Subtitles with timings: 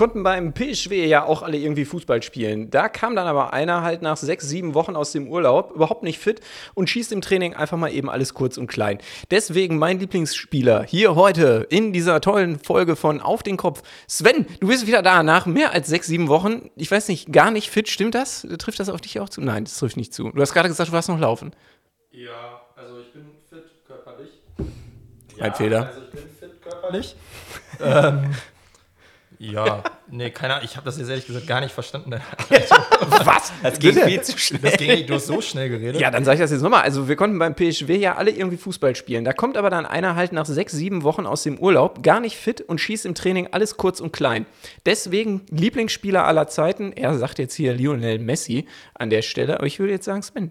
[0.00, 2.70] konnten beim PSW ja auch alle irgendwie Fußball spielen.
[2.70, 6.18] Da kam dann aber einer halt nach sechs, sieben Wochen aus dem Urlaub, überhaupt nicht
[6.18, 6.40] fit
[6.72, 8.96] und schießt im Training einfach mal eben alles kurz und klein.
[9.30, 13.82] Deswegen mein Lieblingsspieler hier heute in dieser tollen Folge von Auf den Kopf.
[14.08, 16.70] Sven, du bist wieder da nach mehr als sechs, sieben Wochen.
[16.76, 17.86] Ich weiß nicht, gar nicht fit.
[17.90, 18.46] Stimmt das?
[18.58, 19.42] Trifft das auf dich auch zu?
[19.42, 20.30] Nein, das trifft nicht zu.
[20.30, 21.54] Du hast gerade gesagt, du warst noch laufen.
[22.10, 24.30] Ja, also ich bin fit körperlich.
[25.38, 25.88] Ein Fehler.
[25.88, 27.16] Also ich bin fit körperlich.
[27.82, 28.30] ähm,
[29.42, 32.10] ja, nee, keine Ahnung, ich habe das jetzt ehrlich gesagt gar nicht verstanden.
[33.24, 33.52] Was?
[33.62, 34.06] Das ging Bitte?
[34.06, 34.60] viel zu schnell.
[34.60, 35.98] Das ging, du hast so schnell geredet.
[35.98, 36.82] Ja, dann sage ich das jetzt nochmal.
[36.82, 39.24] Also wir konnten beim PSW ja alle irgendwie Fußball spielen.
[39.24, 42.36] Da kommt aber dann einer halt nach sechs, sieben Wochen aus dem Urlaub, gar nicht
[42.36, 44.44] fit und schießt im Training alles kurz und klein.
[44.84, 46.92] Deswegen Lieblingsspieler aller Zeiten.
[46.92, 50.50] Er sagt jetzt hier Lionel Messi an der Stelle, aber ich würde jetzt sagen Sven.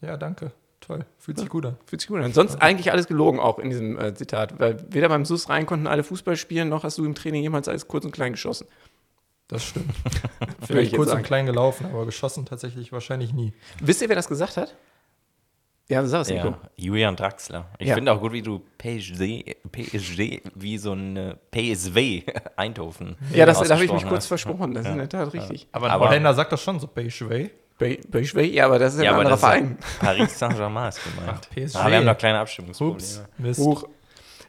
[0.00, 0.52] ja, danke.
[0.96, 1.06] Toll.
[1.18, 1.76] Fühlt sich gut an.
[1.86, 2.32] Fühlt sich gut an.
[2.32, 4.58] Sonst eigentlich alles gelogen auch in diesem äh, Zitat.
[4.60, 7.68] Weil weder beim SUS rein konnten alle Fußball spielen, noch hast du im Training jemals
[7.68, 8.66] alles kurz und klein geschossen.
[9.48, 9.90] Das stimmt.
[10.62, 11.20] Vielleicht kurz sagen.
[11.20, 13.52] und klein gelaufen, aber geschossen tatsächlich wahrscheinlich nie.
[13.80, 14.74] Wisst ihr, wer das gesagt hat?
[15.88, 16.28] Ja, sag es.
[16.28, 17.68] Ja, Julian Draxler.
[17.78, 17.94] Ich Ja.
[17.96, 22.22] finde auch gut, wie du PSG, PSG wie so ein PSW
[22.56, 23.16] Eindhoven.
[23.34, 24.72] Ja, das, da habe ich mich kurz versprochen.
[24.74, 25.68] Das ist in der Tat richtig.
[25.72, 27.50] Aber Aber- Holländer sagt das schon so, Beischwey.
[28.24, 29.78] Schwey, ja, aber das ist ja, ein anderer Verein.
[30.00, 31.38] Paris Saint-Germain ist gemeint.
[31.40, 31.76] Ach, PSG.
[31.76, 32.96] Ah, wir haben noch kleine Abstimmungsprobleme.
[32.96, 33.60] Ups, Mist.
[33.60, 33.88] Huch.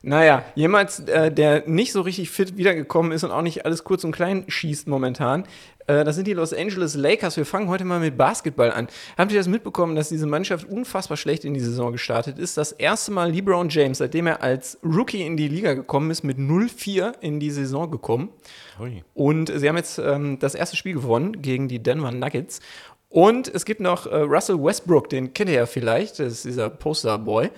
[0.06, 4.04] Naja, jemand, äh, der nicht so richtig fit wiedergekommen ist und auch nicht alles kurz
[4.04, 5.46] und klein schießt momentan,
[5.88, 7.38] äh, das sind die Los Angeles Lakers.
[7.38, 8.88] Wir fangen heute mal mit Basketball an.
[9.18, 12.58] Habt ihr das mitbekommen, dass diese Mannschaft unfassbar schlecht in die Saison gestartet ist?
[12.58, 16.38] Das erste Mal LeBron James, seitdem er als Rookie in die Liga gekommen ist, mit
[16.38, 18.30] 0-4 in die Saison gekommen.
[18.80, 19.04] Ui.
[19.14, 22.60] Und sie haben jetzt ähm, das erste Spiel gewonnen gegen die Denver Nuggets.
[23.14, 26.72] Und es gibt noch äh, Russell Westbrook, den kennt ihr ja vielleicht, das ist dieser
[26.72, 27.52] Posterboy.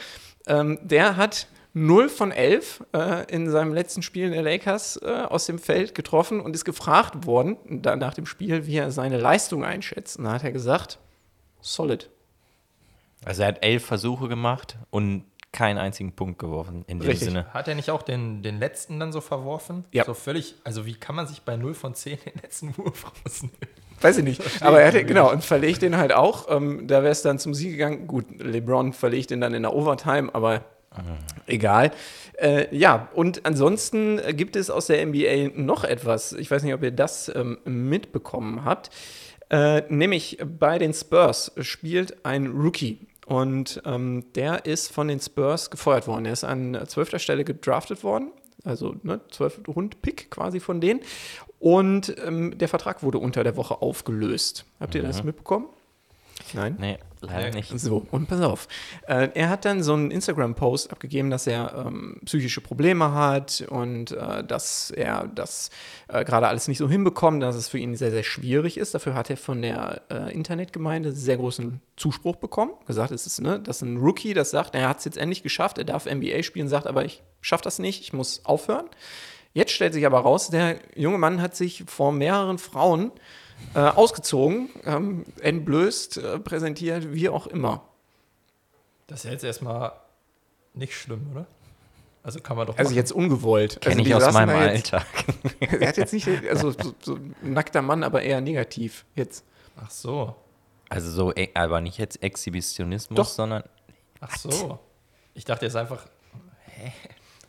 [0.48, 5.46] Ähm, der hat 0 von 11 äh, in seinem letzten Spiel der Lakers äh, aus
[5.46, 9.64] dem Feld getroffen und ist gefragt worden, da nach dem Spiel, wie er seine Leistung
[9.64, 10.18] einschätzt.
[10.18, 11.00] Und da hat er gesagt,
[11.62, 12.10] solid.
[13.24, 15.24] Also er hat elf Versuche gemacht und
[15.54, 17.30] keinen einzigen Punkt geworfen in dem Richtig.
[17.30, 17.46] Sinne.
[17.54, 19.86] Hat er nicht auch den, den letzten dann so verworfen?
[19.94, 20.04] Ja.
[20.04, 23.85] So völlig, also wie kann man sich bei 0 von 10 den letzten Wurf rausnehmen?
[24.02, 24.42] Weiß ich nicht.
[24.62, 26.48] Aber er hatte, genau, und verlegt den halt auch.
[26.50, 28.08] Ähm, da wäre es dann zum Sieg gegangen.
[28.08, 30.64] Gut, LeBron verlegt den dann in der Overtime, aber
[31.48, 31.92] egal.
[32.38, 36.34] Äh, ja, und ansonsten gibt es aus der NBA noch etwas.
[36.34, 38.90] Ich weiß nicht, ob ihr das ähm, mitbekommen habt.
[39.50, 43.08] Äh, nämlich bei den Spurs spielt ein Rookie.
[43.26, 46.26] Und ähm, der ist von den Spurs gefeuert worden.
[46.26, 48.32] Er ist an zwölfter Stelle gedraftet worden.
[48.64, 51.02] Also ne, 12 Rund-Pick quasi von denen.
[51.66, 54.66] Und ähm, der Vertrag wurde unter der Woche aufgelöst.
[54.80, 55.66] Habt ihr das mitbekommen?
[56.54, 56.76] Nein?
[56.80, 57.80] Nee, leider nicht.
[57.80, 58.68] So, und pass auf.
[59.08, 64.12] Äh, er hat dann so einen Instagram-Post abgegeben, dass er ähm, psychische Probleme hat und
[64.12, 65.72] äh, dass er das
[66.08, 68.94] äh, gerade alles nicht so hinbekommt, dass es für ihn sehr, sehr schwierig ist.
[68.94, 72.74] Dafür hat er von der äh, Internetgemeinde sehr großen Zuspruch bekommen.
[72.86, 75.42] Gesagt, es ist, ne, das ist ein Rookie, das sagt, er hat es jetzt endlich
[75.42, 78.86] geschafft, er darf NBA spielen, sagt aber, ich schaffe das nicht, ich muss aufhören.
[79.56, 83.12] Jetzt stellt sich aber raus, der junge Mann hat sich vor mehreren Frauen
[83.74, 87.88] äh, ausgezogen, ähm, entblößt, äh, präsentiert, wie auch immer.
[89.08, 89.94] Das ist ja jetzt erstmal
[90.74, 91.48] nicht schlimm, oder?
[92.22, 92.98] Also kann man doch Also machen.
[92.98, 93.80] jetzt ungewollt.
[93.80, 95.06] Kenne also ich aus meinem jetzt, Alltag.
[95.80, 99.46] Er hat jetzt nicht, also so, so ein nackter Mann, aber eher negativ jetzt.
[99.78, 100.36] Ach so.
[100.90, 103.26] Also so, e- aber nicht jetzt Exhibitionismus, Doch.
[103.28, 103.64] sondern
[104.20, 104.80] Ach so.
[105.34, 106.08] Ich dachte jetzt einfach,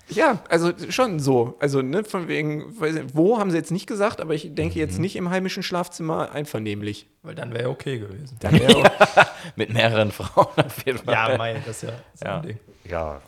[0.09, 1.57] Ja, also schon so.
[1.59, 4.79] Also, ne, von wegen, weiß nicht, wo haben sie jetzt nicht gesagt, aber ich denke
[4.79, 7.09] jetzt nicht im heimischen Schlafzimmer einvernehmlich.
[7.23, 8.37] weil dann wäre ja okay gewesen.
[8.41, 8.91] Dann wäre
[9.57, 11.15] mit mehreren Frauen auf jeden Fall.
[11.15, 12.37] Ja, mein, das ist ja so ja.
[12.37, 12.59] ein Ding.
[12.85, 13.21] ja.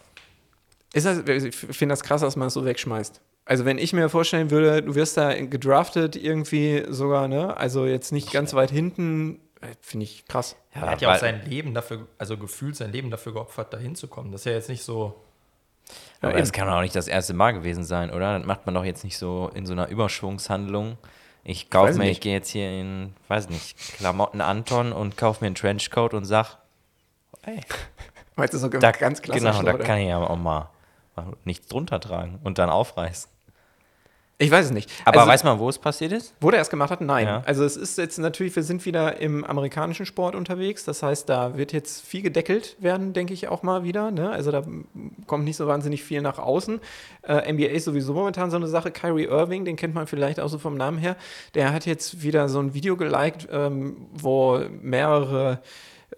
[0.92, 3.20] ist das, ich finde das krass, dass man es so wegschmeißt.
[3.44, 8.12] Also, wenn ich mir vorstellen würde, du wirst da gedraftet irgendwie sogar, ne, also jetzt
[8.12, 10.56] nicht ganz weit hinten, äh, finde ich krass.
[10.74, 13.78] ja er hat ja auch sein Leben dafür, also gefühlt sein Leben dafür geopfert, da
[13.78, 14.30] hinzukommen.
[14.30, 15.24] Das ist ja jetzt nicht so.
[16.22, 16.56] Ja, Aber das eben.
[16.56, 18.38] kann doch auch nicht das erste Mal gewesen sein, oder?
[18.38, 20.98] Das macht man doch jetzt nicht so in so einer Überschwungshandlung.
[21.44, 22.10] Ich kaufe mir, nicht.
[22.12, 26.24] ich gehe jetzt hier in, weiß nicht, Klamotten Anton und kaufe mir einen Trenchcoat und
[26.24, 26.56] sag,
[27.42, 27.60] ey,
[28.36, 29.42] Meinst du so da, ganz klassisch?
[29.42, 29.84] genau, da oder?
[29.84, 30.70] kann ich ja auch mal
[31.44, 33.28] nichts drunter tragen und dann aufreißen.
[34.40, 34.88] Ich weiß es nicht.
[35.04, 36.32] Aber also, weiß man, wo es passiert ist?
[36.40, 37.00] Wo der es gemacht hat?
[37.00, 37.26] Nein.
[37.26, 37.42] Ja.
[37.44, 40.84] Also es ist jetzt natürlich, wir sind wieder im amerikanischen Sport unterwegs.
[40.84, 44.12] Das heißt, da wird jetzt viel gedeckelt werden, denke ich auch mal wieder.
[44.12, 44.30] Ne?
[44.30, 44.62] Also da
[45.26, 46.80] kommt nicht so wahnsinnig viel nach außen.
[47.22, 48.92] Äh, NBA ist sowieso momentan so eine Sache.
[48.92, 51.16] Kyrie Irving, den kennt man vielleicht auch so vom Namen her.
[51.54, 55.60] Der hat jetzt wieder so ein Video geliked, ähm, wo mehrere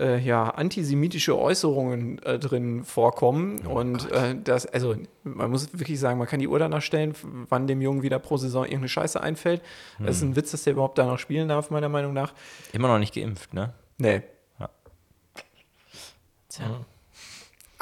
[0.00, 3.58] äh, ja, antisemitische Äußerungen äh, drin vorkommen.
[3.66, 7.14] und äh, das, also man muss wirklich sagen, man kann die Uhr danach stellen,
[7.48, 9.62] wann dem Jungen wieder pro Saison irgendeine Scheiße einfällt.
[9.98, 12.32] Das ist ein Witz, dass der überhaupt da noch spielen darf, meiner Meinung nach.
[12.72, 13.74] Immer noch nicht geimpft, ne?
[13.98, 14.22] Nee.
[16.48, 16.84] Tja.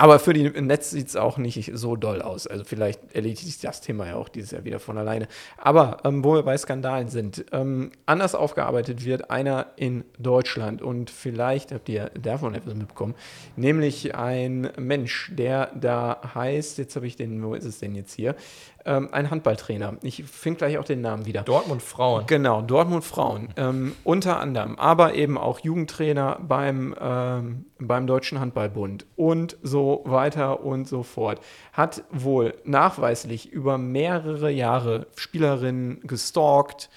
[0.00, 2.47] Aber für die Netz sieht es auch nicht so doll aus.
[2.47, 5.27] Also vielleicht erledigt sich das Thema ja auch dieses Jahr wieder von alleine.
[5.56, 11.11] Aber ähm, wo wir bei Skandalen sind, ähm, anders aufgearbeitet wird einer in Deutschland und
[11.11, 13.17] vielleicht habt ihr davon etwas mitbekommen,
[13.56, 18.12] nämlich ein Mensch, der da heißt, jetzt habe ich den, wo ist es denn jetzt
[18.15, 18.37] hier?
[18.85, 19.97] Ähm, ein Handballtrainer.
[20.03, 21.43] Ich finde gleich auch den Namen wieder.
[21.43, 22.27] Dortmund Frauen.
[22.27, 23.49] Genau, Dortmund Frauen.
[23.57, 30.65] Ähm, unter anderem, aber eben auch Jugendtrainer beim, ähm, beim Deutschen Handballbund und so weiter
[30.65, 31.41] und so fort.
[31.73, 36.89] Hat wohl nachweislich über mehrere Jahre Spielerinnen gestalkt,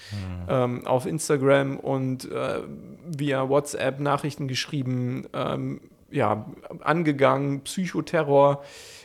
[0.48, 2.60] ähm, auf Instagram und äh,
[3.06, 5.80] via WhatsApp Nachrichten geschrieben, ähm,
[6.10, 6.46] ja,
[6.80, 8.62] angegangen, Psychoterror.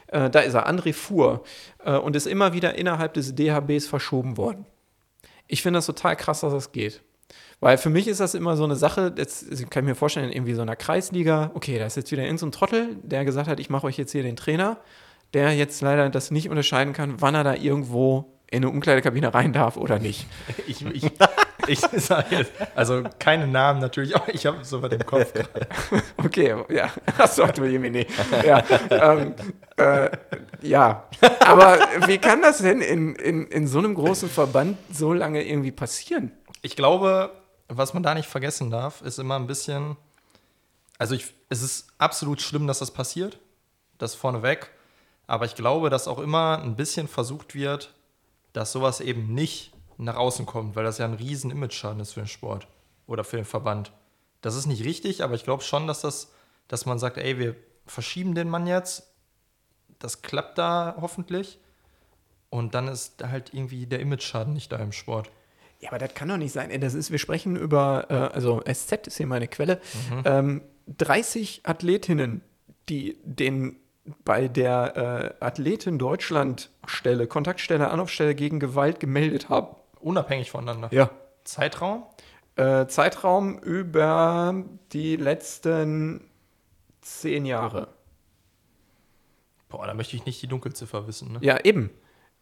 [0.07, 1.43] Äh, da ist er, André Fuhr,
[1.83, 4.65] äh, und ist immer wieder innerhalb des DHBs verschoben worden.
[5.47, 7.01] Ich finde das total krass, dass das geht.
[7.59, 10.33] Weil für mich ist das immer so eine Sache, jetzt kann ich mir vorstellen, in
[10.33, 13.47] irgendwie so einer Kreisliga, okay, da ist jetzt wieder in so ein Trottel, der gesagt
[13.47, 14.77] hat, ich mache euch jetzt hier den Trainer,
[15.33, 19.53] der jetzt leider das nicht unterscheiden kann, wann er da irgendwo in eine Umkleidekabine rein
[19.53, 20.27] darf oder nicht.
[20.67, 21.03] Ich, ich,
[21.67, 25.33] ich sage jetzt, also keine Namen natürlich, aber ich habe so bei dem Kopf.
[26.17, 26.91] Okay, ja.
[27.17, 28.05] Achso, du Jemini.
[28.45, 29.33] Ja, ähm,
[29.77, 30.09] äh,
[30.61, 31.07] ja.
[31.39, 35.71] Aber wie kann das denn in, in, in so einem großen Verband so lange irgendwie
[35.71, 36.31] passieren?
[36.61, 37.31] Ich glaube,
[37.67, 39.95] was man da nicht vergessen darf, ist immer ein bisschen.
[40.97, 43.39] Also, ich, es ist absolut schlimm, dass das passiert.
[43.97, 44.71] Das vorneweg.
[45.27, 47.93] Aber ich glaube, dass auch immer ein bisschen versucht wird,
[48.53, 52.21] dass sowas eben nicht nach außen kommt, weil das ja ein riesen Image-Schaden ist für
[52.21, 52.67] den Sport
[53.07, 53.91] oder für den Verband.
[54.41, 56.31] Das ist nicht richtig, aber ich glaube schon, dass das,
[56.67, 57.55] dass man sagt, ey, wir
[57.85, 59.11] verschieben den Mann jetzt.
[59.99, 61.59] Das klappt da hoffentlich.
[62.49, 65.31] Und dann ist halt irgendwie der Image-Schaden nicht da im Sport.
[65.79, 66.79] Ja, aber das kann doch nicht sein.
[66.81, 69.79] Das ist, wir sprechen über, äh, also SZ ist hier meine Quelle,
[70.25, 72.41] ähm, 30 Athletinnen,
[72.89, 73.77] die den
[74.23, 79.75] bei der äh, Athletin Deutschland Stelle, Kontaktstelle, Anlaufstelle gegen Gewalt gemeldet haben.
[79.99, 80.89] Unabhängig voneinander.
[80.91, 81.09] Ja.
[81.43, 82.03] Zeitraum?
[82.55, 84.55] Äh, Zeitraum über
[84.91, 86.29] die letzten
[87.01, 87.89] zehn Jahre.
[89.69, 91.33] Boah, da möchte ich nicht die Dunkelziffer wissen.
[91.33, 91.39] Ne?
[91.41, 91.89] Ja, eben.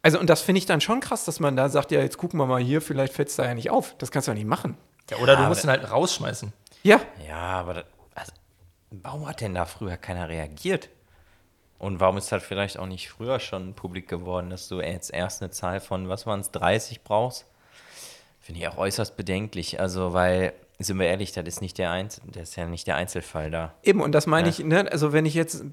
[0.01, 2.39] Also, und das finde ich dann schon krass, dass man da sagt, ja, jetzt gucken
[2.39, 3.95] wir mal hier, vielleicht fällt es da ja nicht auf.
[3.97, 4.77] Das kannst du ja nicht machen.
[5.09, 6.53] Ja, oder du Ja, musst ihn halt rausschmeißen.
[6.83, 8.31] Ja, Ja, aber das, also,
[8.91, 10.89] warum hat denn da früher keiner reagiert?
[11.77, 15.41] Und warum ist das vielleicht auch nicht früher schon publik geworden, dass du jetzt erst
[15.41, 17.45] eine Zahl von, was waren es, 30 brauchst?
[18.39, 19.79] Finde ich auch äußerst bedenklich.
[19.79, 22.95] Also, weil, sind wir ehrlich, das ist nicht der Einzel das ist ja nicht der
[22.95, 23.73] Einzelfall da.
[23.83, 24.01] eben.
[24.01, 24.53] Und das meine Ja.
[24.53, 25.63] ich, ne, also wenn ich jetzt,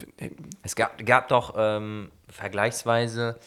[0.62, 3.38] Es gab, gab doch ähm, vergleichsweise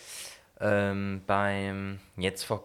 [0.61, 2.63] ähm, beim, jetzt vor,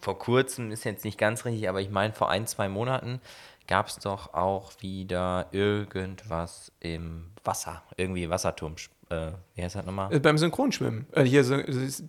[0.00, 3.20] vor kurzem, ist jetzt nicht ganz richtig, aber ich meine vor ein, zwei Monaten
[3.66, 8.76] gab es doch auch wieder irgendwas im Wasser, irgendwie Wasserturm,
[9.10, 10.12] äh, wie heißt das nochmal?
[10.12, 11.56] äh, beim Synchronschwimmen, äh, hier, so,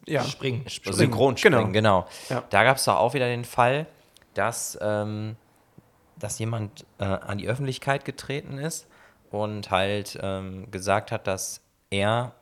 [0.06, 0.24] ja.
[0.24, 0.68] Springen.
[0.70, 2.08] Springen, Synchronspringen, genau.
[2.30, 2.44] Ja.
[2.50, 3.88] Da gab es doch auch wieder den Fall,
[4.34, 5.36] dass, ähm,
[6.18, 8.88] dass jemand äh, an die Öffentlichkeit getreten ist
[9.32, 12.34] und halt ähm, gesagt hat, dass er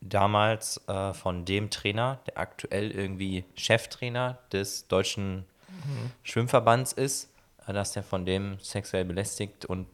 [0.00, 5.44] damals äh, von dem Trainer, der aktuell irgendwie Cheftrainer des deutschen
[6.22, 7.32] Schwimmverbands ist,
[7.66, 9.86] äh, dass der von dem sexuell belästigt und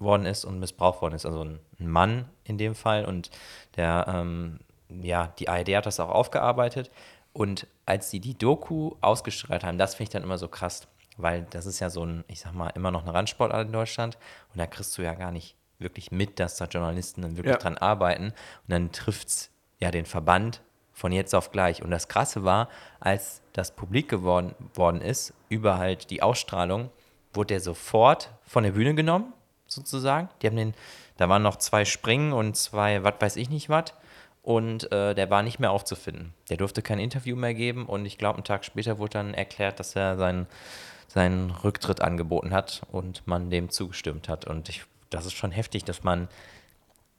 [0.00, 1.26] worden ist und missbraucht worden ist.
[1.26, 3.04] Also ein Mann in dem Fall.
[3.04, 3.30] Und
[3.76, 6.90] der, ähm, ja, die ARD hat das auch aufgearbeitet.
[7.32, 11.46] Und als sie die Doku ausgestrahlt haben, das finde ich dann immer so krass, weil
[11.50, 14.18] das ist ja so ein, ich sag mal, immer noch eine Randsportart in Deutschland.
[14.52, 17.58] Und da kriegst du ja gar nicht wirklich mit, dass da Journalisten dann wirklich Ja.
[17.58, 18.26] dran arbeiten.
[18.26, 18.34] Und
[18.68, 20.60] dann trifft es ja den Verband
[20.92, 21.82] von jetzt auf gleich.
[21.82, 26.90] Und das Krasse war, als das publik geworden worden ist, über halt die Ausstrahlung,
[27.32, 29.32] wurde der sofort von der Bühne genommen,
[29.70, 30.28] sozusagen.
[30.42, 30.74] Die haben den,
[31.16, 33.94] da waren noch zwei Springen und zwei, was weiß ich nicht was.
[34.42, 36.32] Und äh, der war nicht mehr aufzufinden.
[36.48, 39.78] Der durfte kein Interview mehr geben und ich glaube, einen Tag später wurde dann erklärt,
[39.78, 40.46] dass er seinen,
[41.08, 44.46] seinen Rücktritt angeboten hat und man dem zugestimmt hat.
[44.46, 46.28] Und ich, das ist schon heftig, dass man,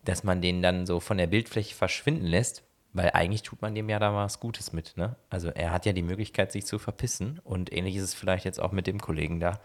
[0.03, 3.87] dass man den dann so von der Bildfläche verschwinden lässt, weil eigentlich tut man dem
[3.87, 4.97] ja da was Gutes mit.
[4.97, 5.15] Ne?
[5.29, 8.59] Also er hat ja die Möglichkeit, sich zu verpissen und ähnlich ist es vielleicht jetzt
[8.59, 9.59] auch mit dem Kollegen da.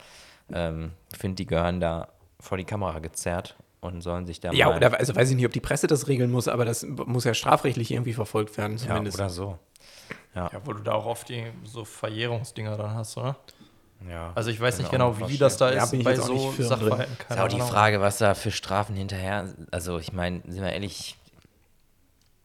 [0.52, 2.08] Ähm, ich finde, die gehören da
[2.46, 5.52] vor die Kamera gezerrt und sollen sich da Ja, oder also weiß ich nicht, ob
[5.52, 9.18] die Presse das regeln muss, aber das muss ja strafrechtlich irgendwie verfolgt werden, ja, zumindest.
[9.18, 9.58] oder so.
[10.34, 13.36] Ja, wo du da auch oft die, so Verjährungsdinger dann hast, oder?
[14.08, 14.32] Ja.
[14.34, 16.28] Also ich weiß nicht genau, wie das da Ja, ist bin ich bei jetzt auch
[16.28, 17.16] nicht so Sachverhalten.
[17.28, 17.60] Ist auch die.
[17.60, 19.54] Frage, was da für Strafen hinterher.
[19.70, 21.16] Also, ich meine, sind wir ehrlich,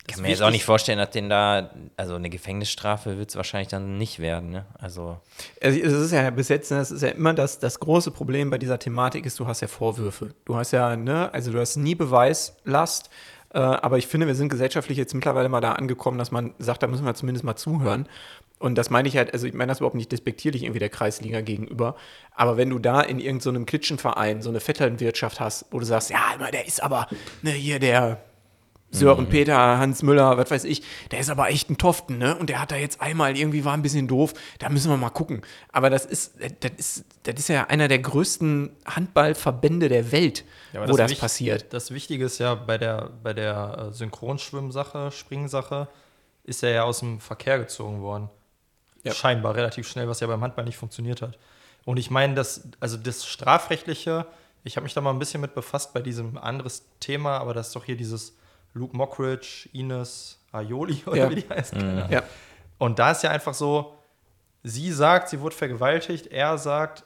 [0.07, 3.35] Das kann mir jetzt auch nicht vorstellen, dass den da, also eine Gefängnisstrafe wird es
[3.35, 4.65] wahrscheinlich dann nicht werden, ne?
[4.79, 5.19] Also,
[5.61, 8.49] Also es ist ja bis jetzt, ne, das ist ja immer das, das große Problem
[8.49, 10.33] bei dieser Thematik ist, du hast ja Vorwürfe.
[10.45, 13.09] Du hast ja, ne, also du hast nie Beweislast,
[13.53, 16.81] äh, aber ich finde, wir sind gesellschaftlich jetzt mittlerweile mal da angekommen, dass man sagt,
[16.83, 18.07] da müssen wir zumindest mal zuhören.
[18.57, 21.41] Und das meine ich halt, also ich meine das überhaupt nicht despektierlich irgendwie der Kreisliga
[21.41, 21.95] gegenüber,
[22.35, 26.33] aber wenn du da in irgendeinem Klitschenverein so eine Vetternwirtschaft hast, wo du sagst, ja,
[26.35, 27.07] immer, der ist aber,
[27.41, 28.21] ne, hier der
[28.93, 32.35] Sören Peter, Hans Müller, was weiß ich, der ist aber echt ein Toften, ne?
[32.35, 35.09] Und der hat da jetzt einmal irgendwie war ein bisschen doof, da müssen wir mal
[35.09, 35.41] gucken.
[35.71, 40.43] Aber das ist, das ist, das ist ja einer der größten Handballverbände der Welt,
[40.73, 41.73] Ja, wo das, Wich- passiert.
[41.73, 45.87] Das Wichtige ist ja bei der, bei der äh, Synchronschwimmsache, Springsache,
[46.43, 48.29] ist er ja aus dem Verkehr gezogen worden.
[49.03, 49.13] Ja.
[49.13, 51.37] Scheinbar relativ schnell, was ja beim Handball nicht funktioniert hat.
[51.85, 54.25] Und ich meine, das, also das Strafrechtliche,
[54.63, 57.67] ich habe mich da mal ein bisschen mit befasst bei diesem anderes Thema, aber das
[57.67, 58.35] ist doch hier dieses
[58.73, 61.29] Luke Mockridge, Ines Aioli oder Ja.
[61.29, 61.75] wie die heißt.
[61.75, 62.09] Ahnung.
[62.09, 62.23] Ja.
[62.77, 63.95] Und da ist ja einfach so,
[64.63, 67.03] sie sagt, sie wurde vergewaltigt, er sagt,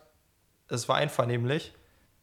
[0.67, 1.74] es war einvernehmlich.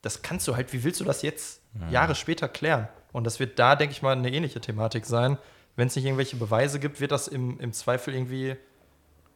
[0.00, 2.88] Das kannst du halt, wie willst du das jetzt Jahre später klären?
[3.12, 5.38] Und das wird da, denke ich mal, eine ähnliche Thematik sein.
[5.76, 8.56] Wenn es nicht irgendwelche Beweise gibt, wird das im, im Zweifel irgendwie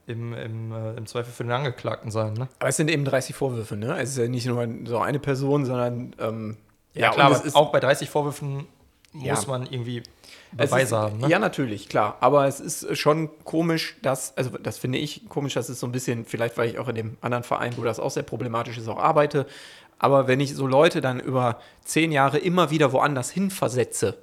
[0.07, 2.35] im, im, äh, im Zweifel für den Angeklagten sein.
[2.35, 2.49] Ne?
[2.59, 3.99] Aber es sind eben 30 Vorwürfe, ne?
[4.01, 6.57] Es ist ja nicht nur so eine Person, sondern ähm,
[6.95, 8.67] Ja, und klar, es aber ist auch bei 30 Vorwürfen
[9.23, 9.35] Ja.
[9.35, 10.03] muss man irgendwie
[10.53, 11.19] Beweise ist, haben.
[11.19, 11.29] Ne?
[11.29, 12.17] Ja, natürlich, klar.
[12.21, 15.93] Aber es ist schon komisch, dass, also das finde ich komisch, dass es so ein
[15.93, 18.89] bisschen, vielleicht weil ich auch in dem anderen Verein, wo das auch sehr problematisch ist,
[18.89, 19.47] auch arbeite.
[19.99, 24.19] Aber wenn ich so Leute dann über zehn Jahre immer wieder woanders hin versetze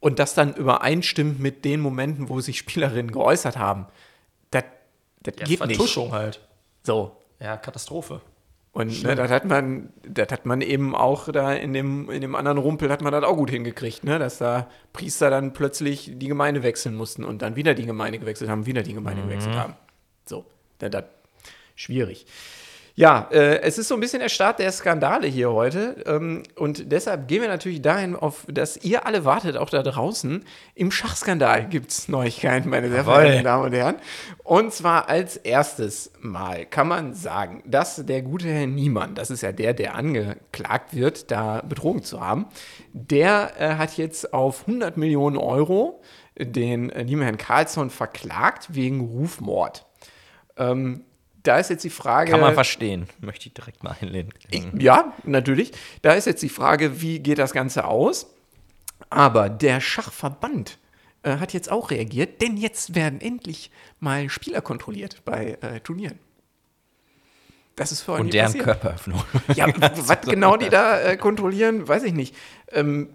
[0.00, 3.86] und das dann übereinstimmt mit den Momenten, wo sich Spielerinnen geäußert haben,
[4.50, 4.64] das
[5.22, 5.76] das Ja, geht nicht.
[5.76, 6.40] Vertuschung halt.
[6.82, 7.16] So.
[7.40, 8.20] Ja, Katastrophe.
[8.76, 12.34] Und ne, das hat man, das hat man eben auch da in dem, in dem
[12.34, 14.18] anderen Rumpel hat man das auch gut hingekriegt, ne?
[14.18, 18.50] Dass da Priester dann plötzlich die Gemeinde wechseln mussten und dann wieder die Gemeinde gewechselt
[18.50, 19.76] haben, wieder die Gemeinde gewechselt haben.
[20.26, 20.44] So,
[20.78, 21.04] das, das
[21.74, 22.26] schwierig.
[22.98, 26.02] Ja, äh, es ist so ein bisschen der Start der Skandale hier heute.
[26.06, 30.42] Ähm, und deshalb gehen wir natürlich dahin, auf dass ihr alle wartet, auch da draußen.
[30.74, 33.96] Im Schachskandal gibt es Neuigkeiten, meine sehr verehrten Damen und Herren.
[34.44, 39.42] Und zwar als erstes Mal kann man sagen, dass der gute Herr Niemann, das ist
[39.42, 42.46] ja der, der angeklagt wird, da betrogen zu haben,
[42.94, 46.00] der äh, hat jetzt auf 100 Millionen Euro
[46.38, 49.84] den äh, lieben Herrn Carlsson verklagt wegen Rufmord.
[50.56, 51.04] Ähm,
[51.46, 52.30] da ist jetzt die Frage.
[52.30, 53.06] kann man verstehen.
[53.20, 54.32] Möchte ich direkt mal einlehnen.
[54.78, 55.72] Ja, natürlich.
[56.02, 58.26] Da ist jetzt die Frage, wie geht das Ganze aus?
[59.10, 60.78] Aber der Schachverband
[61.22, 66.18] äh, hat jetzt auch reagiert, denn jetzt werden endlich mal Spieler kontrolliert bei äh, Turnieren.
[67.76, 68.64] Das ist vorhin Und deren passiert.
[68.64, 69.22] Körperöffnung.
[69.54, 72.34] Ja, was genau die da äh, kontrollieren, weiß ich nicht.
[72.72, 73.10] Ähm,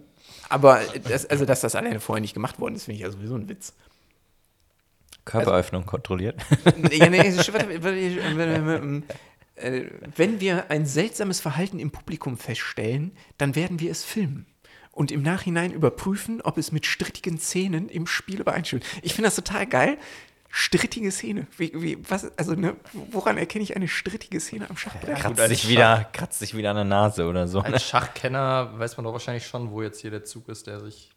[0.49, 3.35] aber das, also, dass das alleine vorher nicht gemacht worden ist, finde ich ja sowieso
[3.35, 3.73] ein Witz.
[5.25, 6.41] Körperöffnung kontrolliert.
[6.91, 9.03] Ja, nee, warte,
[9.55, 9.85] äh,
[10.15, 14.45] wenn wir ein seltsames Verhalten im Publikum feststellen, dann werden wir es filmen
[14.91, 18.83] und im Nachhinein überprüfen, ob es mit strittigen Szenen im Spiel übereinstimmt.
[19.01, 19.97] Ich finde das total geil.
[20.53, 21.47] Strittige Szene.
[21.57, 25.17] Wie, wie, was, also, ne, woran erkenne ich eine strittige Szene am Schachbrett?
[25.17, 27.61] Kratzt als sich, Schach- wieder, kratzt sich wieder an der Nase oder so.
[27.61, 27.67] Ne?
[27.67, 31.09] Als Schachkenner weiß man doch wahrscheinlich schon, wo jetzt hier der Zug ist, der sich,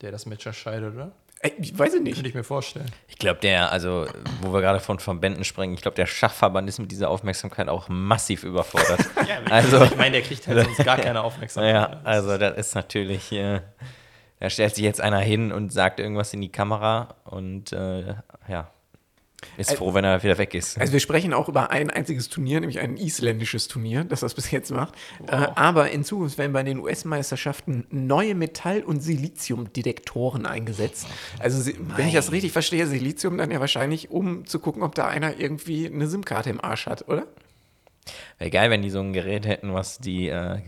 [0.00, 1.12] der das Match entscheidet, oder?
[1.42, 2.14] Ich weiß es nicht.
[2.14, 2.90] Könnte ich mir vorstellen.
[3.08, 4.06] Ich glaube, der, also,
[4.40, 7.88] wo wir gerade von Verbänden sprechen, ich glaube, der Schachverband ist mit dieser Aufmerksamkeit auch
[7.88, 9.00] massiv überfordert.
[9.50, 11.74] Also- ich meine, der kriegt halt sonst gar keine Aufmerksamkeit.
[11.74, 13.60] ja, also, das ist natürlich, äh,
[14.40, 18.14] da stellt sich jetzt einer hin und sagt irgendwas in die Kamera und, äh,
[18.48, 18.70] ja,
[19.56, 20.78] ist froh, wenn er wieder weg ist.
[20.78, 24.50] Also wir sprechen auch über ein einziges Turnier, nämlich ein isländisches Turnier, das das bis
[24.50, 24.94] jetzt macht.
[25.26, 31.06] Äh, aber in Zukunft werden bei den US-Meisterschaften neue Metall- und Siliziumdetektoren eingesetzt.
[31.38, 34.94] Also sie, wenn ich das richtig verstehe, Silizium dann ja wahrscheinlich, um zu gucken, ob
[34.94, 37.26] da einer irgendwie eine SIM-Karte im Arsch hat, oder?
[38.38, 40.58] Wäre geil, wenn die so ein Gerät hätten, was die äh,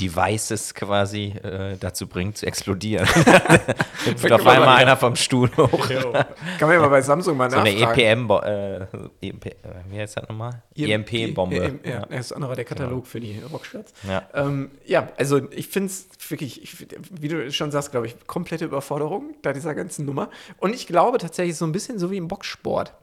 [0.00, 3.06] Devices quasi äh, dazu bringt, zu explodieren.
[4.04, 5.88] Hüpft auf einmal einer vom Stuhl hoch.
[5.88, 8.00] Kann man ja mal bei Samsung mal So eine nachfragen.
[8.00, 8.86] EPM, bo- äh,
[9.20, 9.54] EMP, äh,
[9.90, 10.62] wie heißt das nochmal?
[10.74, 11.80] E EMP-Bombe.
[11.84, 13.92] Ja, ja, das ist auch der Katalog für die Rockshirts.
[14.08, 14.22] Ja.
[14.32, 18.64] Ähm, ja, also ich finde es wirklich, ich, wie du schon sagst, glaube ich, komplette
[18.64, 20.30] Überforderung da dieser ganzen Nummer.
[20.58, 22.94] Und ich glaube tatsächlich so ein bisschen so wie im Boxsport,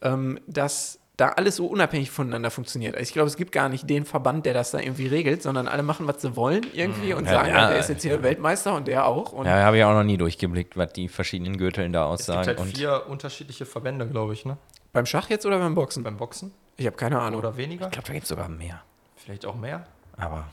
[0.00, 2.94] ähm, dass da alles so unabhängig voneinander funktioniert.
[2.94, 5.66] Also ich glaube, es gibt gar nicht den Verband, der das da irgendwie regelt, sondern
[5.66, 8.74] alle machen, was sie wollen irgendwie und Ja, sagen, ja, der ist jetzt hier Weltmeister
[8.74, 9.32] und der auch.
[9.32, 12.30] Und Ja, habe ich auch noch nie durchgeblickt, was die verschiedenen Gürteln da Es gibt
[12.30, 12.46] aussagen.
[12.48, 14.58] halt und vier unterschiedliche Verbände, glaube ich, ne?
[14.92, 16.02] beim Schach jetzt oder beim Boxen?
[16.02, 16.52] Beim Boxen.
[16.76, 17.38] Ich habe keine Ahnung.
[17.40, 17.86] oder weniger?
[17.86, 18.82] Ich glaube, da gibt es sogar mehr.
[19.16, 19.86] Vielleicht auch mehr?
[20.18, 20.46] Aber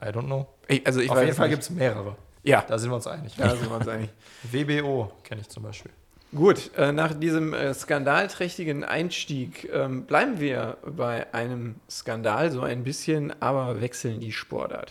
[0.00, 0.46] I don't know.
[0.68, 2.16] Ich, also ich Auf weiß jeden Fall gibt es mehrere.
[2.44, 3.34] Ja, Da sind wir uns einig.
[3.36, 4.10] da sind wir uns einig.
[4.44, 5.90] WBO kenne ich zum Beispiel.
[6.34, 12.82] Gut, äh, nach diesem äh, skandalträchtigen Einstieg ähm, bleiben wir bei einem Skandal so ein
[12.82, 14.90] bisschen, aber wechseln die Sportart.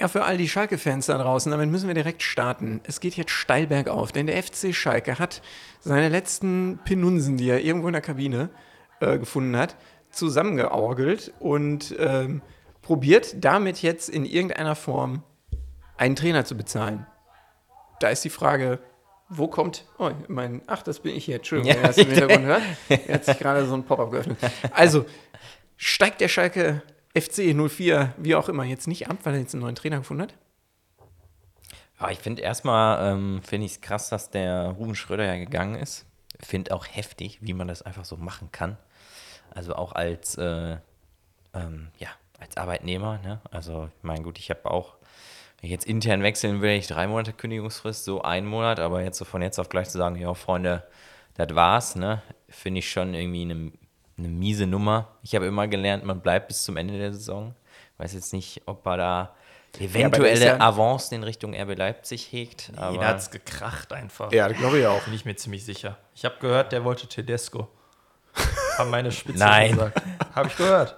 [0.00, 2.80] Ja, für all die Schalke-Fans da draußen, damit müssen wir direkt starten.
[2.84, 5.42] Es geht jetzt steil bergauf, denn der FC Schalke hat
[5.80, 8.48] seine letzten Penunsen, die er irgendwo in der Kabine
[9.00, 9.76] äh, gefunden hat,
[10.10, 12.40] zusammengeorgelt und ähm,
[12.80, 15.22] probiert damit jetzt in irgendeiner Form
[15.98, 17.06] einen Trainer zu bezahlen.
[18.00, 18.78] Da ist die Frage,
[19.28, 19.84] wo kommt.
[19.98, 20.62] Oh, mein.
[20.66, 21.36] Ach, das bin ich hier.
[21.36, 21.82] Entschuldigung, Ja.
[21.82, 22.62] ihr das im Hintergrund hört.
[22.88, 24.38] Hier hat sich gerade so ein Pop-up geöffnet.
[24.72, 25.04] Also,
[25.76, 26.82] steigt der Schalke
[27.14, 30.22] FC 04, wie auch immer, jetzt nicht ab, weil er jetzt einen neuen Trainer gefunden
[30.22, 30.34] hat?
[32.00, 35.74] Ja, ich finde erstmal, ähm, finde ich es krass, dass der Ruben Schröder ja gegangen
[35.74, 36.06] ist.
[36.38, 38.78] Finde auch heftig, wie man das einfach so machen kann.
[39.50, 40.78] Also auch als, äh,
[41.52, 43.18] ähm, ja, als Arbeitnehmer.
[43.18, 43.40] Ne?
[43.50, 44.94] Also, ich meine, gut, ich habe auch,
[45.60, 49.18] wenn ich jetzt intern wechseln will, ich drei Monate Kündigungsfrist, so einen Monat, aber jetzt
[49.18, 50.84] so von jetzt auf gleich zu sagen, ja, Freunde,
[51.34, 52.22] das war's, ne?
[52.48, 53.72] Finde ich schon irgendwie eine,
[54.20, 55.08] eine miese Nummer.
[55.22, 57.54] Ich habe immer gelernt, man bleibt bis zum Ende der Saison.
[57.98, 59.34] Weiß jetzt nicht, ob er da
[59.78, 62.72] eventuelle ja- Avancen in Richtung RB Leipzig hegt.
[62.76, 64.32] Aber Jeder hat es gekracht einfach.
[64.32, 65.02] Ja, glaube ich auch.
[65.02, 65.96] Bin ich mir ziemlich sicher.
[66.14, 67.68] Ich habe gehört, der wollte Tedesco.
[68.78, 69.72] Haben meine Spitze Nein.
[69.72, 70.02] gesagt.
[70.34, 70.94] Habe ich gehört.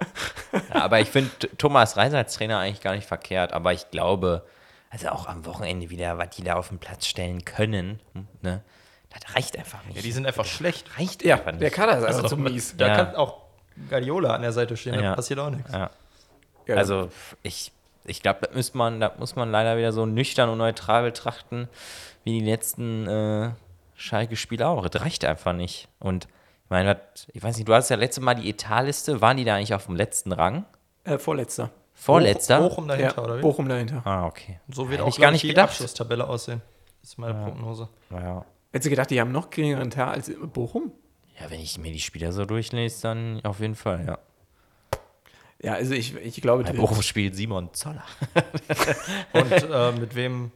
[0.52, 3.53] Ja, aber ich finde Thomas Reiser als Trainer eigentlich gar nicht verkehrt.
[3.53, 4.47] Aber ich glaube,
[4.90, 8.01] also auch am Wochenende wieder, was die da auf den Platz stellen können,
[8.42, 8.62] ne,
[9.20, 9.96] das reicht einfach nicht.
[9.96, 10.98] Ja, die sind einfach schlecht.
[10.98, 11.62] reicht Ja, einfach nicht.
[11.62, 12.77] der Kader ist einfach Also, zu mies.
[12.77, 12.96] Da Ja.
[12.96, 13.38] kann auch
[13.88, 15.14] Guardiola an der Seite stehen, da Ja.
[15.14, 15.72] passiert auch nichts.
[15.72, 15.90] Ja.
[16.66, 17.09] Ja, Also
[17.42, 17.72] ich,
[18.05, 21.68] ich glaube, da muss man, da muss man leider wieder so nüchtern und neutral betrachten,
[22.25, 23.51] wie die letzten äh,
[23.96, 24.88] Schalke-Spiele auch.
[24.88, 25.88] Das reicht einfach nicht.
[25.98, 26.25] Und
[26.64, 29.44] ich meine, was- ich weiß nicht, du hast ja letzte Mal die Etatliste, waren die
[29.44, 30.64] da eigentlich auf dem letzten Rang?
[31.05, 31.70] Äh, vorletzter.
[31.94, 32.61] Vorletzter?
[32.61, 33.42] Bochum dahinter, ja, oder wie?
[33.42, 34.03] Bochum dahinter.
[34.05, 34.59] Ah, okay.
[34.68, 35.68] So wird Hätte auch ich gar nicht die gedacht.
[35.70, 36.62] Abschlusstabelle aussehen.
[37.01, 37.88] Das ist meine Prognose.
[38.11, 38.44] Ja.
[38.73, 40.93] Hättest du gedacht, die haben noch geringeren Tag als Bochum?
[41.41, 44.19] ja, wenn ich mir die Spieler so durchlese, dann auf jeden Fall, ja.
[45.63, 48.03] Ja, also ich, ich glaube, Bei Bochum spielt Simon Zoller.
[49.33, 50.51] Und äh, mit wem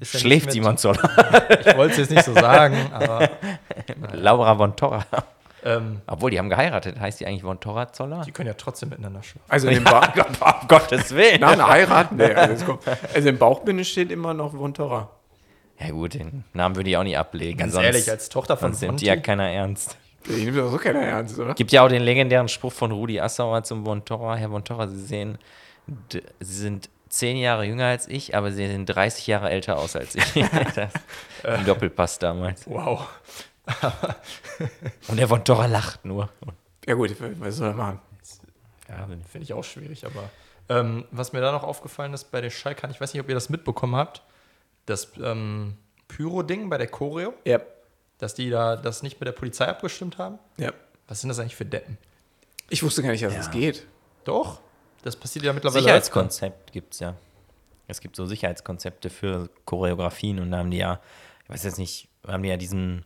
[0.00, 0.52] Schläft mit?
[0.54, 1.02] Simon Zoller.
[1.60, 3.28] Ich wollte es jetzt nicht so sagen, aber
[4.12, 5.04] Laura von Torra.
[5.64, 6.98] ähm, Obwohl, die haben geheiratet.
[6.98, 8.22] Heißt die eigentlich von Torra Zoller?
[8.24, 9.44] die können ja trotzdem miteinander schlafen.
[9.50, 10.12] also in dem ba
[10.60, 11.40] um Gottes Willen.
[11.42, 12.78] nach einer Heirat, nee, also,
[13.12, 15.10] also im Bauchbinde steht immer noch Vontora.
[15.82, 17.58] Ja gut, den Namen würde ich auch nicht ablegen.
[17.58, 19.96] Ganz sonst, ehrlich, als Tochter von sonst nimmt Monty, die ja keiner ernst.
[20.26, 21.54] Die nimmt doch so keiner ernst, oder?
[21.54, 24.36] Gibt ja auch den legendären Spruch von Rudi Assauer zum Vontora.
[24.36, 25.38] Herr Vontora, Sie sehen,
[26.08, 30.14] Sie sind zehn Jahre jünger als ich, aber Sie sehen 30 Jahre älter aus als
[30.14, 30.36] ich.
[31.42, 32.66] ein Doppelpass damals.
[32.66, 33.08] wow.
[35.08, 36.28] Und der Vontora lacht nur.
[36.86, 38.00] Ja gut, was soll er machen?
[38.88, 40.28] Ja, Finde ich auch schwierig, aber
[40.68, 43.34] ähm, was mir da noch aufgefallen ist bei den Schalkern, ich weiß nicht, ob ihr
[43.34, 44.22] das mitbekommen habt,
[44.86, 45.76] das ähm,
[46.08, 47.60] Pyro-Ding bei der Choreo, Ja,
[48.18, 50.38] dass die da das nicht mit der Polizei abgestimmt haben.
[50.56, 50.72] ja.
[51.08, 51.98] Was sind das eigentlich für Deppen?
[52.70, 53.86] Ich wusste gar nicht, dass es geht.
[54.24, 54.60] Doch,
[55.02, 55.82] das passiert ja mittlerweile.
[55.82, 57.14] Sicherheitskonzept gibt es ja.
[57.88, 61.00] Es gibt so Sicherheitskonzepte für Choreografien und da haben die ja,
[61.44, 63.04] ich weiß jetzt nicht, haben die ja diesen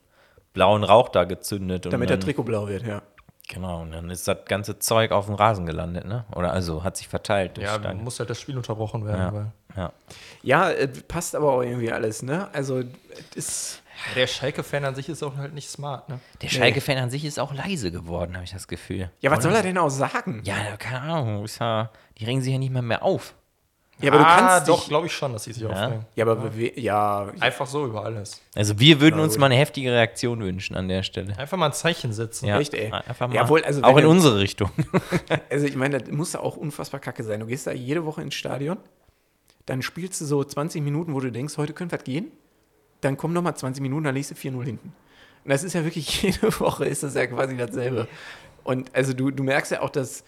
[0.52, 1.86] blauen Rauch da gezündet.
[1.86, 3.02] Und Damit dann, der Trikot blau wird, ja.
[3.48, 6.26] Genau, und dann ist das ganze Zeug auf dem Rasen gelandet, ne?
[6.36, 7.56] Oder also hat sich verteilt.
[7.56, 8.00] durch Ja, Steine.
[8.02, 9.32] muss halt das Spiel unterbrochen werden, Ja.
[9.34, 9.92] weil ja.
[10.42, 12.48] Ja, äh, passt aber auch irgendwie alles, ne?
[12.52, 12.82] Also,
[13.34, 13.82] es ist.
[14.14, 16.20] der Schalke-Fan an sich ist auch halt nicht smart, ne?
[16.42, 19.10] Der Schalke-Fan an sich ist auch leise geworden, habe ich das Gefühl.
[19.20, 20.42] Ja, was soll er denn auch sagen?
[20.44, 21.44] Ja, keine Ahnung.
[21.44, 23.34] Ist ja, die regen sich ja nicht mehr mehr auf.
[23.98, 26.04] Ja, aber du ah, kannst doch, glaube ich schon, dass sie sich aufregen.
[26.16, 28.42] Ja, aber bewe- ja, Einfach so über alles.
[28.54, 29.40] Also wir würden uns gut.
[29.40, 31.36] mal eine heftige Reaktion wünschen an der Stelle.
[31.38, 32.44] Einfach mal ein Zeichen setzen.
[32.44, 32.92] Ja, Echt, ey.
[32.92, 33.34] Einfach mal.
[33.34, 34.70] Jawohl, also auch in du- unsere Richtung.
[35.50, 37.40] also ich meine, das muss ja auch unfassbar kacke sein.
[37.40, 38.76] Du gehst da jede Woche ins Stadion,
[39.66, 42.30] dann spielst du so 20 Minuten, wo du denkst, heute könnte was gehen.
[43.00, 44.92] Dann kommen nochmal 20 Minuten, dann liegst du 4-0 hinten.
[45.44, 48.08] Und das ist ja wirklich jede Woche ist das ja quasi dasselbe.
[48.64, 50.24] Und also du, du merkst ja auch, dass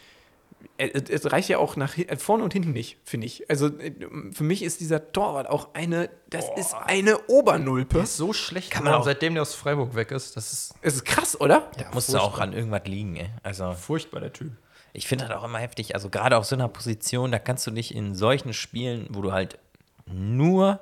[0.77, 3.49] äh, es, reicht ja auch nach äh, vorne und hinten nicht, finde ich.
[3.51, 3.93] Also äh,
[4.33, 8.01] für mich ist dieser Torwart auch eine, das ist eine Obernulpe.
[8.01, 10.37] Ist so schlecht Kann man auch- seitdem der aus Freiburg weg ist.
[10.37, 11.71] Das ist Es ist krass, oder?
[11.79, 13.31] Da musst du auch an irgendwas liegen, ey.
[13.43, 14.53] Also furchtbar, der Typ.
[14.93, 15.95] Ich finde das auch immer heftig.
[15.95, 19.33] Also gerade auf so einer Position, da kannst du dich in solchen Spielen, wo du
[19.33, 19.59] halt
[20.07, 20.81] nur,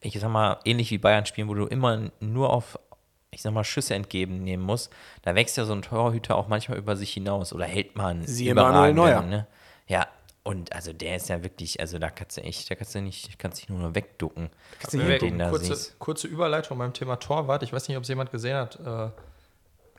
[0.00, 2.78] ich sag mal, ähnlich wie Bayern spielen, wo du immer nur auf
[3.36, 4.88] ich sag mal, Schüsse entgegennehmen muss,
[5.20, 8.54] da wächst ja so ein Torhüter auch manchmal über sich hinaus oder hält man Siehe
[8.54, 9.20] Manuel Neuer.
[9.20, 9.46] Ne?
[9.86, 10.08] Ja,
[10.42, 13.38] und also der ist ja wirklich, also da kannst du echt, da kannst du nicht,
[13.38, 14.48] kannst dich nur noch wegducken.
[14.90, 15.98] du wenn nicht du den da kurze, siehst.
[15.98, 17.62] kurze Überleitung beim Thema Torwart.
[17.62, 18.78] Ich weiß nicht, ob es jemand gesehen hat.
[18.78, 19.10] Äh,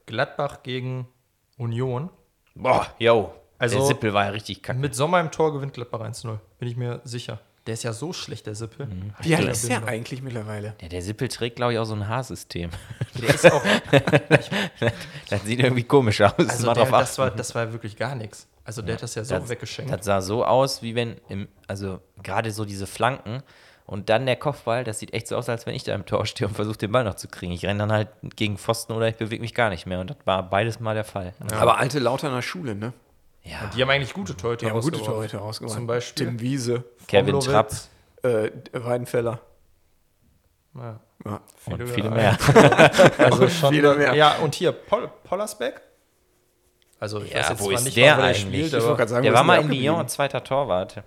[0.06, 1.08] Gladbach gegen
[1.58, 2.10] Union.
[2.58, 3.34] Boah, yo.
[3.60, 4.80] Also- der Sippel war ja richtig kacke.
[4.80, 6.38] Mit Sommer im Tor gewinnt Gladbach 1-0.
[6.60, 7.40] Bin ich mir sicher.
[7.66, 8.88] Der ist ja so schlecht, der Sippel.
[9.22, 10.76] Wie alt ist der ich- eigentlich mittlerweile?
[10.82, 12.70] Ja, der Sippel trägt, glaube ich, auch so ein Haarsystem.
[13.22, 13.62] Der ist auch,
[15.30, 16.34] das sieht irgendwie komisch aus.
[16.38, 18.48] also der, das, war, das war wirklich gar nichts.
[18.64, 19.92] Also der hat das ja so das, weggeschenkt.
[19.92, 23.42] Das sah so aus, wie wenn, im, also gerade so diese Flanken
[23.88, 26.26] und dann der Kopfball, das sieht echt so aus, als wenn ich da im Tor
[26.28, 27.52] stehe und versuche den Ball noch zu kriegen.
[27.54, 30.18] Ich renne dann halt gegen Pfosten oder ich bewege mich gar nicht mehr und das
[30.26, 31.34] war beides mal der Fall.
[31.60, 32.94] Aber alte Lauterner Schule, ne?
[33.44, 35.14] Ja, Die haben eigentlich gute Torhüter Die haben gute rausgeworfen.
[35.30, 35.74] Torhüter rausgemacht.
[35.76, 37.40] Zum Beispiel Tim Wiese, Kevin.
[37.40, 37.72] Trapp
[38.24, 39.40] äh, Weidenfeller.
[40.76, 41.42] Ja, Ja.
[41.66, 42.38] und viele mehr.
[43.18, 44.14] Also schon, viele mehr.
[44.16, 45.82] Ja, und hier Pol Pollersbeck.
[47.00, 48.42] Also ich Ja, weiß jetzt wo ist nicht, der der eigentlich?
[48.42, 49.82] spielt, Ich wollte aber gerade sagen, Der war mal der in?
[49.82, 51.02] Lyon zweiter Torwart.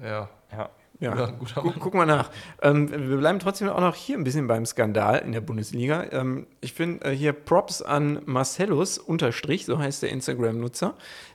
[0.00, 0.28] ja.
[0.52, 0.68] Ja.
[1.00, 1.74] Ja, Ja, guter Guck, Mann.
[1.80, 2.30] guck mal nach.
[2.62, 6.06] Ähm, wir bleiben trotzdem auch noch hier ein bisschen beim Skandal in der Bundesliga.
[6.10, 10.94] Ähm, ich finde äh, hier Props an Marcellus, Unterstrich, so heißt der Instagram-Nutzer,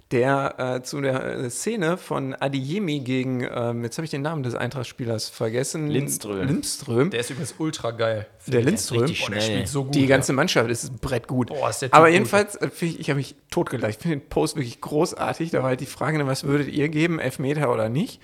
[0.10, 4.44] der äh, zu der äh, Szene von Adeyemi gegen, ähm, jetzt habe ich den Namen
[4.44, 5.88] des Eintracht-Spielers vergessen.
[5.90, 6.48] Lindström.
[6.48, 7.10] Lindström.
[7.12, 8.26] Der ist übrigens ultra geil.
[8.48, 9.02] Der Lindström.
[9.04, 9.96] richtig Boah, der spielt so gut.
[9.96, 10.08] Die ja.
[10.08, 11.48] ganze Mannschaft ist ein Brett gut.
[11.50, 12.14] Boah, ist der Typ Aber gut.
[12.16, 13.92] jedenfalls, äh, ich, ich habe mich totgelacht.
[13.92, 15.52] Ich finde den Post wirklich großartig.
[15.52, 18.20] Da war halt die Frage, was würdet ihr geben, Elfmeter oder nicht?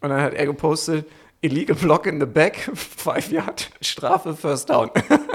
[0.00, 1.06] Und dann hat er gepostet,
[1.40, 4.90] illegal block in the back, five yard, Strafe, first down.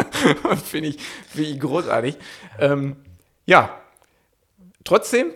[0.66, 2.18] finde ich, find ich großartig.
[2.60, 2.96] Ähm,
[3.46, 3.78] ja,
[4.84, 5.32] trotzdem,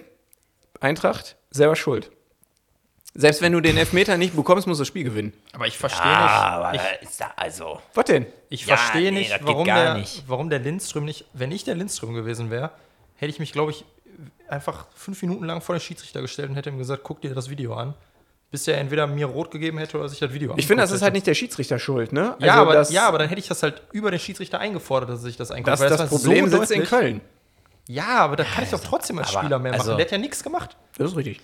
[0.80, 2.12] Eintracht, selber schuld.
[3.18, 5.32] Selbst wenn du den Elfmeter nicht bekommst, musst du das Spiel gewinnen.
[5.54, 6.84] Aber ich verstehe aber nicht.
[6.84, 7.82] da ist da also.
[7.94, 8.26] Was denn?
[8.50, 10.24] Ich, ich Ja, verstehe nee, nicht, warum der, nicht.
[10.28, 11.24] warum der Lindström nicht.
[11.32, 12.72] Wenn ich der Lindström gewesen wäre,
[13.16, 13.86] hätte ich mich, glaube ich,
[14.50, 17.50] einfach fünf Minuten lang vor den Schiedsrichter gestellt und hätte ihm gesagt, guck dir das
[17.50, 17.94] Video an.
[18.52, 21.02] Bis er entweder mir rot gegeben hätte oder sich das Video Ich finde, das ist
[21.02, 22.36] halt nicht der Schiedsrichter schuld, ne?
[22.40, 25.10] Ja, Also aber, das, ja, aber dann hätte ich das halt über den Schiedsrichter eingefordert,
[25.10, 25.68] dass er sich das anguckt.
[25.68, 26.84] das, weil das war Problem so sitzt in.
[26.84, 27.22] Köln.
[27.88, 29.82] Ja, aber da kann ich doch trotzdem als aber- Spieler mehr machen.
[29.82, 30.78] also- der hat ja nichts gemacht.
[30.98, 31.42] Das ist richtig.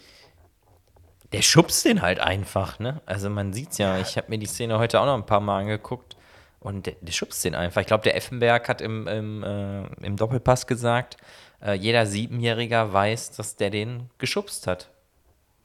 [1.34, 3.02] Der schubst den halt einfach, ne?
[3.06, 5.60] Also man sieht's ja, ich habe mir die Szene heute auch noch ein paar Mal
[5.62, 6.18] angeguckt
[6.60, 7.82] und der, der schubst den einfach.
[7.82, 11.18] Ich glaube, der Effenberg hat im, im, äh, im Doppelpass gesagt,
[11.64, 14.90] äh, jeder Siebenjähriger weiß, dass der den geschubst hat.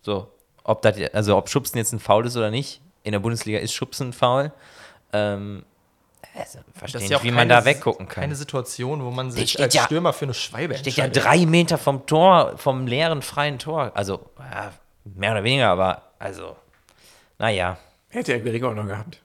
[0.02, 0.28] So,
[0.66, 2.80] ob das, also ob Schubsen jetzt ein Foul ist oder nicht.
[3.02, 4.52] In der Bundesliga ist Schubsen ein Foul.
[5.12, 5.64] Ähm,
[6.34, 8.22] also, verstehe nicht, wie man da weggucken kann.
[8.22, 11.78] Keine Situation, wo man sich als ja- Stürmer für eine Schweibe Steht ja drei Meter
[11.78, 13.92] vom Tor, vom leeren freien Tor.
[13.94, 14.72] Also, ja,
[15.04, 16.56] mehr oder weniger, aber also,
[17.38, 17.78] naja.
[18.08, 19.20] Hätte er Gregor noch gehabt.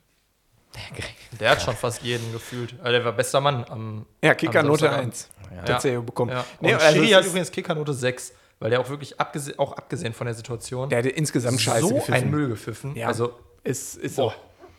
[1.39, 2.75] Der hat schon fast jeden gefühlt.
[2.80, 5.27] Also der war bester Mann am Ja, Kicker am Note Samstagabend.
[5.51, 5.65] 1.
[5.65, 6.32] Tatsächlich bekommen.
[6.32, 6.45] Ja.
[6.62, 10.13] Nee, und also Schiri hat übrigens Kickernote 6, weil der auch wirklich, abgese auch abgesehen
[10.13, 12.13] von der Situation, Der hätte insgesamt scheiße so gepfiffen.
[12.13, 12.95] ein Müll gepfiffen.
[12.95, 13.08] Ja.
[13.08, 14.32] Also, Ist, ist so.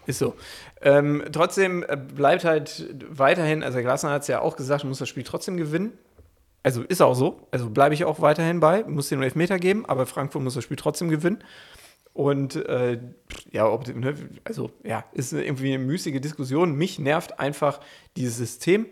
[0.07, 0.35] Ist so.
[0.81, 5.09] Ähm, trotzdem äh, bleibt halt weiterhin, also Glasner hat es ja auch gesagt, muss das
[5.09, 5.93] Spiel trotzdem gewinnen.
[6.65, 7.47] Also ist auch so.
[7.51, 8.85] Also bleibe ich auch weiterhin bei.
[8.85, 11.43] Muss den Elfmeter geben, aber Frankfurt muss das Spiel trotzdem gewinnen.
[12.13, 13.01] Und äh,
[13.51, 14.15] ja, ob, ne,
[14.45, 16.75] also ja, ist irgendwie eine müßige Diskussion.
[16.77, 17.81] Mich nervt einfach
[18.17, 18.87] dieses System.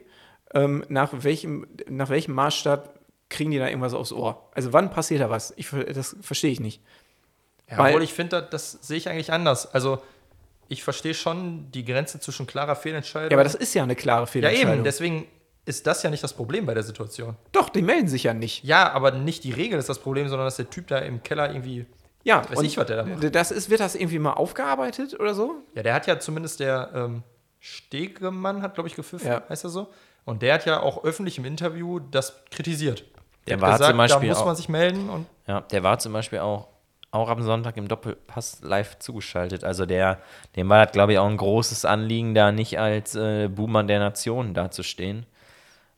[0.53, 3.00] Ähm, nach, welchem, nach welchem Maßstab
[3.31, 4.51] kriegen die da irgendwas aufs Ohr?
[4.55, 5.55] Also wann passiert da was?
[5.57, 6.83] Ich, das verstehe ich nicht.
[7.71, 9.73] ja, Weil- obwohl ich finde, das, das sehe ich eigentlich anders.
[9.73, 10.03] Also,
[10.69, 13.31] ich verstehe schon die Grenze zwischen klarer Fehlentscheidung.
[13.31, 14.73] Ja, aber das ist ja eine klare ja, Fehlentscheidung.
[14.75, 15.27] eben, deswegen
[15.65, 17.37] ist das ja nicht das Problem bei der Situation.
[17.53, 18.63] Doch, die melden sich ja nicht.
[18.65, 21.51] Ja, aber nicht die Regel ist das Problem, sondern dass der Typ da im Keller
[21.51, 21.87] irgendwie.
[22.23, 23.35] Ja, Weiß ich, was der da macht.
[23.35, 25.55] Das ist, wird das irgendwie mal aufgearbeitet oder so?
[25.75, 27.23] Ja, der hat ja zumindest der ähm,
[27.61, 29.43] Stegemann, hat glaube ich gepfiffen, Ja.
[29.49, 29.89] heißt er so.
[30.25, 33.05] Und der hat ja auch öffentlich im Interview das kritisiert.
[33.51, 35.99] Der war gesagt, zum Beispiel da muss auch- man sich melden und Ja, der war
[35.99, 36.69] zum Beispiel auch,
[37.11, 39.65] auch am Sonntag im Doppelpass live zugeschaltet.
[39.65, 40.19] Also der,
[40.57, 43.99] dem war das, glaube ich, auch ein großes Anliegen, da nicht als äh, Buhmann der
[43.99, 45.27] Nation dazustehen.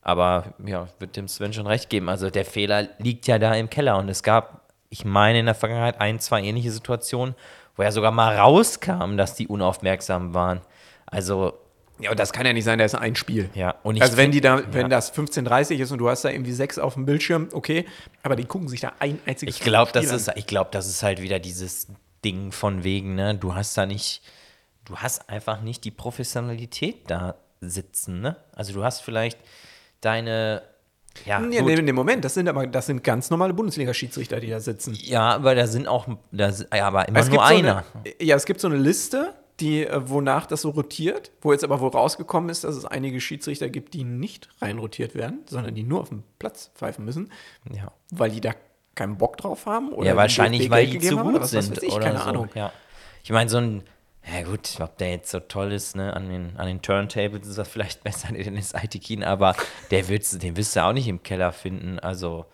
[0.01, 2.09] Aber ja, wird dem Sven schon recht geben.
[2.09, 3.99] Also der Fehler liegt ja da im Keller.
[3.99, 7.35] Und es gab, ich meine, in der Vergangenheit ein, zwei ähnliche Situationen,
[7.77, 10.61] wo ja sogar mal rauskam, dass die unaufmerksam waren.
[11.07, 11.55] Also,
[12.03, 13.51] Ja, und das kann ja nicht sein, da ist ein Spiel.
[13.55, 13.77] ja.
[13.83, 14.89] Und ich Also wenn die da, wenn ja.
[14.89, 17.87] das 15.30 ist und du hast da irgendwie sechs auf dem Bildschirm, okay,
[18.23, 20.89] aber die gucken sich da ein einziges Ich glaube, das Spiel ist, ich glaube, das
[20.89, 21.89] ist halt wieder dieses
[22.25, 24.23] Ding von wegen, ne, du hast da nicht,
[24.85, 28.37] du hast einfach nicht die Professionalität da sitzen, ne?
[28.55, 29.39] Also du hast vielleicht
[30.01, 30.63] deine,
[31.25, 31.49] ja, an.
[31.49, 34.61] Nee, gut, nee, nee, Moment, das sind aber das sind ganz normale Bundesliga-Schiedsrichter, die da
[34.61, 34.95] sitzen.
[34.95, 37.85] ja, aber da sind auch, da, ja, aber immer Es nur so einer.
[37.95, 41.63] Eine, ja, es gibt so eine Liste, die, äh, wonach das so rotiert, wo jetzt
[41.65, 45.83] aber wohl rausgekommen ist, dass es einige Schiedsrichter gibt, die nicht reinrotiert werden, sondern die
[45.85, 47.31] nur auf dem Platz pfeifen müssen,
[47.73, 47.93] Ja.
[48.11, 48.53] weil die da
[48.95, 51.71] keinen Bock drauf haben oder Ja, wahrscheinlich, weil die zu haben gut oder was sind
[51.77, 52.25] weiß ich, oder keine so.
[52.25, 52.49] Ahnung.
[52.55, 52.73] Ja.
[53.23, 53.83] Ich meine, so ein,
[54.31, 57.59] ja gut, ob der jetzt so toll ist, ne, an den, an den Turntables ist
[57.59, 59.55] das vielleicht besser, den ist Aitikin, aber
[59.91, 61.99] der wird's, den wirst du auch nicht im Keller finden.
[61.99, 62.47] Also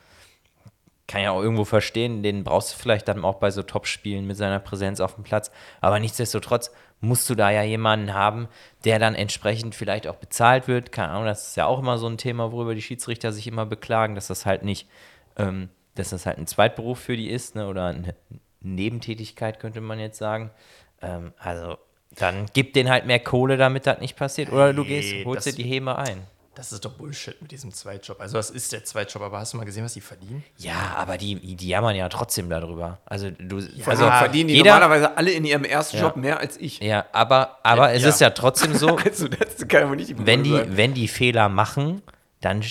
[1.06, 4.36] kann ja auch irgendwo verstehen, den brauchst du vielleicht dann auch bei so Top-Spielen mit
[4.36, 5.50] seiner Präsenz auf dem Platz.
[5.80, 8.48] Aber nichtsdestotrotz musst du da ja jemanden haben,
[8.84, 10.92] der dann entsprechend vielleicht auch bezahlt wird.
[10.92, 13.66] Keine Ahnung, das ist ja auch immer so ein Thema, worüber die Schiedsrichter sich immer
[13.66, 14.88] beklagen, dass das halt nicht,
[15.36, 17.68] ähm, dass das halt ein Zweitberuf für die ist, ne?
[17.68, 18.14] oder eine
[18.60, 20.50] Nebentätigkeit, könnte man jetzt sagen.
[21.00, 21.78] Ähm, also
[22.16, 24.50] dann gib denen halt mehr Kohle, damit das nicht passiert.
[24.50, 26.22] Oder du gehst, holst dir die Häme ein.
[26.58, 28.20] Das ist doch Bullshit mit diesem Zweitjob.
[28.20, 30.42] Also, das ist der Zweitjob, aber hast du mal gesehen, was die verdienen?
[30.56, 32.98] Ja, aber die, die jammern ja trotzdem darüber.
[33.06, 36.02] Also du, Also also verdienen die jeder, normalerweise alle in ihrem ersten Ja.
[36.02, 36.80] Job mehr als ich.
[36.80, 38.08] Ja, aber, aber es Ja.
[38.08, 40.76] ist ja trotzdem so, Also das kann ja wohl nicht die wenn die, sein.
[40.76, 42.02] wenn die Fehler machen,
[42.40, 42.64] dann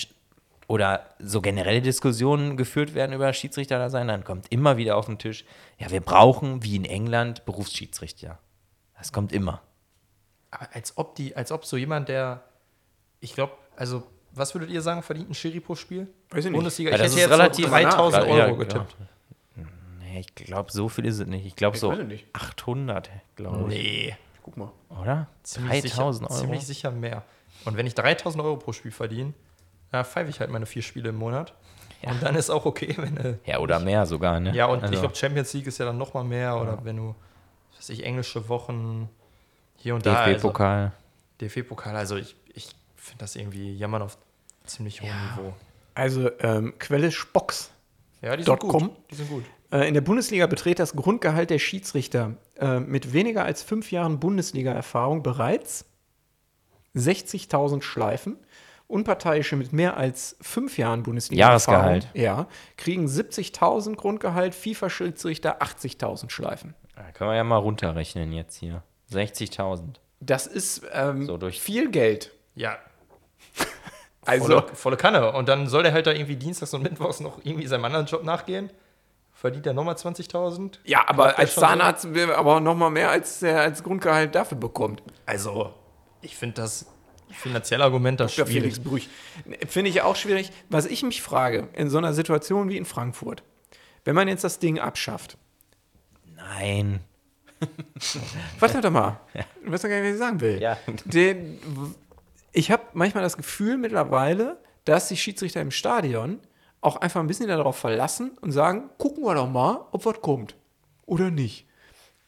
[0.68, 5.06] oder so generelle Diskussionen geführt werden über Schiedsrichter da sein, dann kommt immer wieder auf
[5.06, 5.46] den Tisch,
[5.78, 8.38] ja, wir brauchen wie in England Berufsschiedsrichter.
[8.98, 9.62] Das kommt immer.
[10.52, 12.44] Aber als ob die, als ob so jemand, der,
[13.22, 16.08] ich glaube, also, was würdet ihr sagen, verdient ein Schiri pro Spiel?
[16.30, 16.58] Weiß ich nicht.
[16.58, 18.96] Bundesliga, Ja, ich das hätte ist jetzt relativ so 3000 nach- Euro ja, getippt.
[20.00, 21.46] Nee, ich glaube, so viel ist es nicht.
[21.46, 22.26] Ich glaube so weiß es nicht.
[22.34, 23.80] 800, glaube ich.
[23.84, 24.72] Nee, Guck mal.
[25.02, 25.28] Oder?
[25.44, 26.42] ziemlich 3000 sicher, Euro.
[26.46, 27.24] Ziemlich sicher mehr.
[27.66, 29.34] Und wenn ich 3000 Euro pro Spiel verdiene,
[29.92, 31.54] äh, pfeife ich halt meine vier Spiele im Monat.
[32.04, 34.54] Und dann ist auch okay, wenn äh, Ja, oder mehr sogar, ne?
[34.56, 36.56] Ja, und Also- ich glaube, Champions League ist ja dann noch mal mehr.
[36.56, 37.16] Oder wenn du,
[37.72, 39.10] was weiß ich, englische Wochen
[39.76, 40.14] hier und da.
[40.22, 40.92] Also, DFB-Pokal.
[41.42, 42.36] DFB-Pokal, also ich
[43.08, 44.18] finde das irgendwie jammern auf
[44.66, 45.54] ziemlich hohem Niveau.
[45.96, 47.72] Also ähm, Quelle Spocks.
[48.22, 48.92] Ja, die sind gut.
[49.12, 49.44] Die sind gut.
[49.72, 54.20] Äh, in der Bundesliga beträgt das Grundgehalt der Schiedsrichter äh, mit weniger als fünf Jahren
[54.20, 55.86] Bundesliga-Erfahrung bereits
[56.96, 58.38] 60.000 Schleifen.
[58.88, 62.10] Unparteiische mit mehr als fünf Jahren Bundesliga-Erfahrung Jahresgehalt.
[62.16, 66.74] ja, kriegen 70.000 Grundgehalt, FIFA-Schiedsrichter 80.000 Schleifen.
[66.96, 68.84] Da können wir ja mal runterrechnen jetzt hier.
[69.12, 69.96] 60.000.
[70.22, 72.32] Das ist ähm, So durch- viel Geld.
[72.56, 72.78] Ja,
[74.28, 75.32] Also, volle, volle Kanne.
[75.34, 78.24] Und dann soll der halt da irgendwie dienstags und mittwochs noch irgendwie seinem anderen Job
[78.24, 78.70] nachgehen.
[79.34, 80.80] Verdient er nochmal 20.000?
[80.86, 81.68] ja, aber als schon so?
[81.68, 85.04] Zahnarzt will er aber noch mal mehr als er als Grundgehalt dafür bekommt.
[85.28, 85.74] Also,
[86.22, 86.88] ich finde das
[87.30, 88.48] finanzielle Argument das Dr.
[88.48, 88.76] schwierig.
[88.76, 89.10] Felix Brüch.
[89.68, 90.52] Finde ich auch schwierig.
[90.70, 93.44] Was ich mich frage, in so einer Situation wie in Frankfurt,
[94.06, 95.38] wenn man jetzt das Ding abschafft,
[96.36, 97.02] Nein.
[98.60, 99.20] warte doch mal,
[99.64, 100.62] du weißt doch gar nicht, was ich sagen will.
[100.62, 100.78] Ja.
[101.06, 101.60] Den,
[102.52, 106.40] ich habe manchmal das Gefühl mittlerweile, dass die Schiedsrichter im Stadion
[106.82, 110.56] auch einfach ein bisschen darauf verlassen und sagen, gucken wir doch mal, ob was kommt
[111.06, 111.66] oder nicht.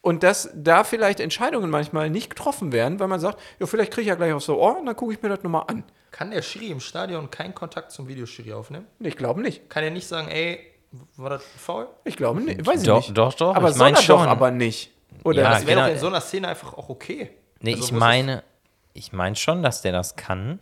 [0.02, 4.02] Und dass da vielleicht Entscheidungen manchmal nicht getroffen werden, weil man sagt, ja, vielleicht kriege
[4.02, 5.84] ich ja gleich aufs Ohr und dann gucke ich mir das nochmal an.
[6.10, 8.86] Kann der Schiri im Stadion keinen Kontakt zum Videoschiri aufnehmen?
[8.98, 9.68] Ich glaube nicht.
[9.68, 10.58] Kann er nicht sagen, ey,
[11.16, 11.86] war das faul?
[12.04, 12.66] Ich glaube nicht.
[12.66, 13.16] Weiß ich Doch, nicht.
[13.16, 14.26] doch, doch, Aber ich soll mein er doch schon.
[14.26, 14.90] aber nicht.
[15.22, 15.86] Oder Ja, Das wäre genau.
[15.86, 17.30] doch in so einer Szene einfach auch okay.
[17.60, 18.42] Nee, Also, ich meine,
[18.92, 20.58] ich meine schon, dass der das kann.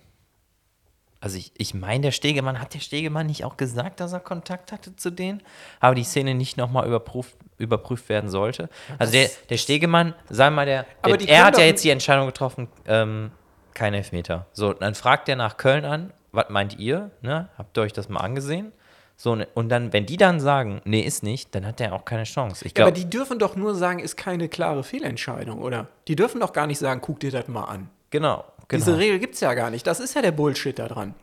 [1.20, 4.70] Also ich, ich meine, der Stegemann, hat der Stegemann nicht auch gesagt, dass er Kontakt
[4.70, 5.42] hatte zu denen?
[5.80, 8.68] Aber die Szene nicht nochmal überprüft, überprüft werden sollte.
[8.98, 12.68] Also der, der Stegemann, sag mal, der, der er hat ja jetzt die Entscheidung getroffen,
[12.86, 13.32] ähm,
[13.74, 14.46] kein Elfmeter.
[14.52, 17.10] So, dann fragt er nach Köln an, was meint ihr?
[17.20, 17.48] Ne?
[17.58, 18.72] Habt ihr euch das mal angesehen?
[19.16, 22.04] So, ne- und dann, wenn die dann sagen, nee, ist nicht, dann hat er auch
[22.04, 22.64] keine Chance.
[22.64, 25.88] Ich Ja, aber die dürfen doch nur sagen, ist keine klare Fehlentscheidung, oder?
[26.06, 27.90] Die dürfen doch gar nicht sagen, guck dir das mal an.
[28.10, 28.84] Genau, genau.
[28.84, 29.86] Diese Regel gibt es ja gar nicht.
[29.86, 31.14] Das ist ja der Bullshit da dran.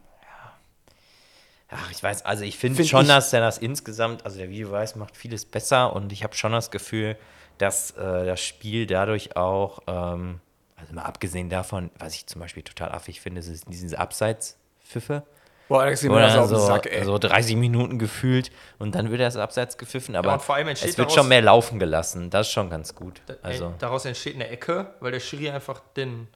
[1.69, 4.49] Ach, ich weiß, also ich finde Find schon, ich- dass der das insgesamt, also der
[4.49, 7.17] Videobeweis macht vieles besser und ich habe schon das Gefühl,
[7.57, 10.39] dass äh, das Spiel dadurch auch, ähm,
[10.75, 15.23] also mal abgesehen davon, was ich zum Beispiel total affig finde, ist diese Abseits-Pfiffe.
[15.67, 17.03] Boah, Alex, mir das auf den so, Sack, ey.
[17.03, 20.91] so 30 Minuten gefühlt und dann wird das Abseits gepfiffen, aber und vor allem entsteht
[20.91, 22.29] es wird daraus- schon mehr laufen gelassen.
[22.29, 23.21] Das ist schon ganz gut.
[23.25, 26.27] Da- Also, ey, daraus entsteht eine Ecke, weil der Schiri einfach den,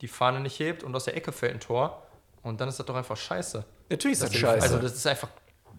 [0.00, 2.02] die Fahne nicht hebt und aus der Ecke fällt ein Tor.
[2.42, 3.64] Und dann ist das doch einfach scheiße.
[3.90, 4.62] Natürlich ist das, Das scheiße.
[4.62, 5.28] Also das ist einfach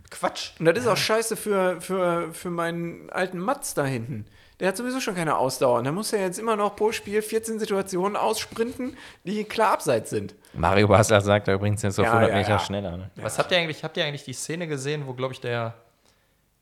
[0.09, 0.51] Quatsch.
[0.59, 4.25] Und das ist auch scheiße für, für, für meinen alten Matz da hinten.
[4.59, 5.77] Der hat sowieso schon keine Ausdauer.
[5.77, 10.09] Und der muss ja jetzt immer noch pro Spiel 14 Situationen aussprinten, die klar abseits
[10.09, 10.35] sind.
[10.53, 12.59] Mario Basler sagt da übrigens jetzt auf Ja, 100 ja, Meter ja.
[12.59, 12.97] schneller.
[12.97, 13.09] Ne?
[13.15, 15.75] Was habt ihr eigentlich, habt ihr eigentlich die Szene gesehen, wo, glaube ich, der,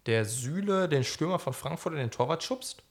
[0.05, 2.83] der Süle den Stürmer von Frankfurt in den Torwart schubst?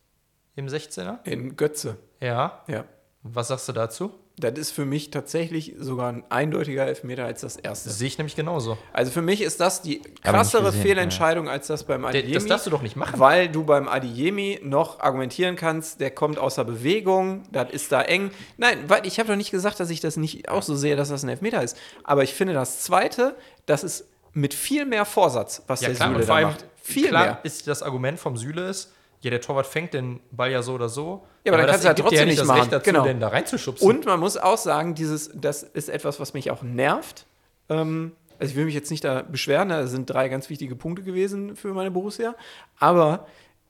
[0.56, 1.18] Im 16er?
[1.24, 1.98] In Götze.
[2.20, 2.62] Ja.
[2.66, 2.84] Ja.
[3.22, 4.12] Was sagst du dazu?
[4.38, 7.88] Das ist für mich tatsächlich sogar ein eindeutiger Elfmeter als das erste.
[7.88, 8.76] Sehe ich nämlich genauso.
[8.92, 12.34] Also für mich ist das die krassere gesehen, Fehlentscheidung als das beim Adiemi.
[12.34, 13.18] das darfst du doch nicht machen.
[13.18, 18.30] Weil du beim Adiemi noch argumentieren kannst, der kommt außer Bewegung, das ist da eng.
[18.58, 21.08] Nein, weil ich habe doch nicht gesagt, dass ich das nicht auch so sehe, dass
[21.08, 21.78] das ein Elfmeter ist.
[22.04, 26.28] Aber ich finde das zweite, das ist mit viel mehr Vorsatz, was der Süle und
[26.28, 26.66] da macht.
[26.82, 27.40] Viel klar mehr.
[27.42, 30.88] ist das Argument vom Süle ist, ja, der Torwart fängt den Ball ja so oder
[30.88, 31.26] so.
[31.44, 32.70] Ja, aber dann kannst du halt gibt dir trotzdem nicht nicht das Recht machen.
[32.70, 33.04] dazu, Genau.
[33.04, 33.88] den da reinzuschubsen.
[33.88, 37.26] Und man muss auch sagen, dieses, das ist etwas, was mich auch nervt.
[37.68, 41.02] Ähm, also ich will mich jetzt nicht da beschweren, da sind drei ganz wichtige Punkte
[41.02, 42.34] gewesen für meine Borussia.
[42.78, 43.26] Aber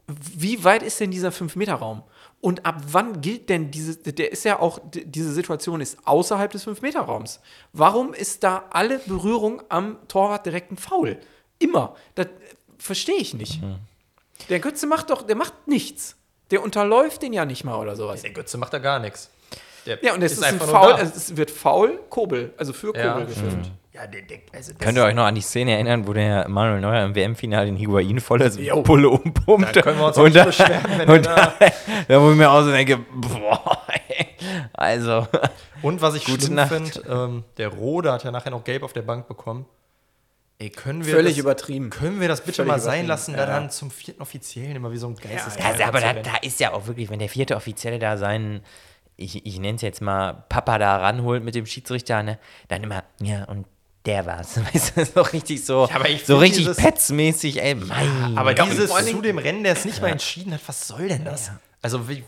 [0.09, 2.03] wie weit ist denn dieser 5-Meter-Raum?
[2.41, 6.67] Und ab wann gilt denn diese, der ist ja auch, diese Situation ist außerhalb des
[6.67, 7.41] 5-Meter-Raums.
[7.73, 11.19] Warum ist da alle Berührung am Torwart direkt ein Foul?
[11.59, 11.95] Immer.
[12.15, 12.31] Das äh,
[12.79, 13.61] verstehe ich nicht.
[14.49, 16.17] Der Götze macht doch, der macht nichts.
[16.51, 18.23] Der unterläuft den ja nicht mal oder sowas.
[18.23, 19.31] der Götze macht da gar nichts.
[19.87, 22.73] Der Ja, und es ist, ein einfach nur Foul, also es wird faul, Kobel, also
[22.73, 23.21] für Kobel Ja.
[23.21, 23.71] gefilmt.
[23.93, 26.47] Ja, der, der, also das Könnt ihr euch noch an die Szene erinnern, wo der
[26.49, 28.83] Manuel Neuer im WM-Finale den Higuain voller Jo.
[28.83, 29.75] Pulle umpumpt?
[29.75, 31.55] Da können wir uns auch und nicht da, beschweren, wenn und da,
[32.07, 34.27] da, wo ich mir auch so denke, boah, ey.
[34.75, 35.27] also,
[35.83, 36.73] Und was ich Nacht.
[36.73, 39.65] finde, ähm, der Rode hat ja nachher noch gelb auf der Bank bekommen.
[40.59, 41.91] Ey, können wir Völlig das, übertrieben.
[41.91, 43.61] Können wir das bitte Völlig mal sein lassen, Ja, da ja.
[43.61, 45.57] dann zum vierten Offiziellen immer wie so ein Geistes.
[45.63, 48.63] also, aber da, da ist ja auch wirklich, wenn der vierte Offizielle da seinen,
[49.17, 52.39] ich, ich nenne es jetzt mal, Papa da ranholt mit dem Schiedsrichter, ne,
[52.69, 53.67] dann immer, ja, und
[54.07, 54.59] der war's.
[54.75, 58.39] Weißt du, so richtig so, Ja, aber ich so richtig Petzmäßig, ey, mein.
[58.39, 61.09] aber Ja, und dieses zu dem Rennen, der es nicht mal entschieden hat, was soll
[61.09, 61.51] denn das?
[61.83, 62.25] Also wie,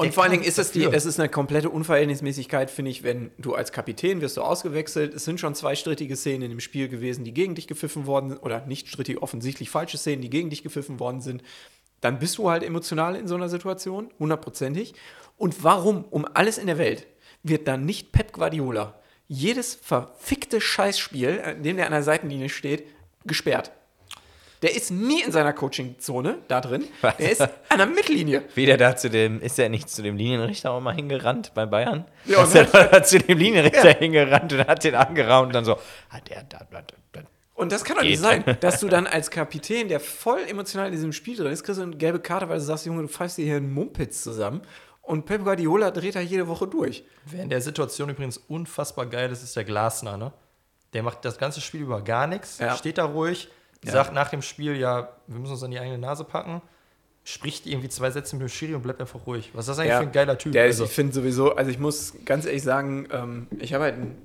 [0.00, 3.30] Und vor allen Dingen ist es, die, es ist eine komplette Unverhältnismäßigkeit, finde ich, wenn
[3.38, 5.12] du als Kapitän wirst du ausgewechselt.
[5.12, 8.30] Es sind schon zwei strittige Szenen in dem Spiel gewesen, die gegen dich gepfiffen worden
[8.30, 11.42] sind, oder nicht strittig, offensichtlich falsche Szenen, die gegen dich gepfiffen worden sind.
[12.00, 14.94] Dann bist du halt emotional in so einer Situation, hundertprozentig.
[15.36, 17.06] Und warum, um alles in der Welt,
[17.42, 22.88] wird dann nicht Pep Guardiola jedes verfickte Scheißspiel, in dem der an der Seitenlinie steht,
[23.24, 23.70] gesperrt?
[24.62, 26.84] Der ist nie in seiner Coachingzone da drin.
[27.00, 27.16] Was?
[27.16, 28.42] Der ist an der Mittellinie.
[28.54, 32.04] Wieder da zu dem, ist er nicht zu dem Linienrichter auch mal hingerannt bei Bayern?
[32.26, 35.78] Ja, ist er da zu dem Linienrichter hingerannt und hat den angeraunt und dann so,
[36.10, 37.20] hat der da, da, da, da.
[37.54, 38.10] Und das kann doch Geht.
[38.12, 41.62] nicht sein, dass du dann als Kapitän, der voll emotional in diesem Spiel drin ist,
[41.64, 44.22] kriegst du eine gelbe Karte, weil du sagst, Junge, du pfeifst dir hier einen Mumpitz
[44.22, 44.60] zusammen.
[45.02, 47.02] Und Pep Guardiola dreht da jede Woche durch.
[47.24, 50.32] Wer in der Situation übrigens unfassbar geil ist, ist der Glasner, ne?
[50.92, 52.76] Der macht das ganze Spiel über gar nichts, Ja.
[52.76, 53.48] steht da ruhig,
[53.84, 53.92] Ja.
[53.92, 56.60] sagt nach dem Spiel, ja, wir müssen uns an die eigene Nase packen,
[57.24, 59.50] spricht irgendwie zwei Sätze mit dem Schiri und bleibt einfach ruhig.
[59.54, 60.52] Was ist das eigentlich für ein geiler Typ?
[60.52, 63.84] Der ist, also, ich finde sowieso, also ich muss ganz ehrlich sagen, ähm, ich habe
[63.84, 64.16] halt ein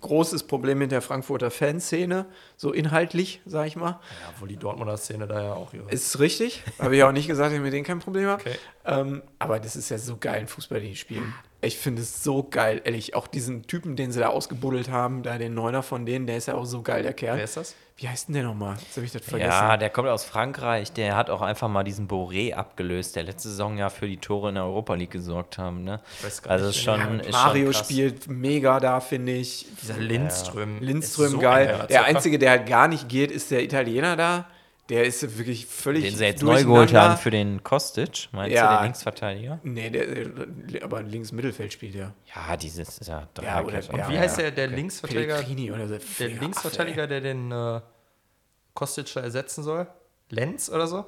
[0.00, 3.90] großes Problem mit der Frankfurter Fanszene, so inhaltlich, sag ich mal.
[3.90, 3.98] ja,
[4.34, 5.90] obwohl die Dortmunder Szene da ja auch ihre.
[5.90, 6.62] Ist richtig.
[6.78, 8.40] Habe ich auch nicht gesagt, dass ich mit denen kein Problem habe.
[8.40, 8.56] Okay.
[8.84, 11.34] Ähm, aber das ist ja so geil, ein Fußball, den die spielen.
[11.62, 13.14] Ich finde es so geil, ehrlich.
[13.14, 16.48] Auch diesen Typen, den sie da ausgebuddelt haben, da den Neuner von denen, der ist
[16.48, 17.38] ja auch so geil, der Kerl.
[17.38, 17.74] Wer ist das?
[17.98, 18.76] Wie heißt denn der nochmal?
[18.78, 19.50] Jetzt habe ich das vergessen.
[19.50, 23.48] Ja, der kommt aus Frankreich, der hat auch einfach mal diesen Boré abgelöst, der letzte
[23.48, 25.82] Saison ja für die Tore in der Europa League gesorgt haben.
[25.82, 26.00] Ne?
[26.22, 29.66] weiß gar Also nicht, schon, ist Mario schon spielt mega da, finde ich.
[29.80, 30.80] Dieser Lindström.
[30.82, 31.86] Lindström ist so geil.
[31.88, 34.46] der einzige, der halt gar nicht geht, ist der Italiener da.
[34.88, 36.04] Der ist wirklich völlig.
[36.04, 38.70] Den sie jetzt neu geholt haben für den Kostic, meinst Ja.
[38.70, 39.58] du, den Linksverteidiger?
[39.64, 42.14] Nee, der, der, aber links Mittelfeld spielt der.
[42.34, 43.96] Ja, dieses ist ja Ja, oder- Dreierkette.
[43.98, 45.34] ja, Wie heißt der, der Linksverteidiger?
[45.38, 45.98] Pellegrini oder so.
[46.20, 47.80] Der Ja, Linksverteidiger, der den äh,
[48.74, 49.88] Kostic da ersetzen soll?
[50.30, 51.04] Lenz oder so?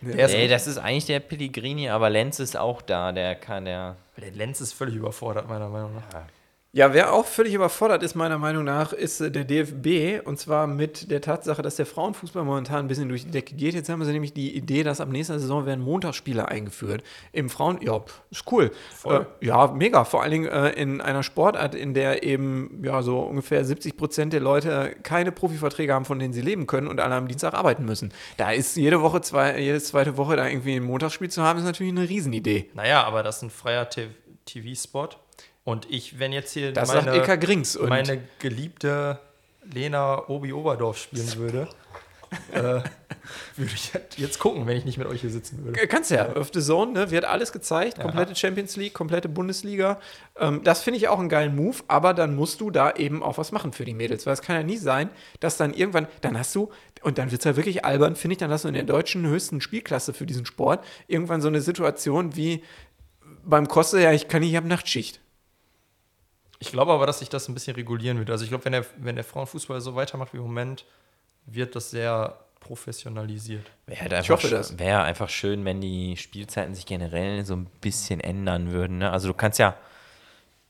[0.00, 3.64] Der ist Nee, das ist eigentlich der Pellegrini, aber Lenz ist auch da, der kann
[3.64, 3.96] der.
[4.16, 6.12] der Lenz ist völlig überfordert, meiner Meinung nach.
[6.12, 6.26] Ja,
[6.92, 10.26] wer auch völlig überfordert ist, meiner Meinung nach, ist äh, der DFB.
[10.26, 13.72] Und zwar mit der Tatsache, dass der Frauenfußball momentan ein bisschen durch die Decke geht.
[13.72, 17.02] Jetzt haben sie nämlich die Idee, dass ab nächster Saison werden Montagsspiele eingeführt.
[17.32, 18.70] Im Frauen, ja, ist cool.
[19.06, 20.04] Äh, ja, mega.
[20.04, 24.34] Vor allen Dingen äh, in einer Sportart, in der eben ja so ungefähr 70 Prozent
[24.34, 27.86] der Leute keine Profiverträge haben, von denen sie leben können und alle am Dienstag arbeiten
[27.86, 28.12] müssen.
[28.36, 31.64] Da ist jede Woche, zwei, jede zweite Woche da irgendwie ein Montagsspiel zu haben, ist
[31.64, 32.68] natürlich eine Riesenidee.
[32.74, 35.08] Naja, aber das ist ein freier TV-Spot.
[35.68, 37.78] Und ich, wenn jetzt hier Das meine, sagt Grings.
[37.78, 39.18] Meine geliebte
[39.70, 41.68] Lena Obi Oberdorf spielen würde,
[42.52, 42.80] äh,
[43.56, 45.78] würde ich jetzt gucken, wenn ich nicht mit euch hier sitzen würde.
[45.78, 50.00] Äh, Kannst ja, auf The Zone, ne, wird alles gezeigt, komplette Champions League, komplette Bundesliga.
[50.38, 53.36] Ähm, das finde ich auch einen geilen Move, aber dann musst du da eben auch
[53.36, 55.10] was machen für die Mädels, weil es kann ja nie sein,
[55.40, 56.70] dass dann irgendwann, dann hast du,
[57.02, 59.26] und dann wird es ja wirklich albern, finde ich, dann hast du in der deutschen
[59.26, 62.64] höchsten Spielklasse für diesen Sport irgendwann so eine Situation wie
[63.44, 65.20] beim Koste, ja, ich kann nicht, ich habe Nachtschicht.
[66.60, 68.30] Ich glaube aber, dass sich das ein bisschen regulieren wird.
[68.30, 70.84] Also ich glaube, wenn der, wenn der Frauenfußball so weitermacht wie im Moment,
[71.46, 73.64] wird das sehr professionalisiert.
[73.86, 74.78] Wäre halt einfach, hoffe sch- das.
[74.78, 78.98] Wäre einfach schön, wenn die Spielzeiten sich generell so ein bisschen ändern würden.
[78.98, 79.10] Ne?
[79.10, 79.76] Also du kannst ja,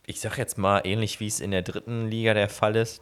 [0.06, 3.00] ich sag jetzt mal, ähnlich wie es in der dritten Liga der Fall ist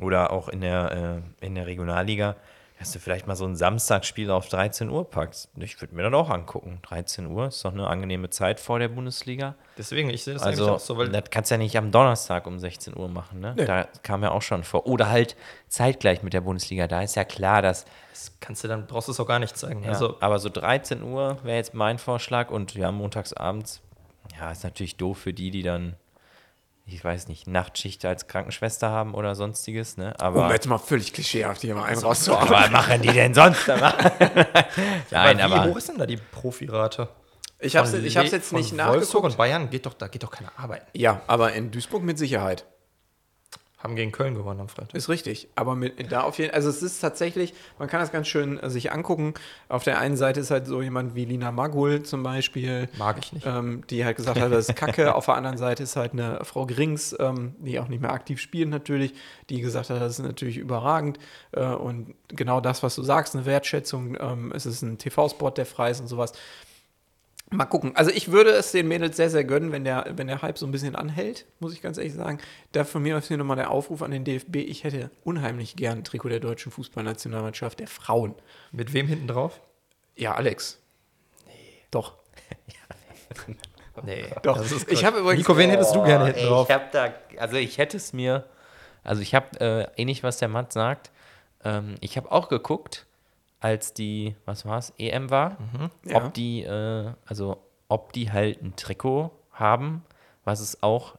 [0.00, 2.36] oder auch in der, äh, in der Regionalliga,
[2.78, 5.50] dass du vielleicht mal so ein Samstagsspiel auf 13 Uhr packst.
[5.56, 6.78] Ich würde mir das auch angucken.
[6.82, 9.56] 13 Uhr ist doch eine angenehme Zeit vor der Bundesliga.
[9.76, 11.90] Deswegen, ich sehe das eigentlich Also, auch so, weil das kannst du ja nicht am
[11.90, 13.54] Donnerstag um 16 Uhr machen, ne?
[13.56, 14.86] Da kam ja auch schon vor.
[14.86, 15.34] Oder halt
[15.68, 16.86] zeitgleich mit der Bundesliga.
[16.86, 17.84] Da ist ja klar, dass.
[18.12, 19.82] das kannst du dann, brauchst du es auch gar nicht zeigen.
[19.82, 23.80] Ja, Also, aber so 13 Uhr wäre jetzt mein Vorschlag und ja, montags abends,
[24.38, 25.94] ja, ist natürlich doof für die, die dann,
[26.90, 30.14] ich weiß nicht, Nachtschicht als Krankenschwester haben oder sonstiges, ne?
[30.18, 32.48] Um Aber, jetzt mal völlig klischeehaft hier mal einen rauszuhauen.
[32.48, 33.66] aber machen die denn sonst?
[35.10, 35.64] Nein, aber wie aber.
[35.70, 37.08] hoch ist denn da die Profirate?
[37.60, 39.24] Ich habe Von ich hab's Le- jetzt von nicht Wolfsburg nachgeguckt.
[39.24, 40.82] und Bayern geht doch, da geht doch keine Arbeit.
[40.94, 42.64] Ja, aber in Duisburg mit Sicherheit.
[43.78, 44.94] Haben gegen Köln gewonnen am Freitag.
[44.94, 45.48] Ist richtig.
[45.54, 48.70] Aber mit, da auf jeden also es ist tatsächlich, man kann das ganz schön äh,
[48.70, 49.34] sich angucken.
[49.68, 52.88] Auf der einen Seite ist halt so jemand wie Lina Magul zum Beispiel.
[52.98, 53.46] Mag ich nicht.
[53.46, 55.14] Ähm, die halt gesagt hat, das ist Kacke.
[55.18, 58.40] Auf der anderen Seite ist halt eine Frau Grings, ähm, die auch nicht mehr aktiv
[58.40, 59.14] spielt natürlich,
[59.48, 61.20] die gesagt hat, das ist natürlich überragend.
[61.52, 65.66] Äh, und genau das, was du sagst, eine Wertschätzung, ähm, es ist ein TV-Spot, der
[65.66, 66.32] frei ist und sowas.
[67.50, 67.96] Mal gucken.
[67.96, 70.66] Also ich würde es den Mädels sehr, sehr gönnen, wenn der, wenn der Hype so
[70.66, 72.38] ein bisschen anhält, muss ich ganz ehrlich sagen.
[72.72, 74.56] Da von mir aus hier nochmal der Aufruf an den DFB.
[74.56, 78.34] Ich hätte unheimlich gern ein Trikot der deutschen Fußballnationalmannschaft, der Frauen.
[78.70, 79.62] Mit wem hinten drauf?
[80.14, 80.78] Ja, Alex.
[81.46, 81.52] Nee.
[81.90, 82.14] Doch.
[84.04, 84.26] Nee.
[84.44, 84.58] Doch.
[84.58, 85.40] Das ist ich habe übrigens.
[85.40, 86.68] Nico, wen hättest du gerne hinten Ey, drauf?
[86.68, 88.44] Ich hab da, also ich hätte es mir,
[89.02, 91.10] also ich habe äh, ähnlich, was der Matt sagt,
[91.64, 93.07] ähm, ich habe auch geguckt,
[93.60, 95.56] als die, was war's, EM war,
[96.04, 96.16] Ja.
[96.16, 100.02] ob die, äh, also ob die halt ein Trikot haben,
[100.44, 101.16] was es auch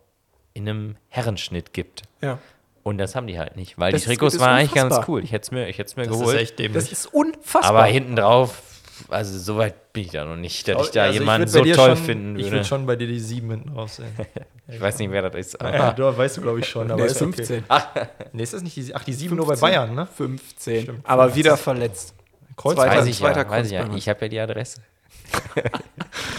[0.53, 2.03] in einem Herrenschnitt gibt.
[2.21, 2.37] Ja.
[2.83, 5.23] Und das haben die halt nicht, weil Das die Trikots das waren eigentlich ganz cool.
[5.23, 6.35] Ich hätte es mir, ich hätte es mir Das geholt.
[6.37, 6.83] ist echt dämlich.
[6.83, 7.65] Das ist unfassbar.
[7.65, 8.61] aber hinten drauf,
[9.09, 11.73] also so weit bin ich da noch nicht, dass ich da Also jemanden würd so
[11.73, 12.51] toll schon, finden Ich würde.
[12.57, 14.07] würde schon bei dir die sieben hinten drauf sehen.
[14.71, 15.59] Ich weiß nicht, wer das ist.
[15.59, 16.91] aber- Ja, du weißt du, glaube ich, schon.
[16.91, 17.63] Aber Nee, ist 15.
[17.67, 18.05] Okay.
[18.33, 19.67] Nee, ist das nicht die, ach, die sieben nur bei 15.
[19.67, 20.05] Bayern, ne?
[20.05, 20.83] 15.
[20.83, 20.99] Stimmt.
[21.09, 22.13] Aber wieder verletzt.
[22.64, 23.88] Zweiter- Weiß ich zweiter ja, weiß ich ja.
[23.95, 24.82] Ich habe ja die Adresse.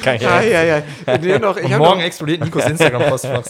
[0.02, 0.82] Kann ich Ja, ja.
[1.20, 3.44] Nee, noch, ich habe morgen noch, explodiert Nikos Instagram-Postfach.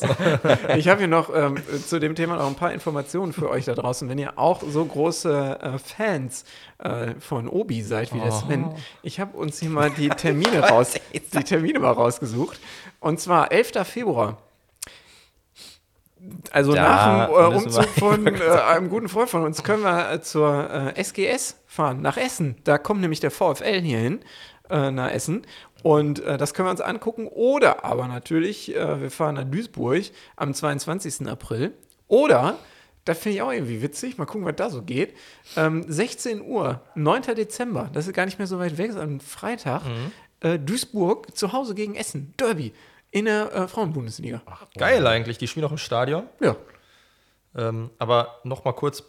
[0.76, 1.56] ich hab hier noch ähm,
[1.86, 4.08] zu dem Thema noch ein paar Informationen für euch da draußen.
[4.08, 6.44] Wenn ihr auch so große äh, Fans
[6.78, 8.66] äh, von Obi seid wie der Sven,
[9.02, 12.58] ich habe uns hier mal die Termine raus, die Termine mal rausgesucht.
[13.00, 13.72] Und zwar 11.
[13.84, 14.38] Februar.
[16.50, 20.12] Also Da nach dem äh, Umzug von äh, einem guten Freund von uns können wir
[20.12, 22.56] äh, zur äh, SGS fahren, nach Essen.
[22.64, 24.20] Da kommt nämlich der VfL hier hin,
[24.68, 25.42] äh, nach Essen.
[25.82, 27.26] Und äh, das können wir uns angucken.
[27.26, 30.02] Oder aber natürlich, wir fahren nach Duisburg
[30.36, 31.26] am 22.
[31.26, 31.72] April.
[32.06, 32.58] Oder,
[33.06, 35.14] das finde ich auch irgendwie witzig, mal gucken, was da so geht.
[35.56, 37.22] Ähm, 16 Uhr, 9.
[37.34, 39.82] Dezember, das ist gar nicht mehr so weit weg, ist am Freitag.
[40.40, 42.72] Äh, Duisburg zu Hause gegen Essen, Derby,
[43.10, 44.42] in der äh, Frauenbundesliga.
[44.76, 46.28] Geil eigentlich, die spielen auch im Stadion.
[46.40, 46.56] Ja.
[47.56, 49.02] Ähm, aber noch mal kurz,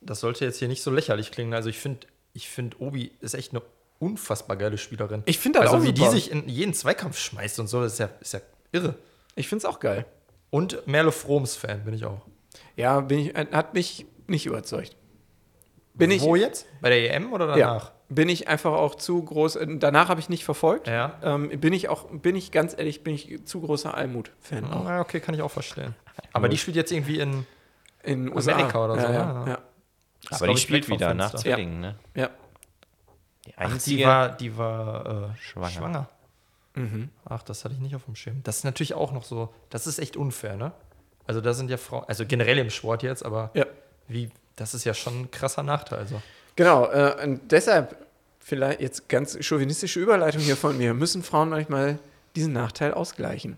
[0.00, 1.54] das sollte jetzt hier nicht so lächerlich klingen.
[1.54, 3.62] Also ich finde, ich finde, Obi ist echt eine
[3.98, 5.22] unfassbar geile Spielerin.
[5.26, 6.12] Ich finde das also auch wie die super.
[6.12, 8.40] sich in jeden Zweikampf schmeißt und so, das ist ja, ist ja
[8.72, 8.94] irre.
[9.34, 10.06] Ich finde es auch geil.
[10.50, 12.22] Und Merle Froms-Fan bin ich auch.
[12.76, 14.96] Ja, bin ich, hat mich nicht überzeugt.
[15.94, 16.66] Bin ich, Wo jetzt?
[16.80, 17.58] Bei der EM oder danach?
[17.58, 19.56] ja, bin ich einfach auch zu groß.
[19.56, 20.86] äh, Danach habe ich nicht verfolgt.
[20.88, 21.18] Ja.
[21.22, 24.64] Ähm, bin ich auch, bin ich ganz ehrlich, bin ich zu großer Almut-Fan.
[24.64, 25.94] Ah, okay, kann ich auch verstehen.
[26.32, 27.46] Aber die spielt jetzt irgendwie in.
[28.04, 29.16] In Amerika oder so, Ja, ne?
[29.16, 29.58] ja, ja.
[30.30, 31.34] ist, Aber die ich, spielt wieder nach.
[31.34, 31.96] Zwillingen, ne?
[32.14, 32.30] ja.
[33.44, 34.04] Die Ach, die einzige.
[34.06, 35.70] war, die war äh, Schwanger.
[35.70, 36.08] schwanger.
[37.24, 38.40] Ach, das hatte ich nicht auf dem Schirm.
[38.44, 40.70] Das ist natürlich auch noch so, das ist echt unfair, ne?
[41.26, 43.66] Also da sind ja Frauen, also generell im Sport jetzt, aber ja.
[44.06, 45.98] wie, das ist ja schon ein krasser Nachteil.
[45.98, 46.22] Also.
[46.58, 47.94] Genau, äh, und deshalb,
[48.40, 52.00] vielleicht jetzt ganz chauvinistische Überleitung hier von mir, müssen Frauen manchmal
[52.34, 53.56] diesen Nachteil ausgleichen.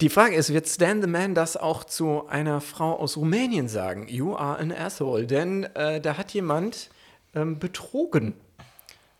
[0.00, 4.08] Die Frage ist, wird Stan the Man das auch zu einer Frau aus Rumänien sagen?
[4.08, 5.26] You are an asshole.
[5.26, 6.88] Denn äh, da hat jemand
[7.34, 8.32] ähm, betrogen.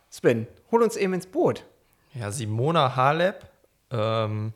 [0.08, 1.64] Sven, hol uns eben ins Boot.
[2.14, 3.46] Ja, Simona Halep,
[3.90, 4.54] ähm,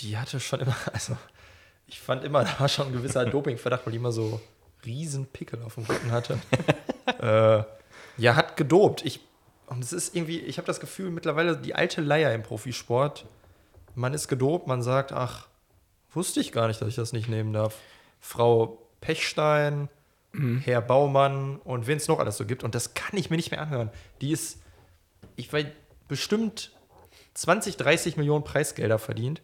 [0.00, 1.18] die hatte schon immer, also
[1.86, 4.40] ich fand immer, da war schon ein gewisser Dopingverdacht, weil die immer so
[4.86, 6.38] riesen Pickel auf dem Rücken hatte.
[7.20, 7.62] äh,
[8.20, 9.04] ja, hat gedopt.
[9.04, 9.20] Ich,
[9.66, 13.26] und es ist irgendwie, ich habe das Gefühl, mittlerweile die alte Leier im Profisport,
[13.96, 15.48] man ist gedopt, man sagt, ach,
[16.12, 17.76] wusste ich gar nicht, dass ich das nicht nehmen darf.
[18.20, 19.88] Frau Pechstein,
[20.64, 22.62] Herr Baumann und wen es noch alles so gibt.
[22.62, 23.90] Und das kann ich mir nicht mehr anhören.
[24.20, 24.60] Die ist,
[25.34, 25.66] ich weiß,
[26.08, 26.72] bestimmt
[27.34, 29.40] 20, 30 Millionen Preisgelder verdient.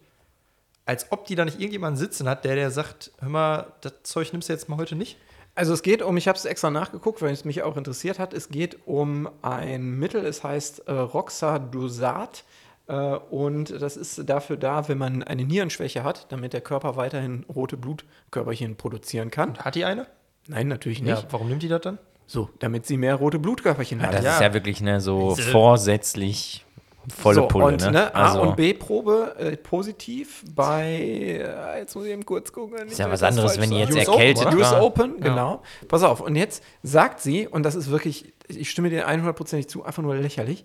[0.85, 4.33] Als ob die da nicht irgendjemanden sitzen hat, der, der sagt, hör mal, das Zeug
[4.33, 5.17] nimmst du jetzt mal heute nicht.
[5.55, 8.33] Also es geht um, ich habe es extra nachgeguckt, weil es mich auch interessiert hat,
[8.33, 12.43] es geht um ein Mittel, es heißt äh, Roxadusat
[12.85, 17.77] und das ist dafür da, wenn man eine Nierenschwäche hat, damit der Körper weiterhin rote
[17.77, 19.57] Blutkörperchen produzieren kann.
[19.57, 20.07] Hat die eine?
[20.47, 21.09] Nein, natürlich nicht.
[21.09, 21.97] Ja, warum nimmt die das dann?
[22.27, 24.13] So, damit sie mehr rote Blutkörperchen hat.
[24.13, 24.33] Das Ja.
[24.35, 26.65] ist ja wirklich ne, so vorsätzlich
[27.13, 27.65] volle so, Pulle.
[27.65, 27.91] und ne?
[27.91, 32.87] ne, A- also, und B-Probe äh, positiv bei, äh, jetzt muss ich eben kurz gucken.
[32.87, 34.57] ist ja was anderes, wenn die jetzt US Open, erkältet oder?
[34.57, 34.73] US.
[34.73, 35.61] Open, genau.
[35.89, 39.83] Pass auf, und jetzt sagt sie, und das ist wirklich, ich stimme dir 100%ig zu,
[39.83, 40.63] einfach nur lächerlich.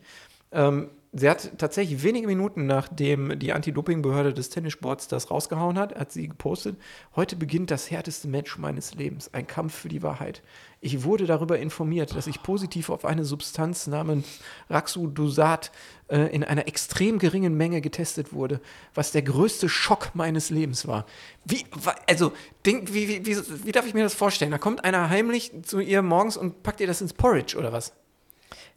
[0.52, 6.12] Ähm, sie hat tatsächlich wenige Minuten nachdem die Anti-Doping-Behörde des Tennissports das rausgehauen hat, hat
[6.12, 6.76] sie gepostet,
[7.16, 10.42] heute beginnt das härteste Match meines Lebens, ein Kampf für die Wahrheit.
[10.80, 14.40] Ich wurde darüber informiert, dass ich positiv auf eine Substanz namens
[14.70, 15.72] Raxudosat
[16.08, 18.60] äh, in einer extrem geringen Menge getestet wurde,
[18.94, 21.04] was der größte Schock meines Lebens war.
[21.44, 21.64] Wie,
[22.06, 22.32] also,
[22.64, 24.52] denk, wie, wie, wie, wie darf ich mir das vorstellen?
[24.52, 27.92] Da kommt einer heimlich zu ihr morgens und packt ihr das ins Porridge oder was?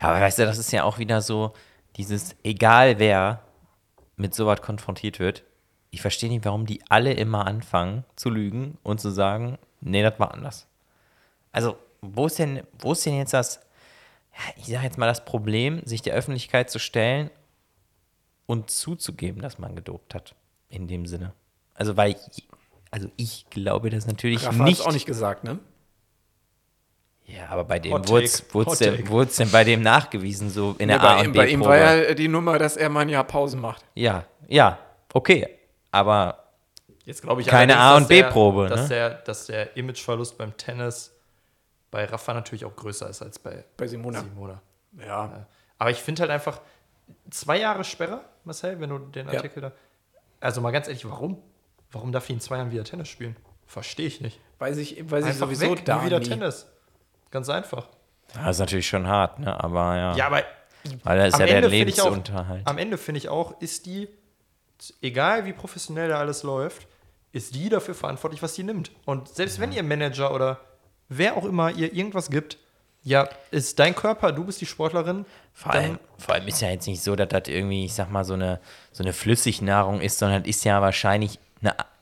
[0.01, 1.53] Ja, aber weißt du, das ist ja auch wieder so,
[1.97, 3.41] dieses, egal wer
[4.15, 5.43] mit sowas konfrontiert wird,
[5.89, 10.19] ich verstehe nicht, warum die alle immer anfangen zu lügen und zu sagen, nee, das
[10.19, 10.67] war anders.
[11.51, 13.59] Also, wo ist denn, wo ist denn jetzt das,
[14.55, 17.29] ich sage jetzt mal, das Problem, sich der Öffentlichkeit zu stellen
[18.45, 20.33] und zuzugeben, dass man gedopt hat,
[20.69, 21.33] in dem Sinne.
[21.73, 22.47] Also, weil ich,
[22.89, 24.81] also ich glaube das natürlich Rafa nicht.
[24.81, 25.59] auch nicht gesagt, ne?
[27.35, 31.13] Ja, aber bei dem wurde es denn, bei dem nachgewiesen, so in der Nee, A
[31.15, 31.71] bei, und ihm, B bei ihm Probe?
[31.71, 33.83] war ja die Nummer, dass er mal ein Jahr Pause macht.
[33.95, 34.77] Ja, ja,
[35.13, 35.47] okay.
[35.91, 36.37] Aber
[37.05, 38.87] Jetzt glaube ich Keine A- und der- B-Probe, Dass, ne?
[38.89, 41.11] der, dass der Imageverlust beim Tennis
[41.89, 44.19] bei Rafa natürlich auch größer ist als bei Bei Simona.
[44.21, 44.61] Simona.
[44.99, 45.45] Ja.
[45.77, 46.61] Aber ich finde halt einfach,
[47.31, 49.33] zwei Jahre Sperre, Marcel, wenn du den Ja.
[49.33, 49.71] Artikel da.
[50.39, 51.41] Also mal ganz ehrlich, warum?
[51.91, 53.35] Warum darf ich in zwei Jahren wieder Tennis spielen?
[53.65, 54.39] Verstehe ich nicht.
[54.59, 56.27] Weiß ich, weiß ich Einfach sowieso weg, da nie wieder nie.
[56.27, 56.67] Tennis.
[57.31, 57.87] Ganz einfach.
[58.33, 59.61] das ist natürlich schon hart, ne?
[59.63, 60.15] Aber ja.
[60.15, 60.43] Ja, aber
[61.03, 62.67] Weil das ist am ja der Ende finde ich auch, Lebensunterhalt.
[62.67, 64.09] am Ende finde ich auch, ist die,
[65.01, 66.87] egal wie professionell da alles läuft,
[67.31, 68.91] ist die dafür verantwortlich, was sie nimmt.
[69.05, 70.59] Und selbst wenn ihr Manager oder
[71.07, 72.57] wer auch immer ihr irgendwas gibt,
[73.03, 75.25] ja, ist dein Körper, du bist die Sportlerin.
[75.53, 78.23] Vor allem, vor allem ist ja jetzt nicht so, dass das irgendwie, ich sag mal,
[78.23, 78.59] so eine,
[78.91, 81.39] so eine Flüssignahrung ist, sondern ist ja wahrscheinlich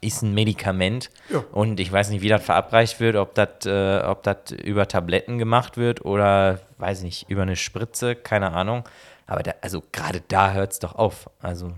[0.01, 1.09] ist ein Medikament.
[1.29, 1.43] Ja.
[1.51, 5.37] Und ich weiß nicht, wie das verabreicht wird, ob das äh, ob das über Tabletten
[5.37, 8.83] gemacht wird oder, weiß nicht, über eine Spritze, keine Ahnung.
[9.27, 11.29] Aber da, also gerade da hört es doch auf.
[11.39, 11.73] Also,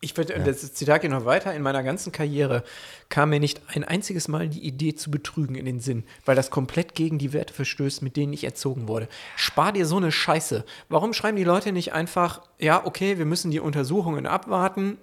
[0.00, 1.52] Ich würde, das Zitat geht noch weiter.
[1.54, 2.64] In meiner ganzen Karriere
[3.10, 6.50] kam mir nicht ein einziges Mal die Idee zu betrügen in den Sinn, weil das
[6.50, 9.08] komplett gegen die Werte verstößt, mit denen ich erzogen wurde.
[9.36, 10.64] Spar dir so eine Scheiße.
[10.88, 14.96] Warum schreiben die Leute nicht einfach, ja, okay, wir müssen die Untersuchungen abwarten,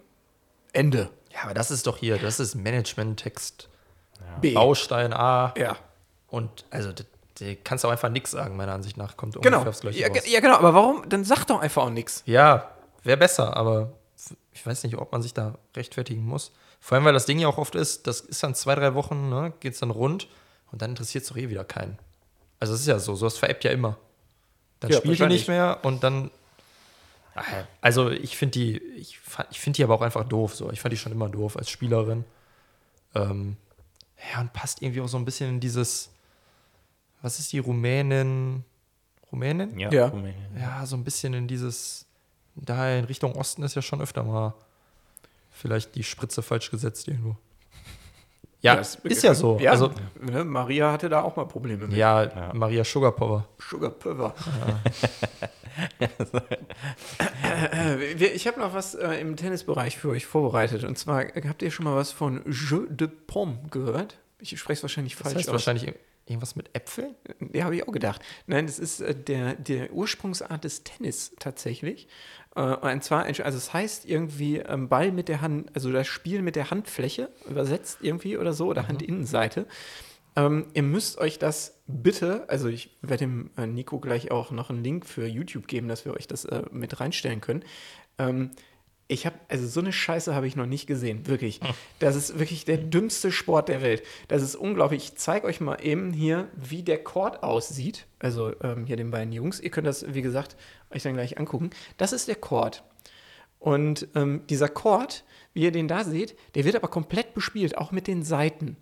[0.73, 1.09] Ende.
[1.33, 3.67] Ja, aber das ist doch hier, das ist Management-Text.
[4.39, 4.53] B.
[4.53, 5.53] Baustein A.
[5.57, 5.75] Ja.
[6.27, 6.91] Und also,
[7.63, 9.17] kannst du auch einfach nichts sagen, meiner Ansicht nach.
[9.17, 9.57] Kommt Genau.
[9.57, 10.17] ungefähr aufs Gleiche Ja, raus.
[10.25, 10.55] ja, genau.
[10.55, 11.07] Aber warum?
[11.09, 12.23] Dann sag doch einfach auch nichts.
[12.25, 12.69] Ja,
[13.03, 13.91] wäre besser, aber
[14.53, 16.51] ich weiß nicht, ob man sich da rechtfertigen muss.
[16.79, 19.29] Vor allem, weil das Ding ja auch oft ist, das ist dann zwei, drei Wochen,
[19.29, 20.27] ne, geht es dann rund
[20.71, 21.97] und dann interessiert es doch eh wieder keinen.
[22.59, 23.97] Also es ist ja so, sowas veräppt ja immer.
[24.79, 25.41] Dann Ja, spielt wahrscheinlich.
[25.41, 26.31] nicht mehr und dann.
[27.81, 29.19] Also ich finde die, ich,
[29.51, 30.55] ich finde die aber auch einfach doof.
[30.55, 30.71] So.
[30.71, 32.25] Ich fand die schon immer doof als Spielerin.
[33.15, 33.57] Ähm,
[34.31, 36.11] ja, und passt irgendwie auch so ein bisschen in dieses,
[37.21, 38.63] was ist die Rumänin?
[39.31, 39.79] Rumänin?
[39.91, 40.07] ja.
[40.55, 40.61] Ja.
[40.61, 42.05] ja, so ein bisschen in dieses,
[42.55, 44.53] da in Richtung Osten ist ja schon öfter mal
[45.51, 47.37] vielleicht die Spritze falsch gesetzt irgendwo.
[48.61, 49.57] Ja, das ist ja so.
[49.59, 51.97] Ja, Also, ne, Maria hatte da auch mal Probleme mit.
[51.97, 53.47] ja, Maria Sugar Power.
[53.57, 54.35] Sugar Pulver.
[55.99, 56.09] Äh,
[58.19, 60.83] wir- ich habe noch was äh, im Tennisbereich für euch vorbereitet.
[60.83, 64.17] Und zwar äh, habt ihr schon mal was von Jeu de Pomme gehört?
[64.39, 65.53] Ich spreche es wahrscheinlich Das falsch heißt aus.
[65.53, 65.95] wahrscheinlich ir-
[66.25, 67.15] irgendwas mit Äpfeln?
[67.53, 68.21] Ja, habe ich auch gedacht.
[68.47, 72.07] Nein, das ist äh, der, der Ursprungsart des Tennis tatsächlich.
[72.55, 76.41] Äh, und zwar, also es heißt irgendwie ähm, Ball mit der Hand, also das Spiel
[76.41, 79.65] mit der Handfläche, übersetzt irgendwie oder so, oder Handinnenseite.
[80.35, 84.69] Ähm, ihr müsst euch das bitte, also ich werde dem äh, Nico gleich auch noch
[84.69, 87.63] einen Link für YouTube geben, dass wir euch das äh, mit reinstellen können.
[88.17, 88.51] Ähm,
[89.11, 91.59] ich habe, also so eine Scheiße habe ich noch nicht gesehen, wirklich.
[91.99, 94.03] Das ist wirklich der dümmste Sport der Welt.
[94.29, 95.03] Das ist unglaublich.
[95.03, 98.07] Ich zeige euch mal eben hier, wie der Court aussieht.
[98.19, 99.59] Also ähm, hier den beiden Jungs.
[99.59, 100.55] Ihr könnt das, wie gesagt,
[100.91, 101.71] euch dann gleich angucken.
[101.97, 102.83] Das ist der Court.
[103.59, 107.91] Und ähm, dieser Chord, wie ihr den da seht, der wird aber komplett bespielt, auch
[107.91, 108.77] mit den Seiten.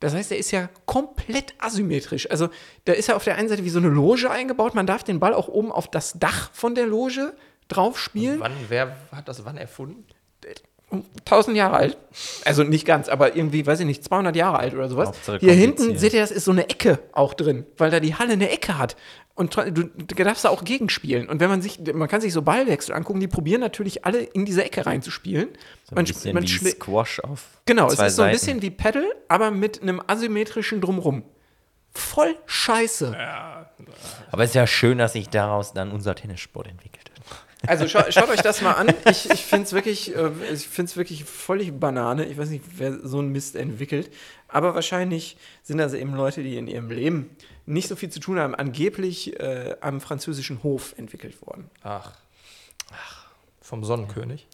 [0.00, 2.28] Das heißt, er ist ja komplett asymmetrisch.
[2.30, 2.48] Also
[2.84, 4.74] da ist ja auf der einen Seite wie so eine Loge eingebaut.
[4.74, 7.34] Man darf den Ball auch oben auf das Dach von der Loge
[7.68, 8.40] drauf spielen.
[8.40, 10.04] Wann, wer hat das wann erfunden?
[10.90, 11.98] 1000 Jahre alt.
[12.44, 15.08] Also nicht ganz, aber irgendwie, weiß ich nicht, 200 Jahre alt oder sowas.
[15.08, 18.14] Hauptsache Hier hinten, seht ihr, das ist so eine Ecke auch drin, weil da die
[18.14, 18.96] Halle eine Ecke hat.
[19.34, 19.84] Und du,
[20.24, 21.28] darfst da auch gegenspielen.
[21.28, 24.46] Und wenn man sich, man kann sich so Ballwechsel angucken, die probieren natürlich alle in
[24.46, 25.50] diese Ecke reinzuspielen.
[25.84, 28.32] So ein man, bisschen man wie Squash auf Genau, es ist so ein Seiten.
[28.32, 31.22] bisschen wie Paddle, aber mit einem asymmetrischen Drumrum.
[31.92, 33.16] Voll scheiße.
[34.30, 36.97] Aber es ist ja schön, dass sich daraus dann unser Tennissport entwickelt.
[37.66, 38.94] Also scha schaut euch das mal an.
[39.10, 42.24] Ich, ich finde es wirklich, äh, ich find's wirklich völlig Banane.
[42.26, 44.10] Ich weiß nicht, wer so einen Mist entwickelt.
[44.46, 47.30] Aber wahrscheinlich sind das eben Leute, die in ihrem Leben
[47.66, 48.54] nicht so viel zu tun haben.
[48.54, 51.68] Angeblich äh, am französischen Hof entwickelt worden.
[51.82, 52.12] Ach.
[52.92, 53.26] Ach.
[53.60, 54.46] Vom Sonnenkönig.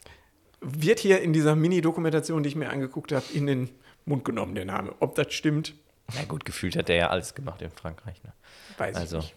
[0.61, 3.71] Wird hier in dieser Mini-Dokumentation, die ich mir angeguckt habe, in den
[4.07, 4.95] Mund genommen, der Name.
[5.01, 5.75] Ob das stimmt,
[6.15, 8.23] Na gut, gefühlt hat der ja alles gemacht in Frankreich.
[8.25, 8.33] Ne?
[8.79, 9.35] weiß Also ich nicht.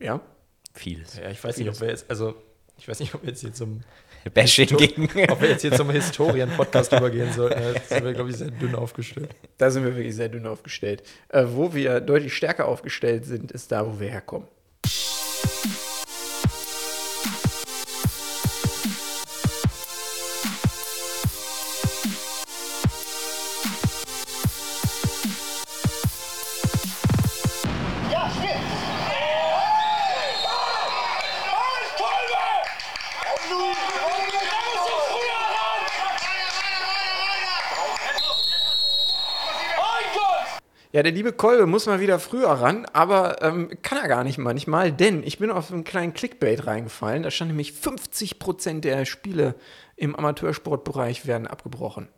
[0.00, 0.20] Ja.
[0.74, 1.16] vieles.
[1.16, 2.34] Ja, ich weiß nicht, ob wir jetzt, also,
[2.82, 3.82] ich weiß nicht, ob wir jetzt hier zum,
[4.34, 5.04] Bashing gegen.
[5.30, 7.60] ob wir jetzt hier zum Historien-Podcast übergehen sollten.
[7.60, 9.30] Da sind wir, glaube ich, sehr dünn aufgestellt.
[9.56, 11.04] Da sind wir wirklich sehr dünn aufgestellt.
[11.28, 14.48] Äh, wo wir deutlich stärker aufgestellt sind, ist da, wo wir herkommen.
[40.92, 44.36] Ja, der liebe Kolbe muss mal wieder früher ran, aber ähm, kann er gar nicht
[44.36, 47.22] manchmal, denn ich bin auf einen kleinen Clickbait reingefallen.
[47.22, 49.54] Da stand nämlich 50% der Spiele
[49.96, 52.08] im Amateursportbereich werden abgebrochen.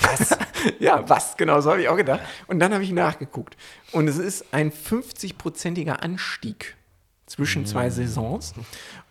[0.00, 0.36] Was?
[0.78, 1.38] ja, was?
[1.38, 2.20] Genau, so habe ich auch gedacht.
[2.48, 3.56] Und dann habe ich nachgeguckt.
[3.92, 6.76] Und es ist ein 50-prozentiger Anstieg
[7.24, 8.52] zwischen zwei Saisons.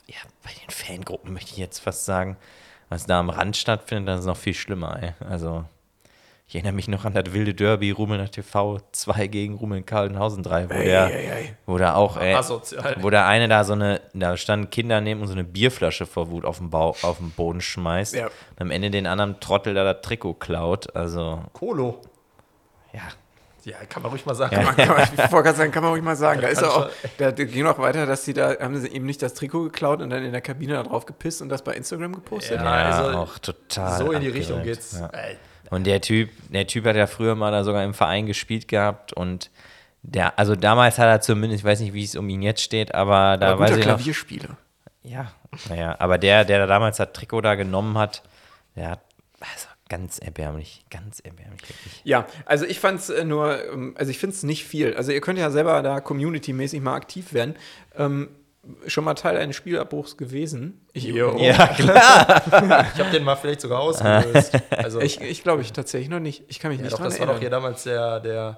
[0.08, 2.38] ja, bei den Fangruppen möchte ich jetzt fast sagen,
[2.90, 5.14] was da am Rand stattfindet, das ist noch viel schlimmer, ey.
[5.28, 5.66] Also,
[6.50, 10.70] ich erinnere mich noch an das wilde Derby Rumelner TV 2 gegen Rumeln Kaldenhausen 3,
[10.70, 11.12] wo der,
[11.66, 12.96] wo da auch, ey, Asozial.
[13.02, 16.32] wo der eine da so eine, da standen Kinder neben und so eine Bierflasche vor
[16.32, 18.28] Wut auf den, Bau, auf den Boden schmeißt Ja.
[18.28, 20.96] und am Ende den anderen Trottel da das Trikot klaut.
[20.96, 22.00] Also, Kolo.
[22.94, 23.02] ja.
[23.66, 24.56] Ja, kann man ruhig mal sagen.
[24.56, 26.40] Kann man, kann man, ich wollte sagen, kann man ruhig mal sagen.
[26.40, 29.22] Da ist er auch, da ging noch weiter, dass sie da, haben sie ihm nicht
[29.22, 32.14] das Trikot geklaut und dann in der Kabine da drauf gepisst und das bei Instagram
[32.14, 32.62] gepostet?
[32.62, 32.64] Ja.
[32.64, 33.98] Ja, also, auch total.
[33.98, 34.36] so in die abgeräumt.
[34.36, 34.98] Richtung geht's.
[35.02, 35.10] Ja.
[35.70, 38.68] Äh, Und der Typ, der Typ hat ja früher mal da sogar im Verein gespielt
[38.68, 39.50] gehabt und
[40.04, 42.96] der, also damals hat er zumindest, ich weiß nicht, wie es um ihn jetzt steht,
[42.96, 44.56] aber da Aber weiß ich noch, Klavierspieler.
[45.04, 45.32] ja,
[45.70, 48.24] naja, aber der, der da damals das Trikot da genommen hat,
[48.76, 49.02] der hat,
[49.40, 52.02] also ganz erbärmlich, ganz erbärmlich wirklich.
[52.04, 54.94] Ja, also ich fand es nur, ähm, also ich finde es nicht viel.
[54.96, 57.56] Also ihr könnt ja selber da community-mäßig mal aktiv werden.
[57.98, 58.30] Ähm,
[58.88, 60.86] schon mal Teil eines Spielabbruchs gewesen.
[60.94, 61.38] Ich, Jo.
[61.38, 62.42] Ja, klar.
[62.94, 64.54] ich habe den mal vielleicht sogar ausgelöst.
[64.70, 66.44] Also, ich, ich glaube ich tatsächlich noch nicht.
[66.48, 68.58] Ich kann mich ja, nicht doch, dran das war doch hier damals der, der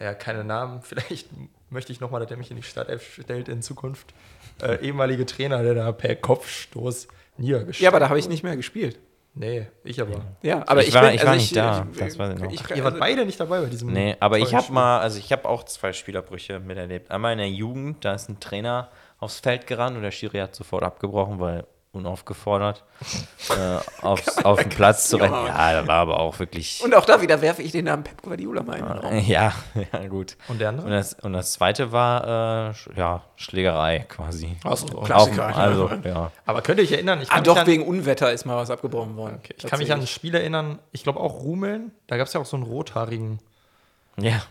[0.00, 1.28] ja, keine Namen, vielleicht
[1.70, 4.14] möchte ich nochmal, dass er mich in die Startelf stellt in Zukunft.
[4.62, 8.56] Äh, ehemalige Trainer, der da per Kopfstoß niedergeschlagen Ja, aber da habe ich nicht mehr
[8.56, 8.98] gespielt.
[9.38, 10.22] Nee, ich aber.
[10.42, 12.70] Ja, aber Ich ich, war- bin, ich also war nicht da, das weiß ich noch.
[12.74, 13.92] Ihr wart also- beide nicht dabei bei diesem.
[13.92, 17.10] Nee, aber ich habe mal, also ich habe auch zwei Spielerbrüche miterlebt.
[17.10, 18.88] Einmal in der Jugend, da ist ein Trainer
[19.18, 22.84] aufs Feld gerannt und der Schiri hat sofort abgebrochen, weil unaufgefordert
[23.50, 25.32] äh, aufs, auf den Platz zu rennen.
[25.32, 26.82] Ja, da war aber auch wirklich.
[26.84, 29.18] Und auch da wieder werfe ich den Namen Pep Guardiola mal in den Raum.
[29.20, 29.54] Ja,
[29.92, 30.36] ja, gut.
[30.48, 30.86] Und der andere?
[30.86, 34.56] Und das, und das zweite war, äh, ja, Schlägerei quasi.
[34.64, 35.56] Ach so, Auf, Klassiker.
[35.56, 36.30] also, ja.
[36.44, 37.22] Aber könnt ihr euch erinnern?
[37.22, 39.40] Ich Ah, kann doch, mich an, wegen Unwetter ist mal was abgebrochen worden.
[39.56, 42.40] ich kann mich an ein Spiel erinnern, ich glaube auch Rumeln, da gab es ja
[42.42, 43.38] auch so einen rothaarigen
[44.18, 44.42] Ja.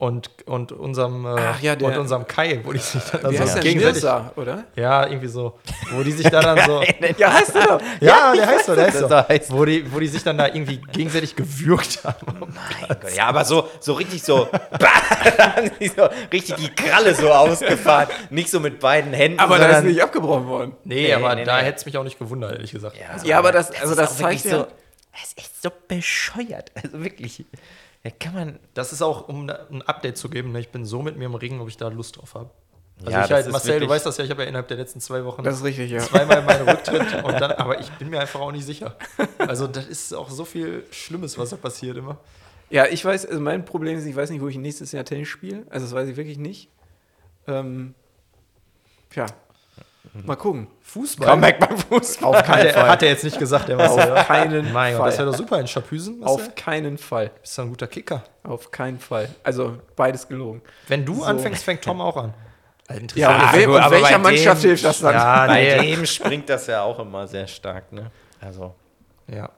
[0.00, 3.26] Und, und unserem äh, Ach ja, der- und unserem Kai, wo die sich dann Wie
[3.38, 4.02] also heißt gegenseitig.
[4.34, 4.64] Oder?
[4.74, 5.58] Ja, irgendwie so.
[5.92, 6.82] Wo die sich da dann so.
[7.18, 7.82] Ja, heißt er doch.
[8.00, 9.14] ja, der heißt so, der heißt das so.
[9.16, 12.50] heißt- Wo die, wo die sich dann da irgendwie gegenseitig gewürgt haben.
[13.14, 14.48] Ja, aber so, so richtig so,
[15.96, 18.08] so richtig die Kralle so ausgefahren.
[18.30, 20.72] Nicht so mit beiden Händen, Aber da ist nicht abgebrochen worden.
[20.84, 21.64] Nee, Nee, aber nee, da nee.
[21.66, 22.96] hätte es mich auch nicht gewundert, ehrlich gesagt.
[23.12, 24.66] Also, Ja, aber das, also das wirklich zeigt ja, so,
[25.12, 26.72] das ist echt so bescheuert.
[26.82, 27.44] Also wirklich.
[28.02, 28.58] Da kann man.
[28.74, 31.26] Das ist auch, um da ein Update zu geben, ne, ich bin so mit mir
[31.26, 32.50] im Ring, ob ich da Lust drauf habe.
[33.00, 34.76] Also Ja, ich halt, Marcel, du wirklich- weißt das ja, ich habe ja innerhalb der
[34.76, 36.00] letzten zwei Wochen das ist richtig, ja.
[36.00, 38.94] zweimal meinen Rücktritt und dann, aber ich bin mir einfach auch nicht sicher.
[39.38, 42.18] Also das ist auch so viel Schlimmes, was da passiert immer.
[42.68, 45.28] Ja, ich weiß, also mein Problem ist, ich weiß nicht, wo ich nächstes Jahr Tennis
[45.28, 45.64] spiele.
[45.70, 46.68] Also das weiß ich wirklich nicht.
[47.46, 47.94] Ähm,
[49.08, 49.26] tja,
[50.24, 50.66] mal gucken.
[50.82, 51.40] Fußball?
[51.42, 52.28] Weg beim Fußball.
[52.30, 52.88] Auf hat, keinen er, Fall.
[52.88, 54.12] hat er jetzt nicht gesagt, der Marcel.
[54.12, 55.10] Auf keinen Mein Gott, Fall.
[55.10, 56.24] das wäre doch super in Schapüsen.
[56.24, 57.30] Auf keinen Fall.
[57.40, 58.22] Bist du ein guter Kicker.
[58.42, 59.28] Auf keinen Fall.
[59.42, 60.62] Also beides gelogen.
[60.88, 62.34] Wenn du anfängst, fängt Tom auch an.
[62.88, 65.14] Also, Ja, mich- we gut, aber welcher bei Mannschaft dem- hilft das dann?
[65.14, 68.10] ja, Bei dem springt das ja auch immer sehr stark, ne?
[68.40, 68.74] Also.
[69.28, 69.48] ja.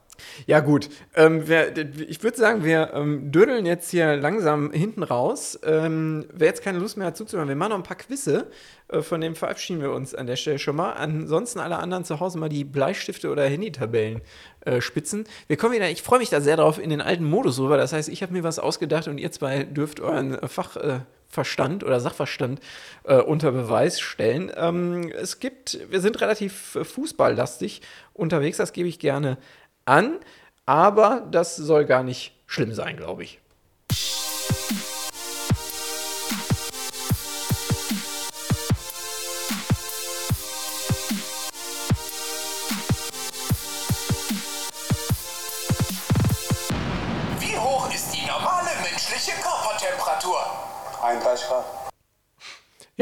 [0.47, 0.89] Ja, gut.
[1.15, 1.77] Ähm, wir,
[2.09, 5.59] ich würde sagen, wir ähm, dödeln jetzt hier langsam hinten raus.
[5.65, 8.47] Ähm, wer jetzt keine Lust mehr hat zuzuhören, wir machen noch ein paar Quizze.
[8.89, 10.93] Äh, von dem verabschieden wir uns an der Stelle schon mal.
[10.93, 14.21] Ansonsten alle anderen zu Hause mal die Bleistifte oder Handytabellen
[14.61, 15.25] äh, spitzen.
[15.49, 17.77] Wir kommen wieder, ich freue mich da sehr drauf, in den alten Modus rüber.
[17.77, 22.01] Das heißt, ich habe mir was ausgedacht und ihr zwei dürft euren äh, Fachverstand oder
[22.01, 22.61] Sachverstand
[23.05, 24.53] äh, unter Beweis stellen.
[24.55, 27.83] Ähm, es gibt, wir sind relativ äh, fußballlastig
[28.15, 29.39] unterwegs, das gebe ich gerne
[29.85, 30.19] an,
[30.67, 33.41] aber das soll gar nicht schlimm sein, glaube ich.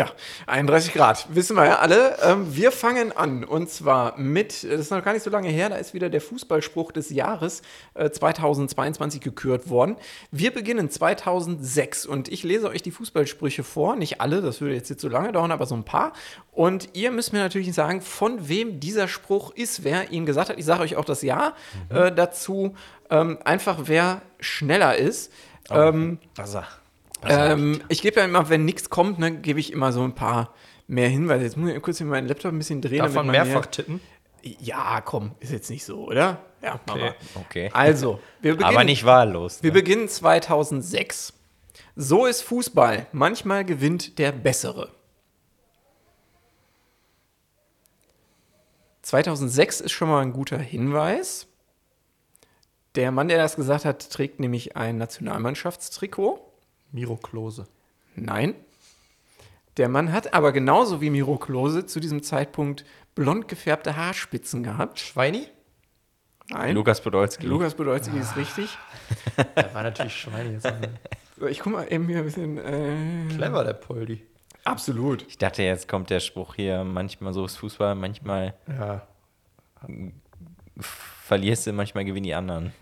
[0.01, 0.11] Ja,
[0.47, 2.17] 31 Grad, wissen wir ja alle.
[2.23, 5.69] Ähm, wir fangen an und zwar mit, das ist noch gar nicht so lange her,
[5.69, 7.61] da ist wieder der Fußballspruch des Jahres
[7.93, 9.97] äh, 2022 gekürt worden.
[10.31, 14.87] Wir beginnen 2006 und ich lese euch die Fußballsprüche vor, nicht alle, das würde jetzt
[14.89, 16.15] hier zu lange dauern, aber so ein paar.
[16.51, 20.59] Und ihr müsst mir natürlich sagen, von wem dieser Spruch ist, wer ihn gesagt hat.
[20.59, 21.55] Ich sage euch auch das Jahr
[21.91, 22.75] äh, dazu,
[23.11, 25.31] ähm, einfach wer schneller ist.
[25.71, 26.63] Ähm, Also.
[27.25, 30.55] Ähm, ich gebe ja immer, wenn nichts kommt, ne, gebe ich immer so ein paar
[30.87, 31.45] mehr Hinweise.
[31.45, 32.99] Jetzt muss ich kurz hier meinen Laptop ein bisschen drehen.
[32.99, 34.01] Damit mehrfach mehr- tippen?
[34.43, 36.39] Ja, komm, ist jetzt nicht so, oder?
[36.63, 37.15] Ja, machen wir.
[37.35, 37.71] Okay.
[37.75, 39.63] Also, wir beginnen, Aber nicht wahllos.
[39.63, 39.75] wir Ne?
[39.75, 41.35] beginnen 2006.
[41.97, 43.07] So ist Fußball.
[43.13, 44.91] Manchmal gewinnt der Bessere.
[49.03, 51.47] 2006 ist schon mal ein guter Hinweis.
[52.95, 56.41] Der Mann, der das gesagt hat, trägt nämlich ein Nationalmannschaftstrikot.
[56.93, 57.67] Miro Klose.
[58.17, 58.55] Nein.
[59.77, 62.85] Der Mann hat aber genauso wie Miro Klose zu diesem Zeitpunkt
[63.15, 64.99] blond gefärbte Haarspitzen gehabt.
[64.99, 65.47] Schweini?
[66.51, 66.75] Nein.
[66.75, 67.47] Lukas Podolski.
[67.47, 68.77] Lukas Podolski ist richtig.
[69.57, 70.59] Der war natürlich Schweini.
[71.39, 72.59] So, ich guck mal eben hier ein bisschen.
[72.59, 74.21] Äh, Clever, der Poldi.
[74.65, 75.25] absolut.
[75.29, 79.07] Ich dachte, jetzt kommt der Spruch hier, manchmal so ist Fußball, manchmal Ja.
[80.79, 82.73] verlierst du, manchmal gewinnen die anderen.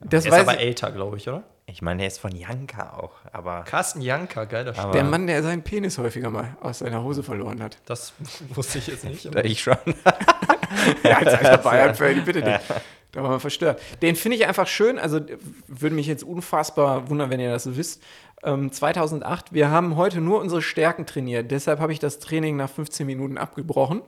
[0.00, 1.44] Das Er ist weiß aber älter, glaube ich, oder?
[1.72, 4.90] Ich meine, der ist von Janka auch, aber Carsten Janka, geiler Spieler.
[4.92, 7.78] der Mann, der seinen Penis häufiger mal aus seiner Hose verloren hat.
[7.86, 8.12] Das
[8.54, 9.24] wusste ich jetzt nicht.
[9.24, 9.76] ich schon.
[11.02, 12.60] Ja, als alter Bayern-Fan, bitte nicht.
[13.10, 13.82] Da war man verstört.
[14.02, 15.00] Den finde ich einfach schön.
[15.00, 15.20] Also
[15.66, 18.02] würde mich jetzt unfassbar wundern, wenn ihr das so wisst.
[18.44, 21.50] Ähm, 2008, wir haben heute nur unsere Stärken trainiert.
[21.50, 24.02] Deshalb habe ich das Training nach 15 Minuten abgebrochen.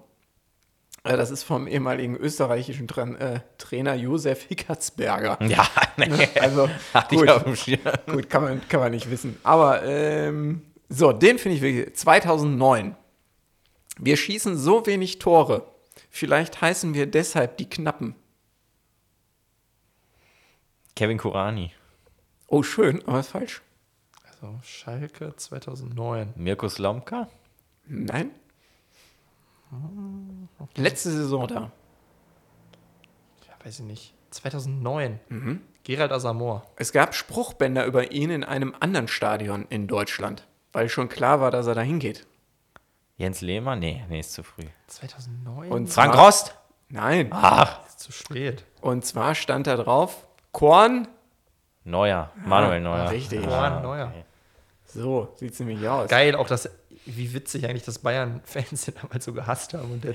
[1.05, 5.38] Äh, das ist vom ehemaligen österreichischen Tran äh, Trainer Josef Hickertsberger.
[5.46, 6.28] Ja, nee.
[6.40, 7.80] Also Hatte ich gut, auf dem Schirm.
[8.07, 9.38] gut kann, man, kann man nicht wissen.
[9.42, 11.96] Aber ähm, so, den finde ich wirklich.
[11.96, 12.96] 2009.
[13.98, 15.66] Wir schießen so wenig Tore.
[16.11, 18.14] Vielleicht heißen wir deshalb die Knappen.
[20.94, 21.72] Kevin Kurani.
[22.46, 23.62] Oh, schön, aber ist falsch.
[24.40, 26.34] So, Schalke 2009.
[26.36, 27.28] Mirko Slomka?
[27.86, 28.30] Nein?
[30.76, 31.70] Letzte Saison da.
[33.46, 34.14] Ja, weiß ich nicht.
[34.30, 35.20] 2009.
[35.84, 36.62] Gerald Asamoah.
[36.76, 41.50] Es gab Spruchbänder über ihn in einem anderen Stadion in Deutschland, weil schon klar war,
[41.50, 42.26] dass er da hingeht.
[43.16, 43.78] Jens Lehmann?
[43.80, 44.62] Nee, nee, ist zu früh.
[44.86, 45.70] 2009?
[45.70, 46.54] Und Frank zwar- Rost?
[46.88, 47.28] Nein.
[47.30, 48.64] Ach, Ist zu spät.
[48.80, 51.08] Und zwar stand da drauf, Korn.
[51.84, 52.30] Neuer.
[52.44, 53.10] Manuel Neuer.
[53.10, 53.44] Richtig.
[53.44, 54.12] Juan Neuer.
[54.87, 56.09] So, sieht nämlich aus.
[56.11, 56.68] Geil, auch das,
[57.07, 59.91] wie witzig eigentlich, dass Bayern-Fans den damals so gehasst haben.
[59.93, 60.14] Und der,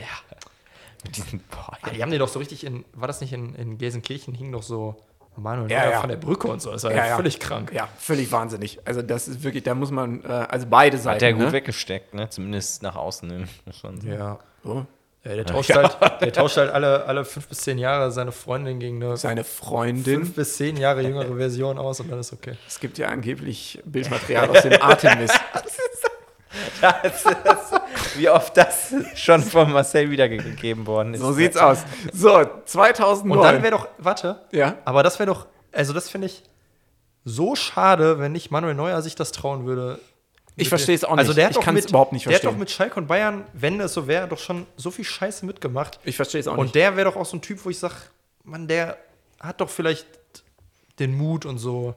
[1.04, 3.56] Mit diesen, boah, Ah, die haben den doch so richtig in, war das nicht in,
[3.56, 4.96] in Gelsenkirchen, hing doch so
[5.36, 6.00] Manuel Ja, ja.
[6.02, 6.72] von der Brücke und so.
[6.72, 7.16] Das war ja, Ja, ja.
[7.16, 7.72] völlig krank.
[7.74, 8.80] Ja, völlig wahnsinnig.
[8.86, 11.16] Also das ist wirklich, da muss man, äh, also beide Seiten.
[11.16, 11.52] hat der gut ne?
[11.54, 12.30] weggesteckt, ne?
[12.30, 13.48] Zumindest nach außen hin.
[13.66, 14.08] Man sagen.
[14.12, 14.40] Ja.
[14.64, 14.86] So.
[15.28, 18.80] Ja, der tauscht halt, der tauscht halt alle, alle fünf bis zehn Jahre seine Freundin
[18.80, 20.22] gegen eine Seine Freundin.
[20.22, 22.54] fünf bis zehn Jahre jüngere Version aus und dann ist okay.
[22.68, 25.32] Es gibt ja angeblich Bildmaterial aus dem Artemis.
[28.16, 31.20] Wie oft das schon von Marcel wiedergegeben worden ist.
[31.22, 31.84] So sieht's aus.
[32.14, 33.38] So, 2009.
[33.38, 34.76] Und dann wäre doch, warte, ja.
[34.86, 36.44] aber das wäre doch, also das finde ich
[37.26, 40.00] so schade, wenn nicht Manuel Neuer sich das trauen würde.
[40.60, 41.20] Ich verstehe es auch nicht.
[41.20, 42.56] Also der hat Ich doch kann's mit, überhaupt nicht Der hat verstehen.
[42.56, 46.00] doch mit Schalke und Bayern, wenn es so wäre, doch schon so viel Scheiße mitgemacht.
[46.04, 46.76] Ich verstehe es auch Und nicht.
[46.76, 47.94] der wäre doch auch so ein Typ, wo ich sage,
[48.44, 48.98] Mann, der
[49.40, 50.08] hat doch vielleicht
[51.00, 51.94] den Mut und so.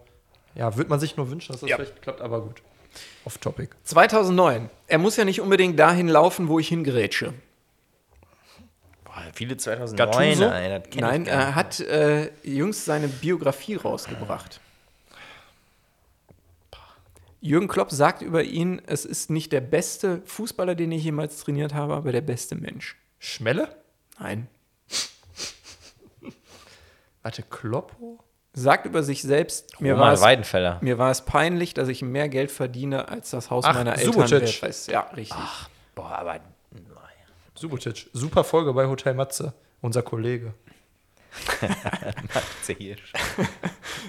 [0.54, 1.76] Ja, würde man sich nur wünschen, dass das Ja.
[1.76, 2.61] vielleicht klappt, aber gut.
[3.24, 3.70] Off topic.
[3.84, 4.68] 2009.
[4.88, 7.32] Er muss ja nicht unbedingt dahin laufen, wo ich hingerätsche.
[9.04, 10.44] Boah, viele 2009, Gattuso?
[10.44, 10.50] das
[11.00, 14.61] Nein, ich gar er hat äh, jüngst seine Biografie rausgebracht.
[17.41, 21.74] Jürgen Klopp sagt über ihn, es ist nicht der beste Fußballer, den ich jemals trainiert
[21.74, 22.97] habe, aber der beste Mensch.
[23.18, 23.74] Schmelle?
[24.18, 24.49] Nein.
[27.22, 28.18] Warte, Kloppo?
[28.53, 30.20] Sagt über sich selbst, mir war, es,
[30.82, 34.12] mir war es peinlich, dass ich mehr Geld verdiene als das Haus Ach, meiner Eltern.
[34.12, 34.41] Subotic.
[34.41, 34.86] wert weiß.
[34.88, 35.38] Ja, richtig.
[35.95, 36.41] Boah, aber
[37.55, 38.09] Subotic.
[38.12, 40.55] Super Folge bei Hotel Matze, unser Kollege.
[42.35, 42.76] Matze.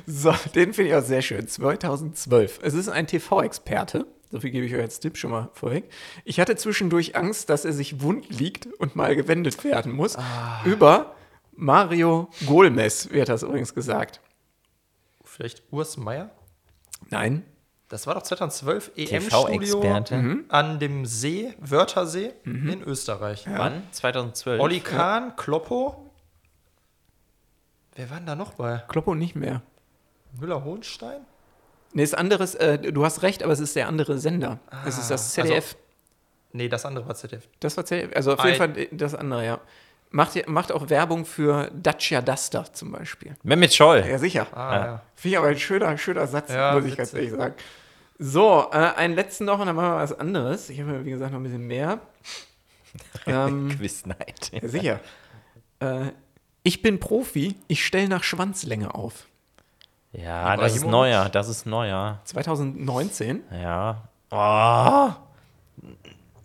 [0.05, 1.47] So, den finde ich auch sehr schön.
[1.47, 2.59] 2012.
[2.63, 4.05] Es ist ein TV-Experte.
[4.31, 5.89] So viel gebe ich euch als Tipp schon mal vorweg.
[6.23, 10.17] Ich hatte zwischendurch Angst, dass er sich wund liegt und mal gewendet werden muss.
[10.63, 11.15] Über
[11.53, 14.21] Mario Golmes wird das übrigens gesagt.
[15.23, 16.31] Vielleicht Urs Meier?
[17.09, 17.43] Nein.
[17.89, 19.47] Das war doch 2012 EM-Studio
[19.81, 20.45] TV-Experte.
[20.47, 23.45] an dem See, Wörthersee in Österreich.
[23.49, 23.83] Wann?
[23.91, 24.61] 2012?
[24.61, 26.10] Olli Kahn, Kloppo.
[28.01, 28.81] Wer war denn da noch bei?
[28.87, 29.61] Kloppo nicht mehr.
[30.39, 31.21] Müller-Hohenstein?
[31.93, 34.57] Nee, ist anderes, äh, du hast recht, aber es ist der andere Sender.
[34.87, 35.75] es ist das ZDF.
[36.51, 37.47] Nee, das andere war ZDF.
[37.59, 38.15] das war ZDF.
[38.15, 39.59] Also auf jeden Ein- Fall das andere, ja.
[40.09, 43.35] Macht, macht auch Werbung für Dacia Duster zum Beispiel.
[43.43, 44.03] Mehmet Scholl.
[44.09, 44.47] Ja, sicher.
[44.51, 45.01] Ah, ja.
[45.15, 47.53] Finde ich aber ein schöner, schöner Satz, Ja, muss ich ganz ehrlich sagen.
[48.17, 50.71] So, äh, einen letzten noch und dann machen wir was anderes.
[50.71, 51.99] Ich habe, wie gesagt, noch ein bisschen mehr.
[53.27, 54.49] ähm, Quiz Night.
[54.59, 54.99] ja, sicher.
[55.79, 56.07] Äh,
[56.63, 59.27] ich bin Profi, ich stelle nach Schwanzlänge auf.
[60.13, 61.29] Ja, das ist neuer.
[61.29, 62.19] Das ist neuer.
[62.25, 63.43] 2019.
[63.51, 64.03] Ja.
[64.29, 65.11] Oh.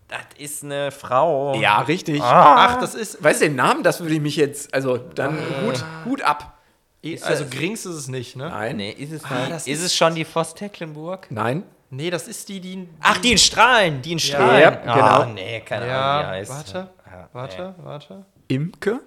[0.08, 1.56] Das ist eine Frau.
[1.60, 2.20] Ja, richtig.
[2.22, 3.22] Ach, das ist.
[3.22, 3.82] Weißt du den Namen?
[3.82, 6.52] Das würde ich mich jetzt, also dann Hut, Hut ab.
[7.22, 8.48] Also Grings ist es nicht, ne?
[8.48, 8.76] Nein.
[8.76, 9.50] Nee, ist es, Ah, nicht.
[9.52, 11.26] das ist, ist- es schon die Voss Tecklenburg?
[11.30, 11.62] Nein.
[11.90, 12.88] Nee, das ist die, die.
[13.00, 14.02] Ach, die in Strahlen.
[14.02, 14.60] Die in Strahlen.
[14.60, 14.92] Ja, genau.
[14.94, 16.50] Ah, nee, keine Ahnung, wie Ja, die heißt.
[16.50, 18.26] warte, Ja, warte, warte.
[18.48, 19.00] Imke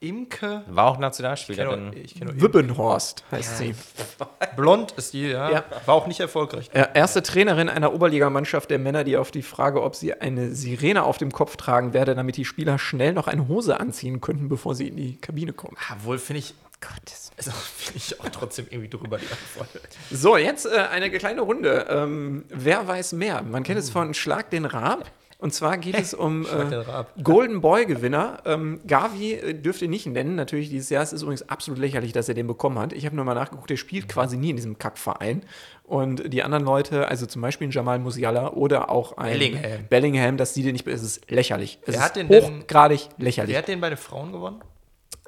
[0.00, 0.62] Imke.
[0.68, 1.90] War auch Ich Nationalspielerin.
[1.90, 3.74] kenne kenn nur Wibbenhorst heißt sie.
[4.56, 5.50] Blond ist die, ja.
[5.50, 5.64] Ja.
[5.86, 6.70] War auch nicht erfolgreich.
[6.72, 11.18] Erste Trainerin einer Oberligamannschaft der Männer, die auf die Frage, ob sie eine Sirene auf
[11.18, 14.88] dem Kopf tragen werde, damit die Spieler schnell noch eine Hose anziehen könnten, bevor sie
[14.88, 15.76] in die Kabine kommen.
[15.88, 16.54] Ah, wohl finde ich.
[16.80, 17.32] Gottes.
[17.36, 19.68] Also, finde ich auch trotzdem irgendwie drüber die Antwort.
[20.12, 21.86] So, jetzt äh, eine kleine Runde.
[21.90, 23.42] Ähm, wer weiß mehr?
[23.42, 25.10] Man kennt es von Schlag den Raab.
[25.40, 27.04] Und zwar geht es um äh.
[27.22, 28.38] Golden Boy-Gewinner.
[28.44, 31.02] Ähm, Gavi äh, dürft ihr nicht nennen, natürlich dieses Jahr.
[31.04, 32.92] Es ist übrigens absolut lächerlich, dass er den bekommen hat.
[32.92, 35.44] Ich habe nur mal nachgeguckt, der spielt quasi nie in diesem Kackverein.
[35.84, 39.86] Und die anderen Leute, also zum Beispiel ein Jamal Musiala oder auch ein Bellingham.
[39.88, 41.78] Bellingham dass die den nicht, es ist lächerlich.
[41.82, 43.52] Es Wer ist hat den denn- hochgradig lächerlich.
[43.52, 44.60] Wer hat den bei den Frauen gewonnen?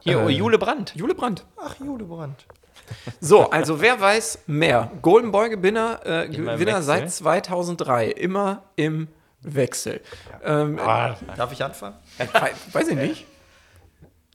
[0.00, 0.92] Hier, Äh, Jule Brandt.
[0.96, 1.46] Jule Brandt.
[1.56, 2.46] Ach, Jude Brandt.
[3.20, 4.90] So, also wer weiß mehr?
[5.00, 9.06] Golden Boy Gewinner, äh, Gewinner seit 2003, immer im
[9.42, 10.00] Wechsel.
[10.42, 11.96] Ähm, Darf ich anfangen?
[12.18, 13.26] wei- weiß ich nicht.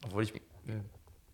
[0.05, 0.33] Obwohl ich.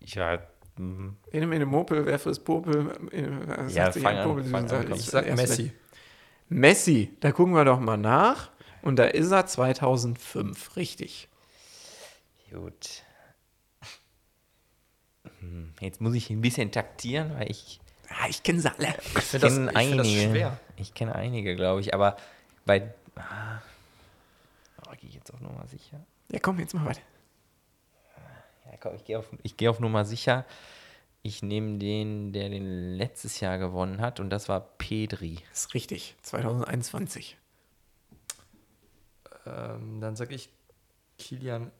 [0.00, 0.38] Ja,
[0.76, 2.92] hm, In einem Mopel, wer fürs Popel?
[3.12, 4.92] Äh, Ja, fang ein an, Popel, fang an.
[4.92, 5.72] Ich sag Messi.
[6.48, 8.50] Messi, da gucken wir doch mal nach.
[8.82, 11.28] Und da ist er 2005, richtig.
[12.50, 13.02] gut.
[15.40, 18.88] Hm, Jetzt muss ich ein bisschen taktieren, weil ich Ah, ich kenne sie alle.
[19.16, 20.30] Ich Ich kenne ich find das einige.
[20.30, 20.60] schwer.
[20.76, 22.16] Ich kenne einige, glaube ich, aber
[22.66, 22.92] bei.
[23.16, 23.60] Ah,
[24.86, 26.04] oh, gehe ich jetzt auf Nummer sicher?
[26.30, 27.02] Ja, komm, jetzt mal weiter.
[28.70, 30.44] Ja, komm, ich gehe auf, ich geh auf Nummer sicher.
[31.22, 35.38] Ich nehme den, der den letztes Jahr gewonnen hat, und das war Pedri.
[35.50, 36.16] Das ist richtig.
[36.22, 37.36] 2021.
[39.46, 40.48] Ähm, dann sage ich
[41.18, 41.70] Kilian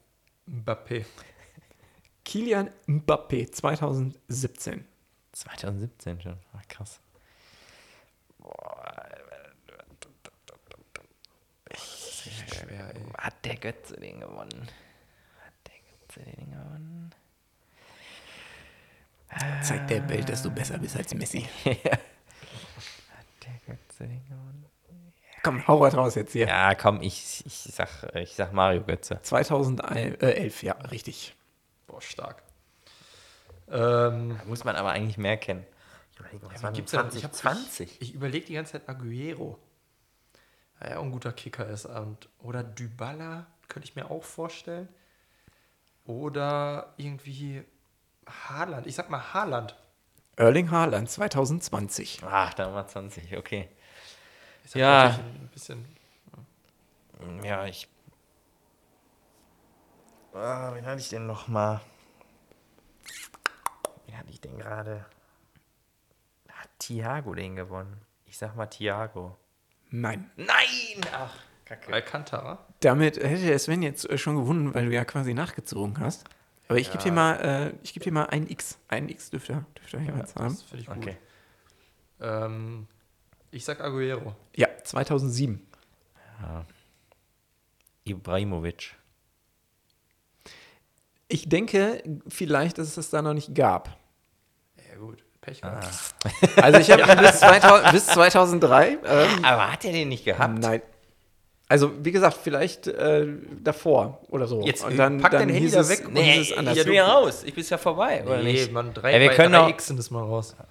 [0.47, 1.05] Mbappé.
[2.23, 4.85] Kilian Mbappé 2017.
[5.33, 6.37] 2017 schon.
[6.53, 7.01] Ah, krass.
[12.67, 13.01] Schwer, ey.
[13.17, 14.67] Hat der Götze den gewonnen?
[15.45, 17.13] Hat der Götze den gewonnen?
[19.61, 21.41] Zeigt der Welt, dass du besser bist als Messi.
[21.65, 21.75] Hat
[23.43, 24.65] der Götze den gewonnen?
[25.41, 26.47] Komm, hau was raus jetzt hier.
[26.47, 29.19] Ja, komm, ich, ich, sag, ich sag Mario Götze.
[29.21, 31.35] 2011, ja, richtig.
[31.87, 32.43] Boah, stark.
[33.69, 35.65] Ähm, muss man aber eigentlich mehr kennen.
[36.13, 37.07] Ich überlege, was war denn gibt's denn?
[37.13, 38.01] Ich hab- 2020?
[38.01, 39.57] ich überlege die ganze Zeit Aguero.
[40.83, 41.85] Ja, ja, auch ein guter Kicker ist.
[41.85, 44.89] Und, oder Dybala könnte ich mir auch vorstellen.
[46.05, 47.63] Oder irgendwie
[48.27, 48.87] Haaland.
[48.87, 49.75] Ich sag mal Haaland.
[50.35, 52.21] Erling Haaland 2020.
[52.25, 53.69] Ach, da war 20, okay.
[54.63, 55.05] Ich sag Ja.
[55.05, 55.85] Ein bisschen,
[57.43, 57.87] Ja, ich.
[60.33, 61.79] Ah, wen hatte ich denn noch mal?
[64.07, 65.05] Wen hatte ich denn gerade?
[66.49, 68.01] Hat Thiago den gewonnen?
[68.25, 69.37] Ich sag mal Thiago.
[69.95, 70.27] Nein.
[70.37, 70.47] Nein!
[71.13, 71.35] Ach,
[71.65, 71.93] kacke.
[71.93, 72.65] Alcantara.
[72.79, 76.25] Damit hätte der Sven jetzt äh, schon gewonnen, weil du ja quasi nachgezogen hast.
[76.67, 78.79] Aber ich gebe dir mal, äh, ich gebe dir mal ein X.
[78.87, 80.55] Ein X dürfte er, dürfte er jeweils haben.
[80.55, 80.97] Das finde ich gut.
[80.97, 81.17] Okay.
[82.21, 82.87] Ähm,
[83.51, 84.35] ich sag Aguero.
[84.55, 85.61] Ja, 2007.
[88.03, 88.95] Ibrahimovic.
[91.27, 93.95] Ich denke, vielleicht, dass es das da noch nicht gab.
[94.89, 95.23] Ja, gut.
[95.43, 95.87] Pech gehabt.
[96.61, 100.59] Also ich habe bis, 2000 bis 2003, ähm, Aber hat er den nicht gehabt?
[100.59, 100.81] nein.
[101.69, 103.25] Also wie gesagt, vielleicht äh,
[103.63, 104.61] davor oder so.
[104.61, 106.77] Jetzt, und dann, pack dann dein Handy da weg und Nee, es anders.
[106.77, 107.43] ich bin ja raus.
[107.45, 108.71] Ich bin ja vorbei, oder Nee, nicht?
[108.71, 110.55] man, drei, Ja, wir können drei doch- X sind es mal raus.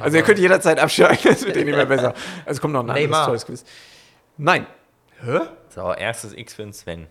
[0.00, 2.14] Also ihr könnt jederzeit abschalten, das wird eh nicht mehr besser.
[2.46, 3.26] Also kommt noch ein anderes Neymar.
[3.26, 3.64] tolles Quiz.
[4.36, 4.66] Nein.
[5.24, 5.40] Hä?
[5.74, 7.08] So, erstes X für den Sven.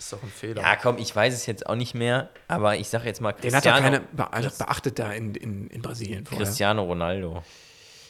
[0.00, 0.62] Das ist doch ein Fehler.
[0.62, 3.54] Ja, komm, ich weiß es jetzt auch nicht mehr, aber ich sag jetzt mal Den
[3.54, 6.46] hat Cristiano, keiner be also beachtet da in, in, in Brasilien vorher.
[6.46, 7.42] Cristiano Ronaldo.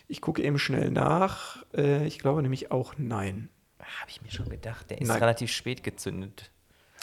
[0.07, 1.65] Ich gucke eben schnell nach.
[1.77, 3.49] Äh, ich glaube nämlich auch nein.
[3.81, 5.19] Habe ich mir schon gedacht, der ist Nein.
[5.19, 6.53] relativ spät gezündet.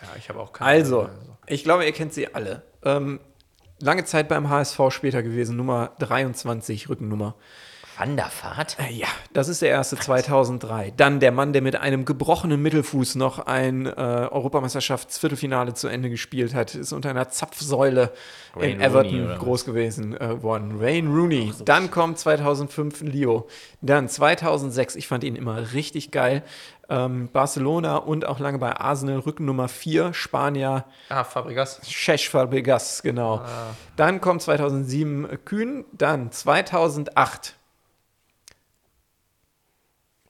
[0.01, 1.38] Ja, ich habe auch keine Also, Ahnung.
[1.47, 2.63] ich glaube, ihr kennt sie alle.
[2.81, 3.19] Ähm,
[3.81, 7.35] lange Zeit beim HSV später gewesen, Nummer 23, Rückennummer.
[7.97, 8.77] Wanderfahrt?
[8.79, 10.93] Äh, Ja, das ist der erste 2003.
[10.95, 16.53] Dann der Mann, der mit einem gebrochenen Mittelfuß noch ein äh, Europameisterschaftsviertelfinale zu Ende gespielt
[16.53, 18.11] hat, ist unter einer Zapfsäule
[18.53, 20.79] Wayne in Everton Rooney, groß gewesen äh, worden.
[20.79, 21.53] Wayne Rooney.
[21.65, 23.47] Dann kommt 2005 Leo.
[23.81, 26.43] Dann 2006, ich fand ihn immer richtig geil.
[26.89, 31.81] Ähm, Barcelona und auch lange bei Arsenal, Rückennummer 4, Spanier Ah, Fabregas.
[31.81, 33.41] Chesh Fabregas, genau.
[33.97, 37.55] Dann kommt 2007 Kühn, dann 2008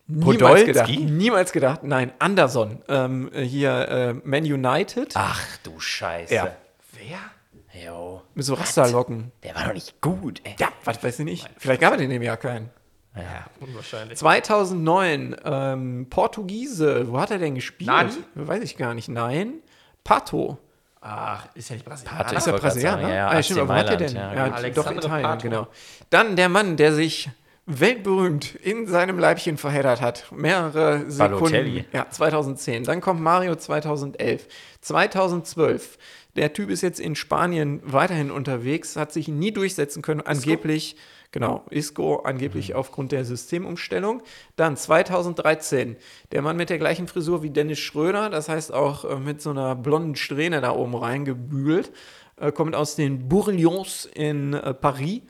[0.07, 0.65] Niemals Podolski?
[0.67, 6.33] gedacht, niemals gedacht, nein, Anderson, ähm, hier äh, Man United, Ach du Scheiße.
[6.33, 6.55] Ja.
[6.93, 7.83] Wer?
[7.85, 8.21] Jo.
[8.33, 9.31] mit so Rasterlocken.
[9.43, 10.55] Der war doch nicht gut, ey.
[10.59, 11.49] Ja, was weiß ich nicht.
[11.57, 12.69] Vielleicht gab es in dem Jahr keinen.
[13.15, 13.45] Ja.
[13.59, 14.17] Unwahrscheinlich.
[14.17, 17.87] 2009 ähm, Portugiese, wo hat er denn gespielt?
[17.89, 18.11] Nani?
[18.35, 19.09] Weiß ich gar nicht.
[19.09, 19.55] Nein,
[20.03, 20.57] Pato.
[21.01, 22.23] Ach, ist ja nicht Brasilianer.
[22.23, 23.01] Pato Ist er grad Brasilianer?
[23.01, 24.15] sagen, ja, ja, ah, stimmt, aber wo hat er denn?
[24.15, 24.77] ja, Ja, gut.
[24.77, 25.41] doch Italien, Pato.
[25.43, 25.67] genau.
[26.09, 27.29] Dann der Mann, der sich
[27.67, 30.31] weltberühmt in seinem Leibchen verheddert hat.
[30.31, 31.39] Mehrere Sekunden.
[31.39, 31.85] Balotelli.
[31.91, 32.85] Ja, 2010.
[32.85, 34.47] Dann kommt Mario 2011.
[34.81, 35.97] 2012.
[36.37, 40.95] Der Typ ist jetzt in Spanien weiterhin unterwegs, hat sich nie durchsetzen können, angeblich.
[41.31, 44.23] Genau, Isco angeblich aufgrund der Systemumstellung.
[44.55, 45.97] Dann 2013,
[46.31, 49.49] der Mann mit der gleichen Frisur wie Dennis Schröder, das heißt auch äh, mit so
[49.49, 51.91] einer blonden Strähne da oben reingebügelt,
[52.37, 55.23] äh, kommt aus den Bourlions in äh, Paris.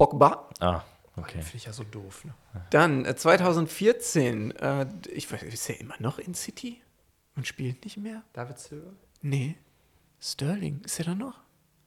[0.00, 0.48] Pogba.
[0.60, 0.80] Ah,
[1.16, 1.42] okay.
[1.42, 2.24] Finde ich ja so doof.
[2.24, 2.32] Ne?
[2.70, 6.80] Dann äh, 2014, äh, ich weiß, ist er immer noch in City
[7.36, 8.22] und spielt nicht mehr?
[8.32, 8.90] David Silva?
[9.20, 9.56] Nee.
[10.18, 11.40] Sterling, ist er da noch?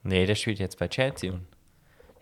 [0.03, 1.31] Nee, der spielt jetzt bei Chelsea.
[1.33, 1.45] Und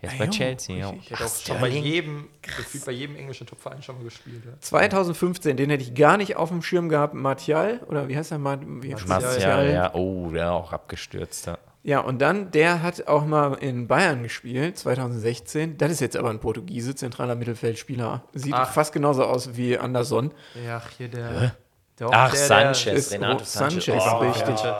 [0.00, 0.92] jetzt Ah, bei jo, Chelsea, ja.
[0.92, 4.42] Der hat auch schon bei jedem, gefühlt bei jedem englischen Topverein schon mal gespielt.
[4.46, 4.52] Ja.
[4.60, 8.38] 2015, den hätte ich gar nicht auf dem Schirm gehabt, Martial, oder wie heißt er?
[8.38, 9.08] Mar wie heißt er?
[9.08, 9.94] Martial, ja.
[9.94, 11.46] Oh, der auch abgestürzt.
[11.46, 11.58] Ja.
[11.84, 15.78] Ja, und dann, der hat auch mal in Bayern gespielt, 2016.
[15.78, 18.22] Das ist jetzt aber ein Portugiese, zentraler Mittelfeldspieler.
[18.34, 18.72] Sieht Ach.
[18.72, 20.32] fast genauso aus wie Anderson.
[20.64, 21.56] Ja, hier der.
[21.98, 23.86] der auch Ach, der, Sanchez, ist Renato Sanchez.
[23.86, 24.60] Sanchez, Oh, richtig.
[24.62, 24.78] Der,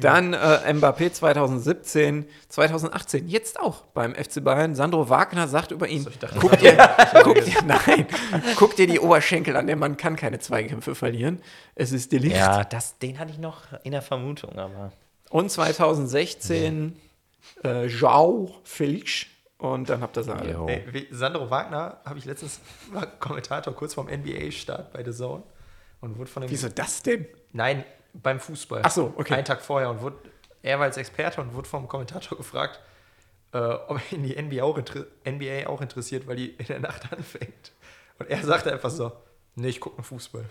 [0.00, 4.74] Dann äh, Mbappé 2017, 2018, jetzt auch beim FC Bayern.
[4.74, 6.06] Sandro Wagner sagt über ihn,
[6.40, 6.76] guck dir,
[7.22, 8.06] guck dir, nein,
[8.56, 11.40] guck dir die Oberschenkel an, der Mann kann keine Zweikämpfe verlieren.
[11.74, 12.36] Es ist Delicht.
[12.36, 14.92] Ja, das, den hatte ich noch in der Vermutung, aber.
[15.32, 16.94] Und 2016
[17.64, 19.26] äh, Joao Felix.
[19.56, 20.84] Und dann habt ihr alle.
[20.92, 22.60] Ey, Sandro Wagner habe ich letztens
[22.92, 25.42] war Kommentator kurz vorm NBA-Start bei The Zone
[26.00, 27.26] und wurde von dem Wieso das denn?
[27.52, 28.82] Nein, beim Fußball.
[28.84, 29.34] Ach so, okay.
[29.34, 30.16] Einen Tag vorher und wurde,
[30.62, 32.80] er war als Experte und wurde vom Kommentator gefragt,
[33.52, 37.72] äh, ob ihn die NBA auch, NBA auch interessiert, weil die in der Nacht anfängt.
[38.18, 39.12] Und er sagte einfach so,
[39.54, 40.44] nee, ich gucke nur Fußball.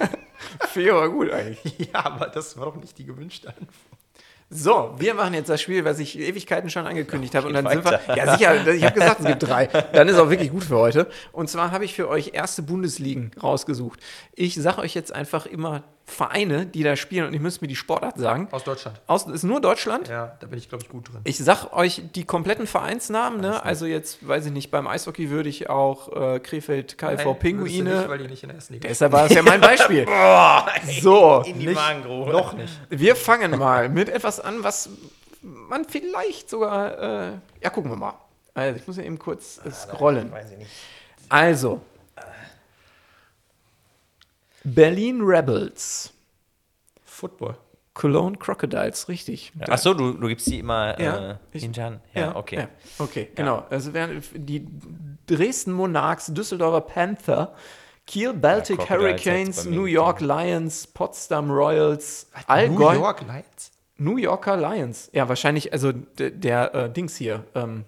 [0.70, 1.78] Viel aber gut eigentlich.
[1.92, 4.00] ja, aber das war doch nicht die gewünschte Antwort.
[4.48, 7.48] So, wir machen jetzt das Spiel, was ich Ewigkeiten schon angekündigt habe.
[7.48, 8.00] Und dann sind wir.
[8.14, 9.66] Ja, sicher, ich habe gesagt, es gibt drei.
[9.66, 11.08] Dann ist auch wirklich gut für heute.
[11.32, 13.98] Und zwar habe ich für euch erste Bundesligen rausgesucht.
[14.34, 17.74] Ich sage euch jetzt einfach immer Vereine, die da spielen und ich müsst mir die
[17.74, 18.46] Sportart sagen.
[18.52, 19.00] Aus Deutschland.
[19.08, 20.06] Aus, ist nur Deutschland.
[20.06, 21.20] Ja, da bin ich, glaube ich, gut drin.
[21.24, 23.64] Ich sag euch die kompletten Vereinsnamen, ne?
[23.64, 27.96] Also jetzt, weiß ich nicht, beim Eishockey würde ich auch äh, Krefeld KV Nein, Pinguine.
[27.98, 30.06] Nicht, weil die nicht in der ersten Liga Deshalb war das ja mein Beispiel.
[31.02, 32.30] so, In die Nicht- Magengrube.
[32.30, 32.72] Noch nicht.
[32.88, 34.88] wir fangen mal mit etwas an, was
[35.42, 36.98] man vielleicht sogar.
[37.28, 37.32] Äh,
[37.62, 38.14] ja, gucken wir mal.
[38.54, 40.30] Also, ich muss ja eben kurz äh, scrollen.
[40.30, 40.70] Weiß ich nicht.
[41.28, 41.80] Also.
[44.74, 46.12] Berlin Rebels.
[47.04, 47.56] Football.
[47.94, 49.52] Cologne Crocodiles, richtig.
[49.68, 52.00] Achso, du, du gibst die immer Ja, äh, ich- hinterher.
[52.14, 52.56] Ja, okay.
[52.56, 53.64] Ja, okay, genau.
[53.70, 54.66] Also wären die
[55.26, 57.54] Dresden Monarchs, Düsseldorfer Panther,
[58.06, 63.70] Kiel Baltic Hurricanes, New York Lions, Potsdam Royals, Allgäu, New York Lions?
[63.98, 65.08] New Yorker Lions.
[65.14, 67.84] Ja, wahrscheinlich, also der, der äh, Dings hier, ähm,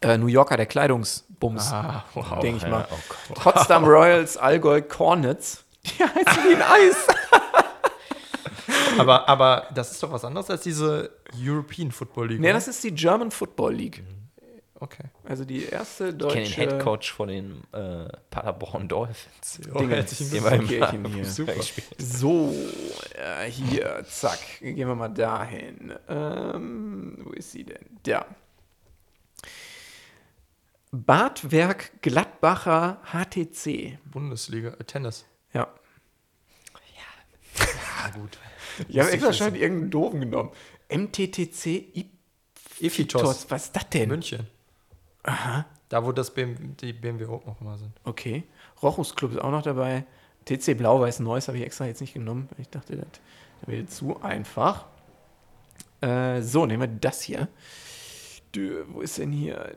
[0.00, 2.38] äh, New Yorker, der Kleidungsbums, Ah, wow.
[2.40, 2.88] denke ich ja, mal.
[2.90, 2.96] oh
[3.28, 3.38] Gott.
[3.54, 5.64] Potsdam Royals, Allgäu Cornets.
[5.84, 7.06] Die heißen wie ein Eis.
[8.98, 11.10] Aber, aber das ist doch was anderes als diese
[11.40, 12.40] European Football League.
[12.40, 12.54] nee, oder?
[12.54, 14.02] das ist die German Football League.
[14.80, 15.04] okay.
[15.24, 19.60] Also die erste Ich kenne den deutsche Headcoach von den äh, Paderborn Dolphins.
[19.78, 19.96] Dinge.
[19.96, 21.24] herzlichen Der war im hier.
[21.98, 22.54] So,
[23.14, 25.94] äh, hier, zack, gehen wir mal dahin.
[26.08, 27.86] Ähm, wo ist sie denn?
[28.02, 28.26] Da.
[30.90, 33.98] Badwerk Gladbacher HTC.
[34.10, 35.26] Bundesliga, äh, Tennis.
[35.52, 35.68] Ja.
[38.00, 38.38] Ah, gut.
[38.88, 40.50] Ich habe extra schon irgendeinen doofen genommen.
[40.88, 42.06] MTTC
[42.80, 43.50] Ifitos.
[43.50, 44.08] Was ist das denn?
[44.08, 44.46] München.
[45.24, 45.66] Aha.
[45.88, 47.92] Da, wo das BM, die BMW auch immer sind.
[48.04, 48.44] Okay.
[48.82, 50.04] Rochus Club ist auch noch dabei.
[50.44, 52.48] TC Blau-Weiß Neues habe ich extra jetzt nicht genommen.
[52.58, 53.06] Ich dachte, das
[53.66, 54.86] wäre zu einfach.
[56.00, 57.48] Äh, so, nehmen wir das hier.
[58.54, 59.74] Wo ist denn hier?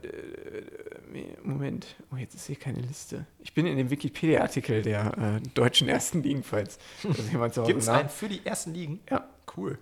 [1.43, 1.95] Moment.
[2.11, 3.25] Oh, jetzt ist hier keine Liste.
[3.39, 6.79] Ich bin in dem Wikipedia-Artikel der äh, deutschen ersten Ligen, falls
[7.31, 9.01] jemand Hause Gibt es einen für die ersten Ligen?
[9.09, 9.27] Ja.
[9.55, 9.77] Cool.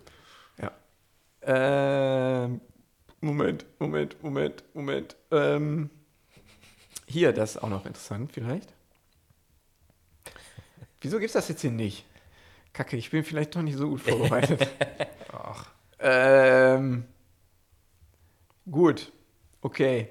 [0.59, 0.71] Ja.
[1.43, 2.61] Ähm,
[3.21, 5.15] Moment, Moment, Moment, Moment.
[5.31, 5.89] Ähm,
[7.05, 8.73] hier, das ist auch noch interessant, vielleicht.
[11.01, 12.05] Wieso gibt es das jetzt hier nicht?
[12.73, 14.67] Kacke, ich bin vielleicht doch nicht so gut vorbereitet.
[15.31, 15.69] Ach.
[15.99, 17.05] ähm,
[18.70, 19.11] gut,
[19.61, 20.09] okay.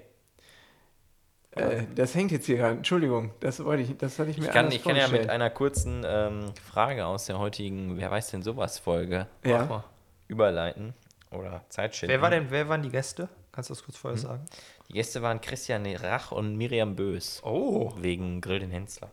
[1.52, 2.76] Äh, das hängt jetzt hier gerade.
[2.76, 5.50] Entschuldigung, das wollte ich, das hatte ich mir Ich kann, ich kann ja mit einer
[5.50, 9.84] kurzen ähm, Frage aus der heutigen Wer weiß denn sowas Folge Ja.
[10.28, 10.94] überleiten
[11.30, 12.12] oder Zeit schinden.
[12.12, 13.28] Wer, war denn, wer waren die Gäste?
[13.52, 14.44] Kannst du das kurz vorher sagen?
[14.88, 17.42] Die Gäste waren Christian Rach und Miriam Bös.
[17.44, 17.92] Oh.
[17.96, 19.10] Wegen Grill den Hensler.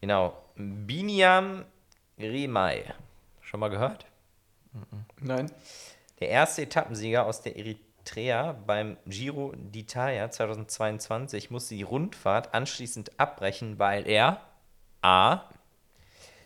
[0.00, 0.36] Genau.
[0.56, 1.64] Biniam
[2.18, 2.94] Remai.
[3.40, 4.06] Schon mal gehört?
[5.20, 5.50] Nein.
[6.20, 7.91] Der erste Etappensieger aus der Eritrea
[8.66, 14.40] beim Giro d'Italia 2022 musste die Rundfahrt anschließend abbrechen, weil er
[15.02, 15.42] A.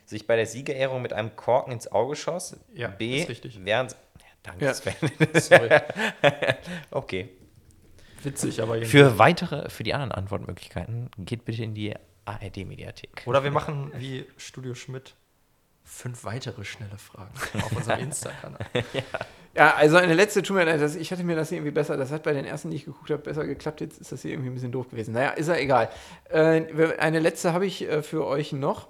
[0.04, 3.26] sich bei der Siegerehrung mit einem Korken ins Auge schoss, Ja, B.
[3.64, 3.92] während.
[3.92, 3.96] Ja,
[4.42, 4.74] danke, Ja.
[4.74, 4.94] Sven.
[5.34, 5.68] Sorry.
[6.90, 7.28] okay.
[8.22, 8.90] Witzig, aber irgendwie.
[8.90, 13.22] Für weitere, für die anderen Antwortmöglichkeiten geht bitte in die ARD-Mediathek.
[13.26, 15.14] Oder wir machen wie Studio Schmidt
[15.84, 18.58] fünf weitere schnelle Fragen auf unserem Insta-Kanal.
[18.92, 19.02] Ja,
[19.56, 22.22] also eine letzte, tut mir leid, ich hatte mir das hier irgendwie besser, das hat
[22.22, 24.54] bei den ersten, die ich geguckt habe, besser geklappt, jetzt ist das hier irgendwie ein
[24.54, 25.12] bisschen doof gewesen.
[25.14, 25.88] Naja, ist ja egal.
[26.28, 26.62] Äh,
[26.98, 28.88] eine letzte habe ich äh, für euch noch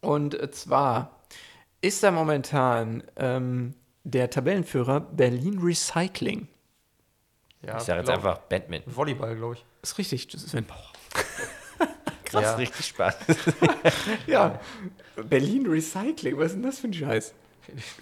[0.00, 1.20] und äh, zwar
[1.82, 3.74] ist da momentan ähm,
[4.04, 6.48] der Tabellenführer Berlin Recycling.
[7.66, 8.94] Ja, Ich sage jetzt glaub- einfach Badminton.
[8.96, 9.64] Volleyball, glaube ich.
[9.82, 10.66] Ist richtig, das ist ein
[12.24, 12.54] Krass, Ja.
[12.54, 13.16] richtig Spaß.
[14.26, 14.60] Ja,
[15.28, 17.34] Berlin Recycling, was ist denn das für ein Scheiß?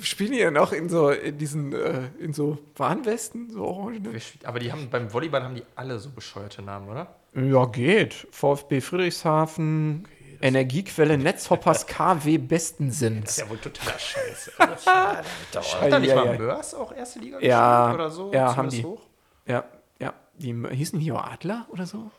[0.01, 4.01] Spielen die ja noch in so in diesen äh, in so Warnwesten, so orange?
[4.45, 7.15] Aber die haben beim Volleyball haben die alle so bescheuerte Namen, oder?
[7.35, 8.27] Ja, geht.
[8.31, 10.09] VfB Friedrichshafen,
[10.41, 13.37] Energiequelle Netzhoppers KW besten sind.
[13.37, 14.53] ja wohl totaler Scheiß.
[14.59, 16.39] Hat da nicht ja, mal ja.
[16.39, 18.33] Mörs auch erste Liga Ja, gespielt oder so?
[18.33, 18.85] ja, haben die.
[18.85, 19.03] Hoch?
[19.47, 19.65] Ja,
[19.99, 20.15] ja.
[20.39, 22.11] Die hießen die auch Adler oder so?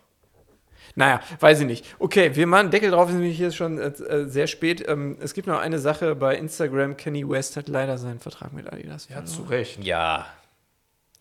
[0.96, 1.86] Naja, weiß ich nicht.
[2.00, 4.86] Okay, wir machen Deckel drauf, ist nämlich hier schon äh, äh, sehr spät.
[4.88, 6.98] Ähm, es gibt noch eine Sache bei Instagram.
[6.98, 9.08] Kenny West hat leider seinen Vertrag mit Adidas.
[9.10, 9.44] Ja, zu.
[9.44, 9.84] Recht.
[9.84, 10.28] Ja.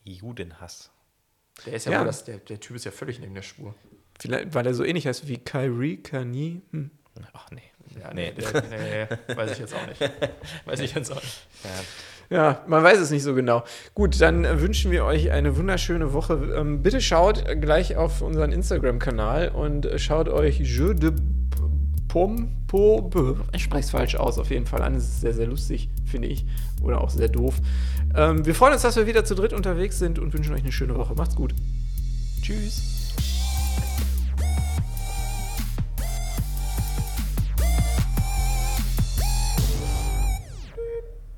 [0.05, 0.91] Judenhass.
[1.67, 1.99] Der ist ja, Ja.
[2.01, 3.75] wohl das, der, der Typ ist ja völlig neben der Spur.
[4.19, 6.63] Vielleicht, weil er so ähnlich heißt wie Kyrie, Kanye.
[6.73, 6.91] Hm.
[7.33, 7.63] Ach nee.
[8.01, 8.33] Ja, nee.
[8.33, 10.01] Der, nee, weiß ich jetzt auch nicht.
[10.67, 11.47] Weiß ich jetzt auch nicht.
[11.65, 11.71] Ja,
[12.31, 13.65] man weiß es nicht so genau.
[13.95, 16.55] Gut, dann wünschen wir euch eine wunderschöne Woche.
[16.57, 21.13] Ähm, bitte schaut gleich auf unseren Instagram-Kanal und schaut euch Jeu de
[22.09, 23.35] Pom, Po, B.
[23.55, 24.95] Ich spreche es falsch aus, auf jeden Fall an.
[24.95, 26.47] Es ist sehr, sehr lustig, finde ich.
[26.83, 27.55] Oder auch sehr doof.
[28.15, 30.73] Ähm, wir freuen uns, dass wir wieder zu dritt unterwegs sind und wünschen euch eine
[30.73, 31.15] schöne Woche.
[31.15, 31.55] Macht's gut.
[32.43, 32.98] Tschüss.